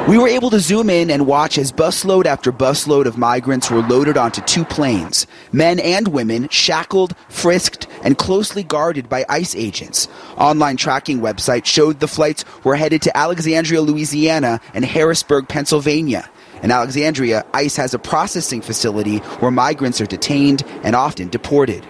We 0.09 0.16
were 0.16 0.29
able 0.29 0.49
to 0.51 0.59
zoom 0.59 0.88
in 0.88 1.11
and 1.11 1.27
watch 1.27 1.59
as 1.59 1.71
busload 1.71 2.25
after 2.25 2.51
busload 2.51 3.05
of 3.05 3.18
migrants 3.18 3.71
were 3.71 3.83
loaded 3.83 4.16
onto 4.16 4.40
two 4.40 4.64
planes, 4.64 5.27
men 5.53 5.79
and 5.79 6.09
women 6.09 6.49
shackled, 6.49 7.14
frisked, 7.29 7.87
and 8.03 8.16
closely 8.16 8.62
guarded 8.62 9.11
by 9.11 9.27
ICE 9.29 9.55
agents. 9.55 10.09
Online 10.38 10.79
tracking 10.79 11.21
websites 11.21 11.66
showed 11.66 12.01
the 12.01 12.09
flights 12.09 12.47
were 12.64 12.75
headed 12.75 13.03
to 13.03 13.14
Alexandria, 13.14 13.83
Louisiana 13.83 14.62
and 14.73 14.87
Harrisburg, 14.87 15.47
Pennsylvania. 15.47 16.27
In 16.62 16.71
Alexandria, 16.71 17.44
ICE 17.53 17.77
has 17.77 17.92
a 17.92 17.99
processing 17.99 18.62
facility 18.62 19.18
where 19.40 19.51
migrants 19.51 20.01
are 20.01 20.07
detained 20.07 20.62
and 20.85 20.97
often 20.97 21.29
deported. 21.29 21.87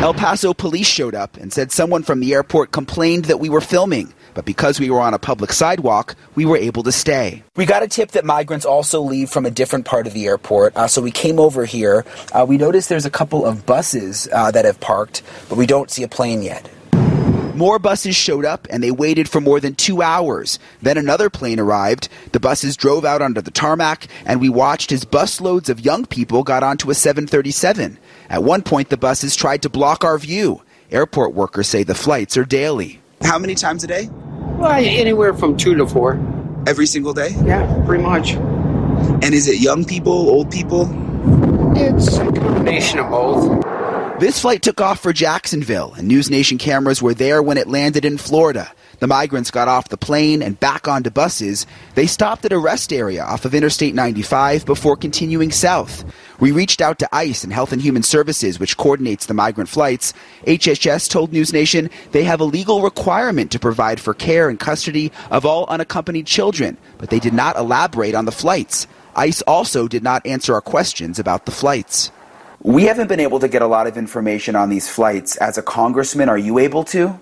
El 0.00 0.14
Paso 0.14 0.54
police 0.54 0.86
showed 0.86 1.14
up 1.14 1.36
and 1.36 1.52
said 1.52 1.70
someone 1.70 2.02
from 2.02 2.20
the 2.20 2.32
airport 2.32 2.72
complained 2.72 3.26
that 3.26 3.38
we 3.38 3.50
were 3.50 3.60
filming. 3.60 4.10
But 4.32 4.46
because 4.46 4.80
we 4.80 4.88
were 4.88 5.00
on 5.00 5.12
a 5.12 5.18
public 5.18 5.52
sidewalk, 5.52 6.16
we 6.34 6.46
were 6.46 6.56
able 6.56 6.82
to 6.84 6.90
stay. 6.90 7.44
We 7.54 7.66
got 7.66 7.82
a 7.82 7.86
tip 7.86 8.12
that 8.12 8.24
migrants 8.24 8.64
also 8.64 9.02
leave 9.02 9.28
from 9.28 9.44
a 9.44 9.50
different 9.50 9.84
part 9.84 10.06
of 10.06 10.14
the 10.14 10.24
airport, 10.24 10.74
uh, 10.74 10.86
so 10.86 11.02
we 11.02 11.10
came 11.10 11.38
over 11.38 11.66
here. 11.66 12.06
Uh, 12.32 12.46
we 12.48 12.56
noticed 12.56 12.88
there's 12.88 13.04
a 13.04 13.10
couple 13.10 13.44
of 13.44 13.66
buses 13.66 14.26
uh, 14.32 14.50
that 14.52 14.64
have 14.64 14.80
parked, 14.80 15.22
but 15.50 15.58
we 15.58 15.66
don't 15.66 15.90
see 15.90 16.02
a 16.02 16.08
plane 16.08 16.40
yet. 16.40 16.66
More 17.60 17.78
buses 17.78 18.16
showed 18.16 18.46
up 18.46 18.66
and 18.70 18.82
they 18.82 18.90
waited 18.90 19.28
for 19.28 19.38
more 19.38 19.60
than 19.60 19.74
two 19.74 20.00
hours. 20.00 20.58
Then 20.80 20.96
another 20.96 21.28
plane 21.28 21.60
arrived. 21.60 22.08
The 22.32 22.40
buses 22.40 22.74
drove 22.74 23.04
out 23.04 23.20
onto 23.20 23.42
the 23.42 23.50
tarmac 23.50 24.06
and 24.24 24.40
we 24.40 24.48
watched 24.48 24.92
as 24.92 25.04
busloads 25.04 25.68
of 25.68 25.84
young 25.84 26.06
people 26.06 26.42
got 26.42 26.62
onto 26.62 26.90
a 26.90 26.94
737. 26.94 27.98
At 28.30 28.44
one 28.44 28.62
point, 28.62 28.88
the 28.88 28.96
buses 28.96 29.36
tried 29.36 29.60
to 29.60 29.68
block 29.68 30.04
our 30.04 30.16
view. 30.16 30.62
Airport 30.90 31.34
workers 31.34 31.68
say 31.68 31.82
the 31.82 31.94
flights 31.94 32.38
are 32.38 32.46
daily. 32.46 33.02
How 33.20 33.38
many 33.38 33.54
times 33.54 33.84
a 33.84 33.86
day? 33.86 34.08
Well, 34.56 34.72
anywhere 34.72 35.34
from 35.34 35.58
two 35.58 35.74
to 35.74 35.86
four. 35.86 36.14
Every 36.66 36.86
single 36.86 37.12
day? 37.12 37.36
Yeah, 37.44 37.82
pretty 37.84 38.02
much. 38.02 38.36
And 39.22 39.34
is 39.34 39.48
it 39.48 39.60
young 39.60 39.84
people, 39.84 40.30
old 40.30 40.50
people? 40.50 40.88
It's 41.76 42.16
a 42.16 42.24
combination 42.24 43.00
of 43.00 43.10
both. 43.10 43.79
This 44.20 44.38
flight 44.38 44.60
took 44.60 44.82
off 44.82 45.00
for 45.00 45.14
Jacksonville, 45.14 45.94
and 45.94 46.06
News 46.06 46.28
Nation 46.28 46.58
cameras 46.58 47.00
were 47.00 47.14
there 47.14 47.42
when 47.42 47.56
it 47.56 47.66
landed 47.66 48.04
in 48.04 48.18
Florida. 48.18 48.70
The 48.98 49.06
migrants 49.06 49.50
got 49.50 49.66
off 49.66 49.88
the 49.88 49.96
plane 49.96 50.42
and 50.42 50.60
back 50.60 50.86
onto 50.86 51.08
buses. 51.08 51.66
They 51.94 52.06
stopped 52.06 52.44
at 52.44 52.52
a 52.52 52.58
rest 52.58 52.92
area 52.92 53.24
off 53.24 53.46
of 53.46 53.54
Interstate 53.54 53.94
95 53.94 54.66
before 54.66 54.94
continuing 54.94 55.50
south. 55.50 56.04
We 56.38 56.52
reached 56.52 56.82
out 56.82 56.98
to 56.98 57.08
ICE 57.10 57.44
and 57.44 57.50
Health 57.50 57.72
and 57.72 57.80
Human 57.80 58.02
Services, 58.02 58.60
which 58.60 58.76
coordinates 58.76 59.24
the 59.24 59.32
migrant 59.32 59.70
flights. 59.70 60.12
HHS 60.46 61.08
told 61.08 61.32
News 61.32 61.54
Nation 61.54 61.88
they 62.12 62.24
have 62.24 62.42
a 62.42 62.44
legal 62.44 62.82
requirement 62.82 63.50
to 63.52 63.58
provide 63.58 64.00
for 64.00 64.12
care 64.12 64.50
and 64.50 64.60
custody 64.60 65.12
of 65.30 65.46
all 65.46 65.64
unaccompanied 65.70 66.26
children, 66.26 66.76
but 66.98 67.08
they 67.08 67.20
did 67.20 67.32
not 67.32 67.56
elaborate 67.56 68.14
on 68.14 68.26
the 68.26 68.32
flights. 68.32 68.86
ICE 69.16 69.40
also 69.46 69.88
did 69.88 70.02
not 70.02 70.26
answer 70.26 70.52
our 70.52 70.60
questions 70.60 71.18
about 71.18 71.46
the 71.46 71.52
flights. 71.52 72.12
We 72.62 72.84
haven't 72.84 73.08
been 73.08 73.20
able 73.20 73.40
to 73.40 73.48
get 73.48 73.62
a 73.62 73.66
lot 73.66 73.86
of 73.86 73.96
information 73.96 74.54
on 74.54 74.68
these 74.68 74.88
flights. 74.88 75.36
As 75.36 75.56
a 75.56 75.62
congressman, 75.62 76.28
are 76.28 76.36
you 76.36 76.58
able 76.58 76.84
to? 76.84 77.18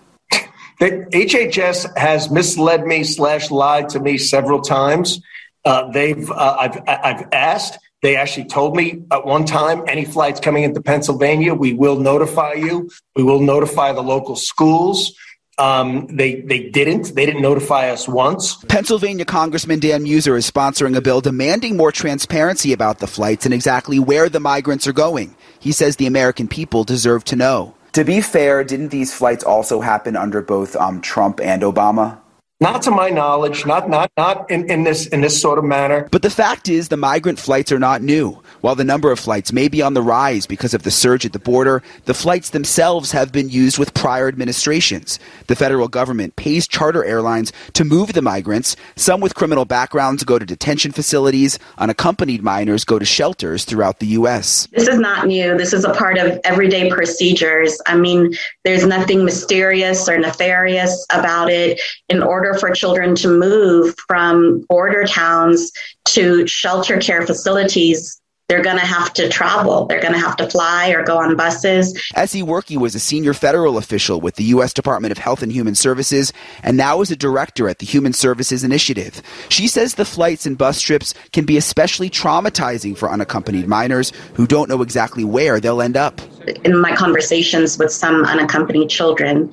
The 0.81 1.07
HHS 1.13 1.97
has 1.97 2.31
misled 2.31 2.85
me 2.85 3.05
slash 3.05 3.51
lied 3.51 3.89
to 3.91 4.01
me 4.01 4.19
several 4.19 4.61
times. 4.61 5.21
Uh, 5.65 5.91
they've 5.91 6.31
uh, 6.31 6.57
I've 6.59 6.83
I've 6.89 7.29
asked. 7.33 7.79
They 8.01 8.15
actually 8.15 8.47
told 8.47 8.77
me 8.77 9.03
at 9.11 9.27
one 9.27 9.45
time, 9.45 9.83
any 9.89 10.05
flights 10.05 10.39
coming 10.39 10.63
into 10.63 10.81
Pennsylvania, 10.81 11.53
we 11.53 11.73
will 11.73 11.99
notify 11.99 12.53
you. 12.53 12.89
We 13.17 13.25
will 13.25 13.41
notify 13.41 13.93
the 13.93 14.03
local 14.03 14.37
schools. 14.37 15.17
Um, 15.59 16.07
they 16.07 16.41
they 16.43 16.69
didn't. 16.71 17.15
They 17.15 17.27
didn't 17.27 17.43
notify 17.43 17.91
us 17.91 18.07
once. 18.09 18.57
Pennsylvania 18.65 19.25
Congressman 19.25 19.81
Dan 19.81 20.05
Meuser 20.05 20.37
is 20.37 20.51
sponsoring 20.51 20.97
a 20.97 21.01
bill 21.01 21.21
demanding 21.21 21.77
more 21.77 21.93
transparency 21.93 22.73
about 22.73 22.99
the 22.99 23.07
flights 23.07 23.45
and 23.45 23.53
exactly 23.53 23.99
where 23.99 24.29
the 24.29 24.41
migrants 24.41 24.87
are 24.87 24.93
going. 24.93 25.37
He 25.59 25.73
says 25.73 25.97
the 25.97 26.07
American 26.07 26.49
people 26.49 26.85
deserve 26.85 27.25
to 27.25 27.37
know. 27.37 27.75
To 27.93 28.05
be 28.05 28.21
fair, 28.21 28.63
didn't 28.63 28.89
these 28.89 29.13
flights 29.13 29.43
also 29.43 29.81
happen 29.81 30.15
under 30.15 30.41
both 30.43 30.77
um, 30.77 31.01
Trump 31.01 31.41
and 31.41 31.63
Obama? 31.63 32.19
Not 32.61 32.83
to 32.83 32.91
my 32.91 33.09
knowledge, 33.09 33.67
not 33.67 33.89
not 33.89 34.11
not 34.17 34.51
in, 34.51 34.69
in 34.69 34.83
this 34.83 35.07
in 35.07 35.21
this 35.21 35.41
sort 35.41 35.59
of 35.59 35.65
manner. 35.65 36.09
But 36.11 36.23
the 36.23 36.31
fact 36.31 36.69
is 36.69 36.89
the 36.89 36.97
migrant 36.97 37.39
flights 37.39 37.71
are 37.71 37.79
not 37.79 38.03
new. 38.03 38.43
While 38.61 38.75
the 38.75 38.85
number 38.85 39.13
of 39.13 39.21
flights 39.21 39.53
may 39.53 39.69
be 39.69 39.83
on 39.83 39.95
the 39.95 40.03
rise 40.03 40.47
because 40.47 40.75
of 40.75 40.83
the 40.83 40.91
surge 40.91 41.25
at 41.25 41.33
the 41.33 41.39
border, 41.39 41.83
the 42.07 42.15
flights 42.15 42.51
themselves 42.51 43.13
have 43.13 43.31
been 43.31 43.49
used 43.49 43.79
with 43.79 43.95
prior 43.95 44.27
administrations. 44.27 45.21
The 45.47 45.55
federal 45.55 45.87
government 45.87 46.35
pays 46.37 46.67
charter 46.67 47.05
airlines 47.05 47.53
to 47.75 47.85
move 47.85 48.15
the 48.15 48.23
migrants. 48.23 48.75
Some 48.97 49.21
with 49.21 49.37
criminal 49.37 49.65
backgrounds 49.65 50.25
go 50.25 50.39
to 50.39 50.47
detention 50.47 50.91
facilities. 50.91 51.59
Unaccompanied 51.79 52.43
minors 52.43 52.85
go 52.85 52.99
to 52.99 53.05
shelters 53.05 53.65
throughout 53.65 54.01
the 54.01 54.09
U.S. 54.09 54.67
This 54.73 54.89
is 54.89 54.99
not 54.99 55.27
new. 55.27 55.57
This 55.57 55.73
is 55.73 55.85
a 55.85 55.95
part 55.95 56.19
of 56.19 56.41
everyday 56.45 56.91
procedures. 56.91 57.81
I 57.87 57.97
mean, 57.97 58.35
there's 58.65 58.85
nothing 58.85 59.25
mysterious 59.25 60.09
or 60.09 60.19
nefarious 60.19 61.07
about 61.13 61.51
it. 61.51 61.81
In 62.09 62.23
order 62.23 62.55
for 62.55 62.71
children 62.71 63.15
to 63.17 63.29
move 63.29 63.95
from 64.09 64.65
border 64.69 65.05
towns 65.05 65.71
to 66.07 66.47
shelter 66.47 66.99
care 66.99 67.27
facilities, 67.27 68.18
they're 68.49 68.63
going 68.63 68.79
to 68.79 68.87
have 68.87 69.13
to 69.13 69.29
travel. 69.29 69.85
They're 69.85 70.01
going 70.01 70.15
to 70.15 70.19
have 70.19 70.37
to 70.37 70.49
fly 70.49 70.89
or 70.89 71.05
go 71.05 71.19
on 71.19 71.37
buses. 71.37 71.95
Essie 72.15 72.43
Workey 72.43 72.79
was 72.79 72.95
a 72.95 73.01
senior 73.01 73.35
federal 73.35 73.77
official 73.77 74.23
with 74.23 74.37
the 74.37 74.45
U.S. 74.45 74.73
Department 74.73 75.13
of 75.13 75.19
Health 75.19 75.43
and 75.43 75.53
Human 75.53 75.75
Services 75.75 76.33
and 76.63 76.77
now 76.77 77.03
is 77.03 77.11
a 77.11 77.17
director 77.17 77.69
at 77.69 77.79
the 77.79 77.85
Human 77.85 78.15
Services 78.15 78.65
Initiative. 78.65 79.21
She 79.51 79.69
says 79.69 79.95
the 79.95 80.07
flights 80.07 80.47
and 80.47 80.57
bus 80.57 80.81
trips 80.81 81.13
can 81.33 81.45
be 81.45 81.59
especially 81.59 82.09
traumatizing 82.09 82.97
for 82.97 83.11
unaccompanied 83.11 83.69
minors 83.69 84.15
who 84.35 84.47
don't 84.47 84.71
know 84.71 84.81
exactly 84.81 85.25
where 85.25 85.61
they'll 85.61 85.83
end 85.83 85.99
up. 85.99 86.19
In 86.65 86.81
my 86.81 86.97
conversations 86.97 87.77
with 87.77 87.93
some 87.93 88.25
unaccompanied 88.25 88.89
children, 88.89 89.53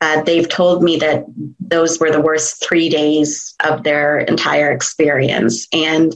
uh, 0.00 0.20
they've 0.22 0.48
told 0.48 0.82
me 0.82 0.96
that 0.96 1.24
those 1.60 2.00
were 2.00 2.10
the 2.10 2.20
worst 2.20 2.60
three 2.60 2.88
days 2.88 3.54
of 3.64 3.84
their 3.84 4.18
entire 4.18 4.72
experience. 4.72 5.68
And 5.72 6.12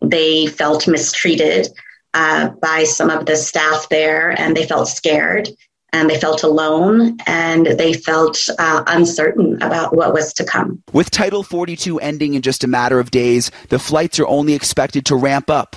they 0.00 0.46
felt 0.46 0.88
mistreated 0.88 1.68
uh, 2.14 2.50
by 2.62 2.84
some 2.84 3.10
of 3.10 3.26
the 3.26 3.36
staff 3.36 3.88
there 3.90 4.30
and 4.40 4.56
they 4.56 4.66
felt 4.66 4.88
scared 4.88 5.48
and 5.92 6.10
they 6.10 6.20
felt 6.20 6.42
alone 6.42 7.16
and 7.26 7.66
they 7.66 7.92
felt 7.92 8.38
uh, 8.58 8.82
uncertain 8.86 9.60
about 9.62 9.94
what 9.94 10.12
was 10.12 10.32
to 10.34 10.44
come. 10.44 10.82
With 10.92 11.10
Title 11.10 11.42
42 11.42 11.98
ending 12.00 12.34
in 12.34 12.42
just 12.42 12.62
a 12.62 12.66
matter 12.66 13.00
of 13.00 13.10
days, 13.10 13.50
the 13.70 13.78
flights 13.78 14.18
are 14.18 14.26
only 14.26 14.54
expected 14.54 15.06
to 15.06 15.16
ramp 15.16 15.50
up. 15.50 15.76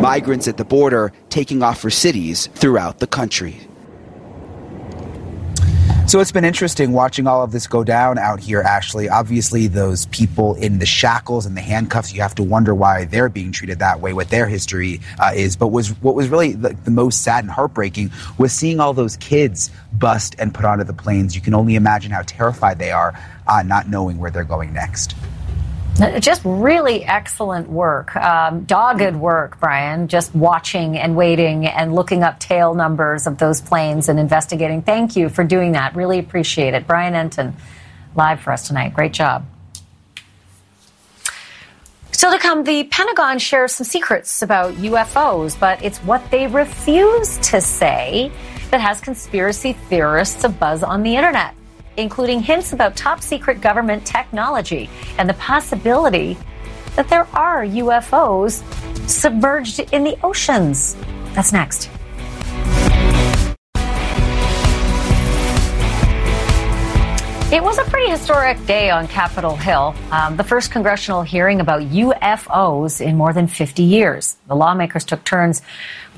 Migrants 0.00 0.46
at 0.46 0.58
the 0.58 0.64
border 0.64 1.12
taking 1.30 1.62
off 1.62 1.80
for 1.80 1.90
cities 1.90 2.48
throughout 2.54 2.98
the 2.98 3.06
country. 3.06 3.66
So 6.14 6.20
it's 6.20 6.30
been 6.30 6.44
interesting 6.44 6.92
watching 6.92 7.26
all 7.26 7.42
of 7.42 7.50
this 7.50 7.66
go 7.66 7.82
down 7.82 8.18
out 8.18 8.38
here, 8.38 8.60
Ashley. 8.60 9.08
Obviously, 9.08 9.66
those 9.66 10.06
people 10.06 10.54
in 10.54 10.78
the 10.78 10.86
shackles 10.86 11.44
and 11.44 11.56
the 11.56 11.60
handcuffs, 11.60 12.14
you 12.14 12.20
have 12.20 12.36
to 12.36 12.44
wonder 12.44 12.72
why 12.72 13.06
they're 13.06 13.28
being 13.28 13.50
treated 13.50 13.80
that 13.80 13.98
way, 13.98 14.12
what 14.12 14.30
their 14.30 14.46
history 14.46 15.00
uh, 15.18 15.32
is. 15.34 15.56
But 15.56 15.72
was 15.72 15.88
what 16.02 16.14
was 16.14 16.28
really 16.28 16.52
the, 16.52 16.68
the, 16.84 16.92
most 16.92 17.22
sad 17.22 17.42
and 17.42 17.50
heartbreaking 17.50 18.12
was 18.38 18.52
seeing 18.52 18.78
all 18.78 18.94
those 18.94 19.16
kids 19.16 19.72
bust 19.92 20.36
and 20.38 20.54
put 20.54 20.64
onto 20.64 20.84
the 20.84 20.92
planes. 20.92 21.34
You 21.34 21.40
can 21.42 21.52
only 21.52 21.74
imagine 21.74 22.12
how 22.12 22.22
terrified 22.22 22.78
they 22.78 22.92
are, 22.92 23.20
uh, 23.48 23.64
not 23.64 23.88
knowing 23.88 24.18
where 24.18 24.30
they're 24.30 24.44
going 24.44 24.72
next. 24.72 25.16
Just 26.18 26.42
really 26.44 27.04
excellent 27.04 27.68
work, 27.68 28.16
um, 28.16 28.64
dogged 28.64 29.14
work, 29.14 29.60
Brian. 29.60 30.08
Just 30.08 30.34
watching 30.34 30.98
and 30.98 31.14
waiting 31.14 31.66
and 31.66 31.94
looking 31.94 32.24
up 32.24 32.40
tail 32.40 32.74
numbers 32.74 33.28
of 33.28 33.38
those 33.38 33.60
planes 33.60 34.08
and 34.08 34.18
investigating. 34.18 34.82
Thank 34.82 35.14
you 35.14 35.28
for 35.28 35.44
doing 35.44 35.72
that. 35.72 35.94
Really 35.94 36.18
appreciate 36.18 36.74
it. 36.74 36.88
Brian 36.88 37.14
Entin, 37.14 37.54
live 38.16 38.40
for 38.40 38.52
us 38.52 38.66
tonight. 38.66 38.92
Great 38.92 39.12
job. 39.12 39.46
Still 42.10 42.32
to 42.32 42.38
come, 42.38 42.64
the 42.64 42.84
Pentagon 42.84 43.38
shares 43.38 43.72
some 43.72 43.84
secrets 43.84 44.42
about 44.42 44.74
UFOs, 44.74 45.58
but 45.58 45.82
it's 45.84 45.98
what 45.98 46.28
they 46.32 46.48
refuse 46.48 47.38
to 47.38 47.60
say 47.60 48.32
that 48.70 48.80
has 48.80 49.00
conspiracy 49.00 49.74
theorists 49.74 50.42
a 50.42 50.48
buzz 50.48 50.82
on 50.82 51.04
the 51.04 51.14
internet 51.14 51.54
including 51.96 52.40
hints 52.40 52.72
about 52.72 52.96
top 52.96 53.20
secret 53.20 53.60
government 53.60 54.04
technology 54.06 54.88
and 55.18 55.28
the 55.28 55.34
possibility 55.34 56.36
that 56.96 57.08
there 57.08 57.26
are 57.32 57.64
UFOs 57.64 58.62
submerged 59.08 59.80
in 59.92 60.04
the 60.04 60.16
oceans. 60.22 60.96
That's 61.34 61.52
next. 61.52 61.90
It 67.52 67.62
was 67.62 67.78
a 67.78 67.84
pretty 67.84 68.10
historic 68.10 68.64
day 68.66 68.88
on 68.88 69.06
Capitol 69.06 69.54
Hill. 69.54 69.94
Um, 70.10 70.36
the 70.36 70.42
first 70.42 70.70
congressional 70.70 71.22
hearing 71.22 71.60
about 71.60 71.82
UFOs 71.82 73.02
in 73.04 73.16
more 73.16 73.34
than 73.34 73.46
50 73.46 73.82
years. 73.82 74.36
The 74.48 74.56
lawmakers 74.56 75.04
took 75.04 75.22
turns 75.24 75.60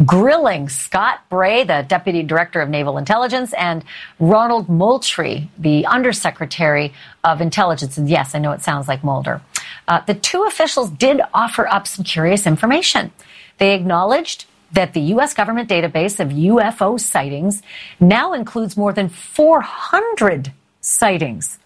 grilling 0.05 0.69
Scott 0.69 1.29
Bray, 1.29 1.65
the 1.65 1.85
Deputy 1.87 2.23
Director 2.23 2.61
of 2.61 2.71
Naval 2.71 2.97
Intelligence, 2.97 3.53
and 3.55 3.85
Ronald 4.21 4.69
Moultrie, 4.69 5.51
the 5.59 5.85
Undersecretary 5.87 6.95
of 7.25 7.41
Intelligence. 7.41 7.99
And 7.99 8.09
yes, 8.09 8.35
I 8.35 8.39
know 8.39 8.53
it 8.53 8.63
sounds 8.63 8.87
like 8.87 9.03
Mulder. 9.03 9.43
Uh, 9.89 10.01
the 10.07 10.15
two 10.15 10.45
officials 10.45 10.91
did 10.91 11.21
offer 11.35 11.67
up 11.67 11.89
some 11.89 12.05
curious 12.05 12.47
information. 12.47 13.11
They 13.59 13.75
acknowledged 13.75 14.47
that 14.73 14.95
the 14.95 15.01
U.S. 15.01 15.35
government 15.35 15.69
database 15.69 16.21
of 16.21 16.29
UFO 16.29 16.99
sightings 17.01 17.63
now 17.99 18.33
includes 18.33 18.77
more 18.77 18.93
than 18.93 19.09
400 19.09 20.53
sightings. 20.87 21.59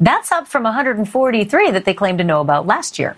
That's 0.00 0.30
up 0.30 0.46
from 0.46 0.62
143 0.62 1.72
that 1.72 1.84
they 1.84 1.94
claimed 1.94 2.18
to 2.18 2.24
know 2.24 2.40
about 2.40 2.66
last 2.66 2.98
year. 2.98 3.16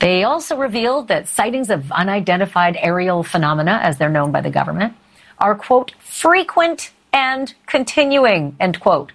They 0.00 0.24
also 0.24 0.56
revealed 0.56 1.08
that 1.08 1.28
sightings 1.28 1.70
of 1.70 1.92
unidentified 1.92 2.76
aerial 2.80 3.22
phenomena, 3.22 3.78
as 3.82 3.98
they're 3.98 4.08
known 4.08 4.32
by 4.32 4.40
the 4.40 4.50
government, 4.50 4.94
are, 5.38 5.54
quote, 5.54 5.92
frequent 6.00 6.90
and 7.12 7.54
continuing, 7.66 8.56
end 8.58 8.80
quote. 8.80 9.12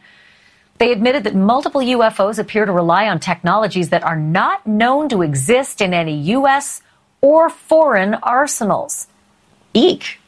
They 0.77 0.91
admitted 0.91 1.25
that 1.25 1.35
multiple 1.35 1.81
UFOs 1.81 2.39
appear 2.39 2.65
to 2.65 2.71
rely 2.71 3.07
on 3.07 3.19
technologies 3.19 3.89
that 3.89 4.03
are 4.03 4.15
not 4.15 4.65
known 4.65 5.09
to 5.09 5.21
exist 5.21 5.81
in 5.81 5.93
any 5.93 6.15
U.S. 6.37 6.81
or 7.21 7.49
foreign 7.49 8.15
arsenals. 8.15 9.07
Eek. 9.73 10.19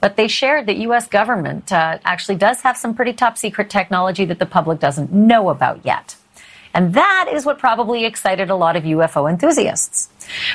But 0.00 0.16
they 0.16 0.28
shared 0.28 0.66
that 0.66 0.76
U.S. 0.76 1.08
government 1.08 1.72
uh, 1.72 1.98
actually 2.04 2.36
does 2.36 2.60
have 2.60 2.76
some 2.76 2.94
pretty 2.94 3.12
top 3.12 3.38
secret 3.38 3.70
technology 3.70 4.24
that 4.26 4.38
the 4.38 4.46
public 4.46 4.78
doesn't 4.78 5.12
know 5.12 5.48
about 5.48 5.84
yet. 5.84 6.16
And 6.74 6.92
that 6.92 7.30
is 7.32 7.46
what 7.46 7.58
probably 7.58 8.04
excited 8.04 8.50
a 8.50 8.54
lot 8.54 8.76
of 8.76 8.84
UFO 8.84 9.30
enthusiasts. 9.30 10.10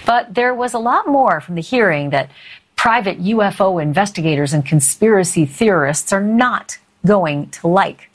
But 0.05 0.35
there 0.35 0.53
was 0.53 0.73
a 0.73 0.79
lot 0.79 1.07
more 1.07 1.41
from 1.41 1.55
the 1.55 1.61
hearing 1.61 2.11
that 2.11 2.29
private 2.75 3.19
UFO 3.23 3.81
investigators 3.81 4.53
and 4.53 4.65
conspiracy 4.65 5.45
theorists 5.45 6.13
are 6.13 6.21
not 6.21 6.77
going 7.05 7.49
to 7.49 7.67
like. 7.67 8.09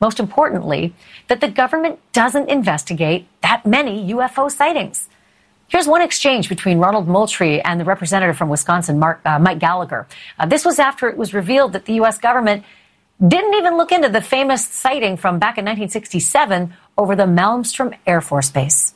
Most 0.00 0.18
importantly, 0.18 0.94
that 1.28 1.40
the 1.40 1.48
government 1.48 1.98
doesn't 2.12 2.48
investigate 2.48 3.26
that 3.42 3.64
many 3.66 4.12
UFO 4.12 4.50
sightings. 4.50 5.08
Here's 5.72 5.86
one 5.86 6.02
exchange 6.02 6.50
between 6.50 6.80
Ronald 6.80 7.08
Moultrie 7.08 7.62
and 7.62 7.80
the 7.80 7.86
representative 7.86 8.36
from 8.36 8.50
Wisconsin, 8.50 8.98
Mark, 8.98 9.22
uh, 9.24 9.38
Mike 9.38 9.58
Gallagher. 9.58 10.06
Uh, 10.38 10.44
this 10.44 10.66
was 10.66 10.78
after 10.78 11.08
it 11.08 11.16
was 11.16 11.32
revealed 11.32 11.72
that 11.72 11.86
the 11.86 11.94
U.S. 11.94 12.18
government 12.18 12.62
didn't 13.26 13.54
even 13.54 13.78
look 13.78 13.90
into 13.90 14.10
the 14.10 14.20
famous 14.20 14.68
sighting 14.68 15.16
from 15.16 15.38
back 15.38 15.56
in 15.56 15.64
1967 15.64 16.74
over 16.98 17.16
the 17.16 17.22
Malmstrom 17.22 17.96
Air 18.06 18.20
Force 18.20 18.50
Base. 18.50 18.92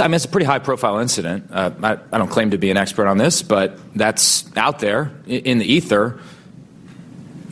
I 0.00 0.06
mean, 0.06 0.14
it's 0.14 0.24
a 0.24 0.28
pretty 0.28 0.46
high 0.46 0.60
profile 0.60 0.98
incident. 0.98 1.48
Uh, 1.50 1.72
I, 1.82 1.98
I, 2.12 2.18
don't 2.18 2.30
claim 2.30 2.52
to 2.52 2.58
be 2.58 2.70
an 2.70 2.76
expert 2.76 3.08
on 3.08 3.18
this, 3.18 3.42
but 3.42 3.76
that's 3.96 4.56
out 4.56 4.78
there 4.78 5.10
in 5.26 5.58
the 5.58 5.66
ether. 5.66 6.20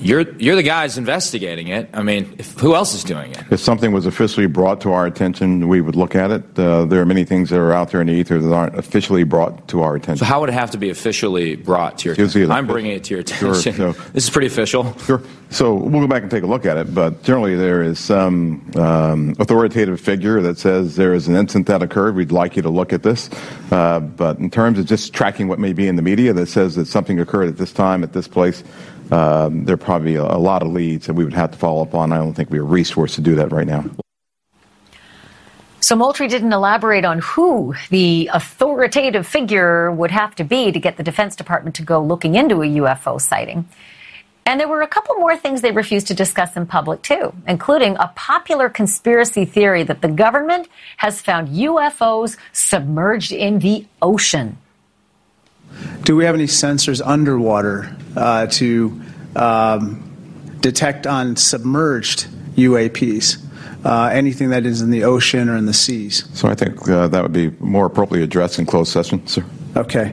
You're 0.00 0.32
you're 0.36 0.56
the 0.56 0.62
guys 0.62 0.98
investigating 0.98 1.68
it. 1.68 1.88
I 1.92 2.02
mean, 2.02 2.34
if, 2.38 2.58
who 2.58 2.74
else 2.74 2.94
is 2.94 3.04
doing 3.04 3.32
it? 3.32 3.44
If 3.50 3.60
something 3.60 3.92
was 3.92 4.06
officially 4.06 4.46
brought 4.46 4.80
to 4.82 4.92
our 4.92 5.06
attention, 5.06 5.68
we 5.68 5.80
would 5.80 5.96
look 5.96 6.14
at 6.14 6.30
it. 6.30 6.58
Uh, 6.58 6.84
there 6.84 7.00
are 7.00 7.06
many 7.06 7.24
things 7.24 7.50
that 7.50 7.58
are 7.58 7.72
out 7.72 7.90
there 7.90 8.00
in 8.00 8.06
the 8.06 8.14
ether 8.14 8.38
that 8.38 8.52
aren't 8.52 8.78
officially 8.78 9.24
brought 9.24 9.68
to 9.68 9.82
our 9.82 9.96
attention. 9.96 10.18
So 10.18 10.24
how 10.24 10.40
would 10.40 10.48
it 10.48 10.54
have 10.54 10.70
to 10.72 10.78
be 10.78 10.90
officially 10.90 11.56
brought 11.56 11.98
to 11.98 12.06
your 12.06 12.14
attention? 12.14 12.50
I'm 12.50 12.66
bringing 12.66 12.92
it 12.92 13.04
to 13.04 13.14
your 13.14 13.20
attention. 13.20 13.74
Sure, 13.74 13.94
so, 13.94 14.02
this 14.12 14.24
is 14.24 14.30
pretty 14.30 14.46
official. 14.46 14.96
Sure. 14.98 15.22
So 15.50 15.74
we'll 15.74 16.02
go 16.02 16.06
back 16.06 16.22
and 16.22 16.30
take 16.30 16.44
a 16.44 16.46
look 16.46 16.64
at 16.64 16.76
it. 16.76 16.94
But 16.94 17.22
generally, 17.22 17.56
there 17.56 17.82
is 17.82 17.98
some 17.98 18.70
um, 18.76 19.34
authoritative 19.38 20.00
figure 20.00 20.40
that 20.42 20.58
says 20.58 20.96
there 20.96 21.12
is 21.12 21.26
an 21.26 21.34
incident 21.34 21.66
that 21.66 21.82
occurred. 21.82 22.14
We'd 22.14 22.32
like 22.32 22.56
you 22.56 22.62
to 22.62 22.70
look 22.70 22.92
at 22.92 23.02
this. 23.02 23.28
Uh, 23.70 24.00
but 24.00 24.38
in 24.38 24.50
terms 24.50 24.78
of 24.78 24.86
just 24.86 25.12
tracking 25.12 25.48
what 25.48 25.58
may 25.58 25.72
be 25.72 25.88
in 25.88 25.96
the 25.96 26.02
media 26.02 26.32
that 26.32 26.46
says 26.46 26.76
that 26.76 26.86
something 26.86 27.18
occurred 27.18 27.48
at 27.48 27.56
this 27.56 27.72
time 27.72 28.04
at 28.04 28.12
this 28.12 28.28
place 28.28 28.62
Um, 29.10 29.64
there 29.64 29.74
are 29.74 29.78
probably 29.78 30.14
a, 30.14 30.22
a, 30.22 30.38
lot 30.38 30.62
of 30.62 30.68
leads 30.68 31.06
that 31.06 31.14
we 31.14 31.24
would 31.24 31.34
have 31.34 31.50
to 31.50 31.58
follow 31.58 31.82
up 31.82 31.94
on. 31.94 32.12
I 32.12 32.18
don't 32.18 32.34
think 32.34 32.50
we 32.50 32.58
have 32.58 32.70
resources 32.70 33.16
to 33.16 33.22
do 33.22 33.34
that 33.36 33.50
right 33.50 33.66
now. 33.66 33.84
So 35.80 35.96
Moultrie 35.96 36.28
didn't 36.28 36.52
elaborate 36.52 37.04
on 37.04 37.18
who 37.18 37.74
the 37.88 38.30
authoritative 38.32 39.26
figure 39.26 39.90
would 39.90 40.12
have 40.12 40.36
to 40.36 40.44
be 40.44 40.70
to 40.70 40.78
get 40.78 40.96
the 40.96 41.02
Defense 41.02 41.34
Department 41.34 41.74
to 41.76 41.82
go 41.82 42.00
looking 42.00 42.36
into 42.36 42.62
a 42.62 42.66
UFO 42.66 43.20
sighting. 43.20 43.68
And 44.46 44.60
there 44.60 44.68
were 44.68 44.82
a 44.82 44.88
couple 44.88 45.14
more 45.16 45.36
things 45.36 45.60
they 45.60 45.72
refused 45.72 46.06
to 46.08 46.14
discuss 46.14 46.56
in 46.56 46.66
public, 46.66 47.02
too, 47.02 47.32
including 47.46 47.96
a 47.96 48.12
popular 48.14 48.68
conspiracy 48.68 49.44
theory 49.44 49.82
that 49.82 50.00
the 50.00 50.08
government 50.08 50.68
has 50.98 51.20
found 51.20 51.48
UFOs 51.48 52.36
submerged 52.52 53.32
in 53.32 53.58
the 53.58 53.86
ocean. 54.00 54.58
Do 56.02 56.16
we 56.16 56.24
have 56.24 56.34
any 56.34 56.46
sensors 56.46 57.00
underwater 57.04 57.96
uh, 58.16 58.46
to 58.46 59.00
um, 59.36 60.56
detect 60.60 61.06
on 61.06 61.36
submerged 61.36 62.26
UAPs? 62.56 63.44
Uh, 63.84 64.10
anything 64.12 64.50
that 64.50 64.66
is 64.66 64.82
in 64.82 64.90
the 64.90 65.04
ocean 65.04 65.48
or 65.48 65.56
in 65.56 65.64
the 65.64 65.72
seas. 65.72 66.28
So 66.38 66.48
I 66.48 66.54
think 66.54 66.86
uh, 66.86 67.08
that 67.08 67.22
would 67.22 67.32
be 67.32 67.50
more 67.60 67.86
appropriately 67.86 68.22
addressed 68.22 68.58
in 68.58 68.66
closed 68.66 68.92
session, 68.92 69.26
sir. 69.26 69.42
Okay. 69.74 70.12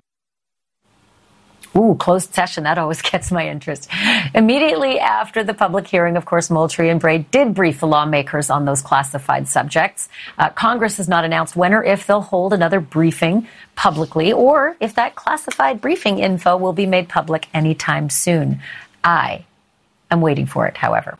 Ooh, 1.75 1.95
closed 1.99 2.33
session. 2.33 2.63
That 2.63 2.77
always 2.77 3.01
gets 3.11 3.31
my 3.31 3.47
interest. 3.47 3.89
Immediately 4.33 4.99
after 4.99 5.43
the 5.43 5.53
public 5.53 5.87
hearing, 5.87 6.17
of 6.17 6.25
course, 6.25 6.49
Moultrie 6.49 6.89
and 6.89 6.99
Bray 6.99 7.19
did 7.19 7.53
brief 7.53 7.79
the 7.79 7.87
lawmakers 7.87 8.49
on 8.49 8.65
those 8.65 8.81
classified 8.81 9.47
subjects. 9.47 10.09
Uh, 10.37 10.49
Congress 10.49 10.97
has 10.97 11.07
not 11.07 11.25
announced 11.25 11.55
when 11.55 11.73
or 11.73 11.83
if 11.83 12.07
they'll 12.07 12.21
hold 12.21 12.53
another 12.53 12.79
briefing 12.79 13.47
publicly 13.75 14.31
or 14.31 14.75
if 14.79 14.95
that 14.95 15.15
classified 15.15 15.81
briefing 15.81 16.19
info 16.19 16.57
will 16.57 16.73
be 16.73 16.85
made 16.85 17.09
public 17.09 17.47
anytime 17.53 18.09
soon. 18.09 18.61
I 19.03 19.45
am 20.09 20.21
waiting 20.21 20.45
for 20.45 20.67
it, 20.67 20.77
however. 20.77 21.17